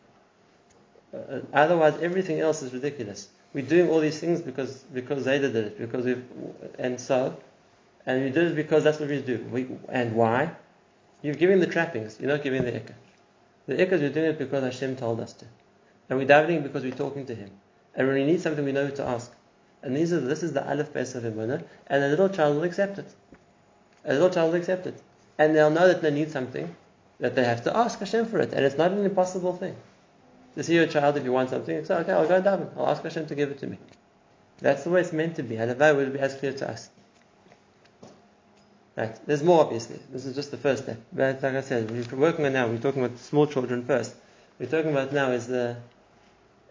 Uh, 1.13 1.39
otherwise, 1.53 1.97
everything 2.01 2.39
else 2.39 2.61
is 2.61 2.71
ridiculous. 2.73 3.29
We're 3.53 3.65
doing 3.65 3.89
all 3.89 3.99
these 3.99 4.19
things 4.19 4.41
because 4.41 4.83
because 4.93 5.25
Zayda 5.25 5.51
did 5.51 5.55
it, 5.55 5.79
because 5.79 6.05
we've 6.05 6.23
and 6.77 6.99
so, 7.01 7.35
and 8.05 8.23
we 8.23 8.29
did 8.29 8.51
it 8.51 8.55
because 8.55 8.83
that's 8.83 8.99
what 8.99 9.09
we 9.09 9.21
do. 9.21 9.37
We, 9.51 9.67
and 9.89 10.15
why? 10.15 10.51
You're 11.23 11.35
giving 11.35 11.59
the 11.59 11.67
trappings. 11.67 12.17
You're 12.19 12.29
not 12.29 12.43
giving 12.43 12.63
the 12.63 12.71
ikka. 12.71 12.93
The 13.65 13.73
ikka 13.75 13.93
is 13.93 14.01
we're 14.01 14.09
doing 14.09 14.25
it 14.27 14.37
because 14.37 14.63
Hashem 14.63 14.97
told 14.97 15.19
us 15.19 15.33
to, 15.33 15.45
and 16.09 16.19
we're 16.19 16.27
davening 16.27 16.61
because 16.61 16.83
we're 16.83 16.91
talking 16.91 17.25
to 17.25 17.35
Him. 17.35 17.49
And 17.95 18.07
when 18.07 18.15
we 18.15 18.25
need 18.25 18.41
something, 18.41 18.63
we 18.63 18.71
know 18.71 18.85
who 18.85 18.95
to 18.97 19.03
ask. 19.03 19.31
And 19.81 19.97
these 19.97 20.13
are 20.13 20.19
this 20.19 20.43
is 20.43 20.53
the 20.53 20.69
aleph 20.69 20.93
base 20.93 21.15
of 21.15 21.23
emunah, 21.23 21.63
and 21.87 22.03
a 22.03 22.07
little 22.07 22.29
child 22.29 22.55
will 22.55 22.63
accept 22.63 22.99
it. 22.99 23.11
A 24.05 24.13
little 24.13 24.29
child 24.29 24.51
will 24.51 24.59
accept 24.59 24.85
it, 24.85 25.01
and 25.39 25.55
they'll 25.55 25.71
know 25.71 25.87
that 25.87 26.03
they 26.03 26.11
need 26.11 26.29
something, 26.29 26.75
that 27.19 27.35
they 27.35 27.43
have 27.43 27.63
to 27.63 27.75
ask 27.75 27.99
Hashem 27.99 28.27
for 28.27 28.39
it, 28.39 28.53
and 28.53 28.63
it's 28.63 28.77
not 28.77 28.91
an 28.91 29.03
impossible 29.03 29.53
thing. 29.53 29.75
To 30.55 30.63
see 30.63 30.75
your 30.75 30.87
child, 30.87 31.17
if 31.17 31.23
you 31.23 31.31
want 31.31 31.49
something, 31.49 31.85
say, 31.85 31.95
okay, 31.95 32.11
I'll 32.11 32.27
go 32.27 32.41
daven. 32.41 32.69
I'll 32.77 32.87
ask 32.87 33.03
Hashem 33.03 33.27
to 33.27 33.35
give 33.35 33.51
it 33.51 33.59
to 33.59 33.67
me. 33.67 33.77
That's 34.59 34.83
the 34.83 34.89
way 34.89 35.01
it's 35.01 35.13
meant 35.13 35.35
to 35.37 35.43
be. 35.43 35.55
Halavai 35.55 35.95
will 35.95 36.09
be 36.09 36.19
as 36.19 36.35
clear 36.35 36.53
to 36.53 36.69
us. 36.69 36.89
Right. 38.97 39.17
There's 39.25 39.43
more, 39.43 39.61
obviously. 39.61 39.99
This 40.11 40.25
is 40.25 40.35
just 40.35 40.51
the 40.51 40.57
first 40.57 40.83
step. 40.83 40.97
But 41.13 41.41
like 41.41 41.53
I 41.53 41.61
said, 41.61 41.89
we're 41.89 42.19
working 42.19 42.45
on 42.45 42.53
now. 42.53 42.67
We're 42.67 42.79
talking 42.79 43.03
about 43.03 43.17
small 43.19 43.47
children 43.47 43.85
first. 43.85 44.13
We're 44.59 44.69
talking 44.69 44.91
about 44.91 45.13
now 45.13 45.31
is 45.31 45.47
the 45.47 45.77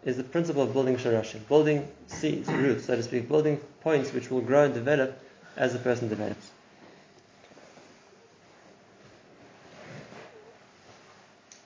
is 0.05 0.15
the 0.17 0.23
principle 0.23 0.61
of 0.61 0.71
building 0.71 0.95
sharashim, 0.95 1.47
building 1.47 1.87
seeds, 2.07 2.47
roots, 2.47 2.85
so 2.85 2.95
to 2.95 3.03
speak, 3.03 3.27
building 3.27 3.59
points 3.81 4.13
which 4.13 4.29
will 4.29 4.41
grow 4.41 4.63
and 4.63 4.73
develop 4.73 5.19
as 5.57 5.73
the 5.73 5.79
person 5.79 6.07
develops. 6.07 6.51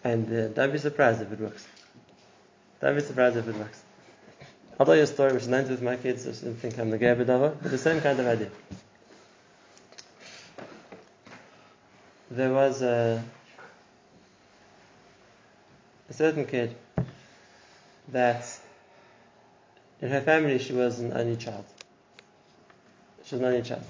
And 0.04 0.28
uh, 0.34 0.48
don't 0.48 0.72
be 0.72 0.80
surprised 0.80 1.22
if 1.22 1.32
it 1.32 1.40
works. 1.40 1.68
Don't 2.84 2.96
be 2.96 3.02
surprised 3.02 3.38
if 3.38 3.48
it 3.48 3.56
works. 3.56 3.82
I'll 4.78 4.86
tell 4.86 4.98
you 4.98 5.04
a 5.04 5.08
story 5.08 5.32
which 5.32 5.48
known 5.48 5.70
with 5.70 5.82
my 5.82 5.96
kids. 5.96 6.28
I 6.28 6.46
don't 6.46 6.56
think 6.56 6.78
I'm 6.78 6.90
the 6.90 6.98
gay 6.98 7.16
Bedava, 7.16 7.56
but 7.62 7.72
the 7.72 7.78
same 7.78 8.02
kind 8.02 8.20
of 8.20 8.28
idea. 8.28 8.50
There 12.30 12.52
was 12.52 12.82
a, 12.82 13.24
a 16.10 16.14
certain 16.14 16.46
kid 16.46 16.76
that 18.10 18.46
in 20.02 20.10
her 20.10 20.20
family 20.20 20.60
she 20.60 20.74
was 20.74 21.00
an 21.00 21.14
only 21.14 21.38
child. 21.38 21.64
She 23.24 23.36
was 23.36 23.42
an 23.44 23.48
only 23.48 23.62
child. 23.62 23.86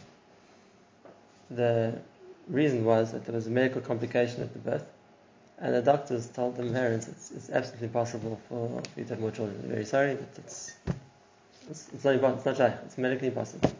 The 1.49 1.97
reason 2.47 2.85
was 2.85 3.13
that 3.13 3.25
there 3.25 3.33
was 3.33 3.47
a 3.47 3.49
medical 3.49 3.81
complication 3.81 4.43
at 4.43 4.53
the 4.53 4.59
birth, 4.59 4.85
and 5.59 5.73
the 5.73 5.81
doctors 5.81 6.27
told 6.27 6.57
the 6.57 6.63
parents 6.63 7.07
it's, 7.07 7.31
it's 7.31 7.49
absolutely 7.49 7.87
impossible 7.87 8.39
for 8.49 8.81
you 8.97 9.03
to 9.03 9.09
have 9.09 9.19
more 9.19 9.31
children. 9.31 9.61
Very 9.67 9.85
sorry, 9.85 10.15
but 10.15 10.29
it's 10.37 10.75
it's, 11.69 11.89
it's 11.93 12.03
not 12.03 12.15
impossible. 12.15 12.37
It's 12.37 12.45
not 12.45 12.57
shy. 12.57 12.77
It's 12.85 12.97
medically 12.97 13.27
impossible. 13.27 13.71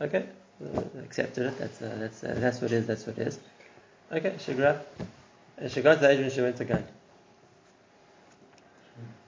Okay, 0.00 0.26
uh, 0.64 0.82
accepted 1.04 1.46
it. 1.46 1.58
That's 1.58 1.82
uh, 1.82 1.96
that's 1.98 2.24
uh, 2.24 2.34
that's 2.38 2.60
what 2.60 2.72
it 2.72 2.76
is. 2.76 2.86
That's 2.86 3.06
what 3.06 3.18
it 3.18 3.28
is. 3.28 3.38
Okay, 4.12 4.34
she 4.38 4.54
grew 4.54 4.66
up, 4.66 4.86
and 5.58 5.70
she 5.70 5.82
got 5.82 5.94
to 5.94 6.00
the 6.00 6.10
age 6.10 6.20
when 6.20 6.30
she 6.30 6.40
went 6.40 6.56
to 6.56 6.64
Ghana. 6.64 6.86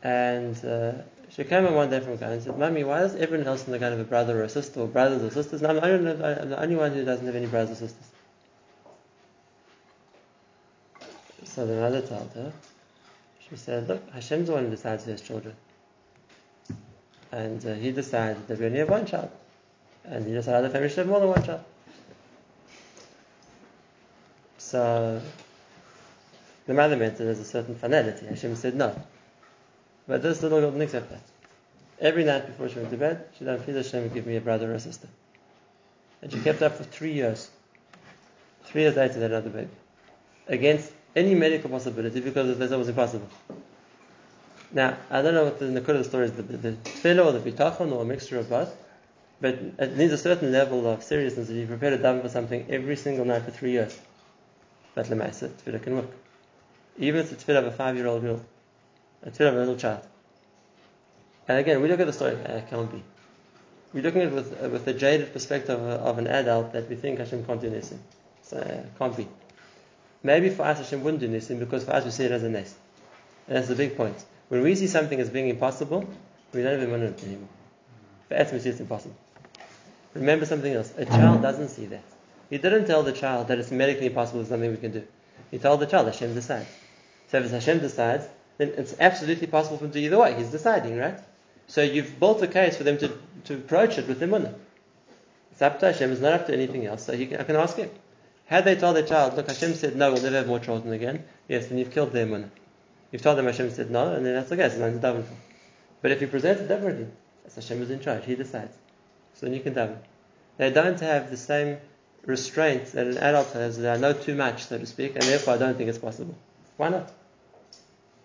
And 0.02 0.64
uh, 0.64 0.92
she 1.30 1.44
came 1.44 1.66
in 1.66 1.74
one 1.74 1.90
day 1.90 2.00
from 2.00 2.16
Ghana 2.16 2.32
and 2.32 2.42
said, 2.42 2.58
"Mummy, 2.58 2.84
why 2.84 3.00
does 3.00 3.16
everyone 3.16 3.46
else 3.46 3.66
in 3.66 3.72
the 3.72 3.78
Ghana 3.78 3.96
have 3.96 4.06
a 4.06 4.08
brother 4.08 4.40
or 4.40 4.44
a 4.44 4.48
sister, 4.48 4.80
or 4.80 4.86
brothers 4.86 5.22
or 5.22 5.30
sisters? 5.30 5.62
And 5.62 5.72
I'm 5.72 5.84
I'm 5.84 6.50
the 6.50 6.62
only 6.62 6.76
one 6.76 6.92
who 6.92 7.04
doesn't 7.04 7.26
have 7.26 7.36
any 7.36 7.46
brothers 7.46 7.82
or 7.82 7.88
sisters." 7.88 8.06
So 11.48 11.66
the 11.66 11.74
mother 11.74 12.02
told 12.02 12.30
her, 12.34 12.52
she 13.48 13.56
said, 13.56 13.88
Look, 13.88 14.10
Hashem's 14.12 14.46
the 14.48 14.52
one 14.52 14.64
who 14.64 14.70
decides 14.70 15.04
who 15.04 15.10
has 15.12 15.22
children. 15.22 15.54
And 17.32 17.64
uh, 17.64 17.74
He 17.74 17.90
decided 17.90 18.46
that 18.48 18.58
we 18.58 18.66
only 18.66 18.78
have 18.78 18.90
one 18.90 19.06
child. 19.06 19.30
And 20.04 20.26
He 20.26 20.32
decided 20.32 20.68
the 20.68 20.72
family 20.72 20.88
should 20.88 20.98
have 20.98 21.08
more 21.08 21.20
than 21.20 21.30
one 21.30 21.42
child. 21.42 21.64
So 24.58 25.22
the 26.66 26.74
mother 26.74 26.96
meant 26.96 27.16
that 27.16 27.24
there's 27.24 27.38
a 27.38 27.44
certain 27.44 27.74
finality. 27.74 28.26
Hashem 28.26 28.54
said 28.54 28.74
no. 28.74 28.94
But 30.06 30.22
this 30.22 30.42
little 30.42 30.60
girl 30.60 30.70
didn't 30.70 30.82
accept 30.82 31.10
that. 31.10 31.22
Every 32.00 32.24
night 32.24 32.46
before 32.46 32.68
she 32.68 32.76
went 32.76 32.90
to 32.90 32.96
bed, 32.98 33.24
she 33.38 33.44
said, 33.44 33.64
Please 33.64 33.76
Hashem, 33.76 34.10
give 34.10 34.26
me 34.26 34.36
a 34.36 34.40
brother 34.40 34.70
or 34.70 34.74
a 34.74 34.80
sister. 34.80 35.08
And 36.20 36.30
she 36.30 36.40
kept 36.40 36.62
up 36.62 36.76
for 36.76 36.84
three 36.84 37.12
years. 37.12 37.50
Three 38.64 38.82
years 38.82 38.96
later, 38.96 39.14
they 39.14 39.22
had 39.22 39.30
another 39.30 39.50
baby. 39.50 39.70
Against 40.46 40.92
any 41.16 41.34
medical 41.34 41.70
possibility 41.70 42.20
because 42.20 42.56
said 42.58 42.72
it 42.72 42.76
was 42.76 42.88
impossible. 42.88 43.28
Now, 44.70 44.98
I 45.10 45.22
don't 45.22 45.34
know 45.34 45.44
what 45.44 45.58
the 45.58 45.66
Nakud 45.66 45.90
of 45.90 45.98
the 45.98 46.04
story 46.04 46.26
is, 46.26 46.32
the, 46.32 46.42
the, 46.42 46.56
the 46.58 47.24
or 47.24 47.32
the 47.32 47.50
bitachon 47.50 47.90
or 47.90 48.02
a 48.02 48.04
mixture 48.04 48.38
of 48.38 48.50
both, 48.50 48.76
but 49.40 49.54
it 49.54 49.96
needs 49.96 50.12
a 50.12 50.18
certain 50.18 50.52
level 50.52 50.86
of 50.86 51.02
seriousness 51.02 51.48
if 51.48 51.56
you 51.56 51.66
prepare 51.66 51.90
to 51.90 51.98
daven 51.98 52.20
for 52.22 52.28
something 52.28 52.66
every 52.68 52.96
single 52.96 53.24
night 53.24 53.42
for 53.42 53.50
three 53.50 53.70
years. 53.70 53.98
But 54.94 55.06
lemaisa, 55.06 55.48
tefillah 55.48 55.82
can 55.82 55.96
work. 55.96 56.10
Even 56.98 57.20
if 57.20 57.32
it's 57.32 57.44
tefillah 57.44 57.58
of 57.58 57.66
a 57.66 57.72
five-year-old 57.72 58.22
girl, 58.22 58.44
a 59.22 59.30
tefillah 59.30 59.48
of 59.48 59.54
a 59.54 59.58
little 59.58 59.76
child. 59.76 60.06
And 61.46 61.58
again, 61.58 61.80
we 61.80 61.88
look 61.88 62.00
at 62.00 62.06
the 62.06 62.12
story, 62.12 62.32
it 62.32 62.68
can't 62.68 62.92
be. 62.92 63.02
We're 63.94 64.02
looking 64.02 64.20
at 64.20 64.28
it 64.28 64.34
with, 64.34 64.62
uh, 64.62 64.68
with 64.68 64.84
the 64.84 64.92
jaded 64.92 65.32
perspective 65.32 65.80
of, 65.80 66.00
of 66.02 66.18
an 66.18 66.26
adult 66.26 66.74
that 66.74 66.90
we 66.90 66.96
think 66.96 67.20
Hashem 67.20 67.46
can't 67.46 67.60
do 67.60 67.70
nisim. 67.70 67.96
So, 68.42 68.58
uh, 68.58 68.82
can't 68.98 69.16
be. 69.16 69.26
Maybe 70.22 70.50
for 70.50 70.62
us 70.62 70.78
Hashem 70.78 71.02
wouldn't 71.02 71.20
do 71.20 71.28
nisim 71.28 71.58
because 71.58 71.84
for 71.84 71.92
us 71.92 72.04
we 72.04 72.10
see 72.10 72.24
it 72.24 72.32
as 72.32 72.42
a 72.42 72.48
nes. 72.48 72.74
And 73.46 73.56
that's 73.56 73.68
the 73.68 73.74
big 73.74 73.96
point. 73.96 74.16
When 74.48 74.62
we 74.62 74.74
see 74.74 74.86
something 74.86 75.18
as 75.20 75.30
being 75.30 75.48
impossible, 75.48 76.08
we 76.52 76.62
don't 76.62 76.74
even 76.74 76.90
wonder 76.90 77.06
it 77.06 77.22
anymore. 77.22 77.48
For 78.28 78.36
us 78.36 78.52
we 78.52 78.58
see 78.58 78.70
it's 78.70 78.80
impossible. 78.80 79.16
Remember 80.14 80.46
something 80.46 80.72
else. 80.72 80.92
A 80.96 81.04
child 81.04 81.42
doesn't 81.42 81.68
see 81.68 81.86
that. 81.86 82.02
He 82.50 82.58
didn't 82.58 82.86
tell 82.86 83.02
the 83.02 83.12
child 83.12 83.48
that 83.48 83.58
it's 83.58 83.70
medically 83.70 84.06
impossible, 84.06 84.40
it's 84.40 84.48
something 84.48 84.70
we 84.70 84.78
can 84.78 84.92
do. 84.92 85.06
He 85.50 85.58
told 85.58 85.80
the 85.80 85.86
child 85.86 86.06
Hashem 86.06 86.34
decides. 86.34 86.68
So 87.28 87.38
if 87.38 87.44
it's 87.44 87.52
Hashem 87.52 87.80
decides, 87.80 88.26
then 88.56 88.72
it's 88.76 88.94
absolutely 88.98 89.46
possible 89.46 89.78
for 89.78 89.84
him 89.84 89.92
to 89.92 90.00
do 90.00 90.06
either 90.06 90.18
way. 90.18 90.34
He's 90.34 90.50
deciding, 90.50 90.96
right? 90.96 91.18
So 91.68 91.82
you've 91.82 92.18
built 92.18 92.42
a 92.42 92.46
case 92.46 92.76
for 92.76 92.84
them 92.84 92.98
to, 92.98 93.12
to 93.44 93.54
approach 93.54 93.98
it 93.98 94.08
with 94.08 94.20
emunah. 94.20 94.54
It's 95.52 95.62
up 95.62 95.78
to 95.80 95.92
Hashem. 95.92 96.10
It's 96.10 96.20
not 96.20 96.32
up 96.32 96.46
to 96.46 96.54
anything 96.54 96.86
else. 96.86 97.04
So 97.04 97.12
can, 97.12 97.36
I 97.36 97.44
can 97.44 97.56
ask 97.56 97.76
him. 97.76 97.90
Had 98.48 98.64
they 98.64 98.76
told 98.76 98.96
their 98.96 99.06
child, 99.06 99.36
look, 99.36 99.46
Hashem 99.46 99.74
said 99.74 99.94
no, 99.94 100.10
we'll 100.12 100.22
never 100.22 100.36
have 100.36 100.46
more 100.46 100.58
children 100.58 100.94
again. 100.94 101.22
Yes, 101.48 101.66
then 101.66 101.76
you've 101.76 101.92
killed 101.92 102.12
their. 102.12 102.26
You've 103.12 103.22
told 103.22 103.36
them 103.36 103.44
Hashem 103.44 103.70
said 103.70 103.90
no, 103.90 104.14
and 104.14 104.24
then 104.24 104.34
that's 104.34 104.50
okay. 104.50 104.70
So 104.70 104.78
nothing 104.78 105.00
to 105.00 105.06
daven 105.06 105.24
for. 105.24 105.34
But 106.00 106.12
if 106.12 106.22
you 106.22 106.28
present 106.28 106.60
it 106.60 106.68
differently, 106.68 107.08
as 107.46 107.56
Hashem 107.56 107.82
is 107.82 107.90
in 107.90 108.00
charge, 108.00 108.24
He 108.24 108.36
decides. 108.36 108.74
So 109.34 109.46
then 109.46 109.54
you 109.54 109.60
can 109.60 109.74
daven. 109.74 109.98
They 110.56 110.70
don't 110.70 110.98
have 111.00 111.30
the 111.30 111.36
same 111.36 111.76
restraints 112.24 112.92
that 112.92 113.06
an 113.06 113.18
adult 113.18 113.52
has. 113.52 113.78
That 113.78 113.96
I 113.96 114.00
know 114.00 114.14
too 114.14 114.34
much, 114.34 114.64
so 114.64 114.78
to 114.78 114.86
speak, 114.86 115.14
and 115.14 115.24
therefore 115.24 115.54
I 115.54 115.58
don't 115.58 115.76
think 115.76 115.90
it's 115.90 115.98
possible. 115.98 116.34
Why 116.78 116.88
not? 116.88 117.12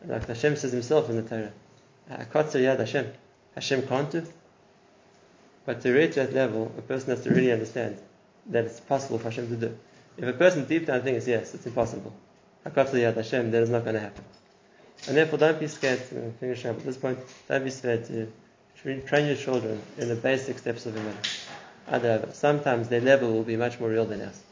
Like 0.05 0.25
Hashem 0.25 0.55
says 0.55 0.71
Himself 0.71 1.09
in 1.09 1.17
the 1.17 1.23
Torah, 1.23 1.51
ah, 2.09 2.17
"Akotzer 2.17 2.61
yad 2.61 2.79
Hashem." 2.79 3.11
Hashem 3.55 3.87
can't 3.87 4.09
do. 4.09 4.25
But 5.65 5.81
to 5.81 5.91
reach 5.91 6.15
that 6.15 6.33
level, 6.33 6.71
a 6.77 6.81
person 6.81 7.09
has 7.09 7.23
to 7.23 7.29
really 7.29 7.51
understand 7.51 7.97
that 8.47 8.65
it's 8.65 8.79
possible 8.79 9.19
for 9.19 9.25
Hashem 9.25 9.49
to 9.49 9.55
do. 9.55 9.77
If 10.17 10.27
a 10.27 10.33
person 10.33 10.65
deep 10.65 10.85
down 10.85 11.01
thinks, 11.01 11.27
yes, 11.27 11.53
it's 11.53 11.65
impossible, 11.65 12.13
yad 12.65 13.15
Hashem, 13.15 13.51
then 13.51 13.61
it's 13.63 13.71
not 13.71 13.83
going 13.83 13.95
to 13.95 13.99
happen. 13.99 14.23
And 15.07 15.17
therefore, 15.17 15.39
don't 15.39 15.59
be 15.59 15.67
scared 15.67 16.07
to 16.09 16.27
uh, 16.27 16.31
finish 16.39 16.65
up 16.65 16.77
at 16.77 16.85
this 16.85 16.97
point. 16.97 17.19
Don't 17.49 17.63
be 17.63 17.71
scared 17.71 18.05
to 18.05 18.31
train 18.83 19.27
your 19.27 19.35
children 19.35 19.81
in 19.97 20.07
the 20.07 20.15
basic 20.15 20.59
steps 20.59 20.85
of 20.85 20.95
Iman. 20.95 22.33
Sometimes 22.33 22.89
their 22.89 23.01
level 23.01 23.33
will 23.33 23.43
be 23.43 23.57
much 23.57 23.79
more 23.79 23.89
real 23.89 24.05
than 24.05 24.21
ours. 24.21 24.42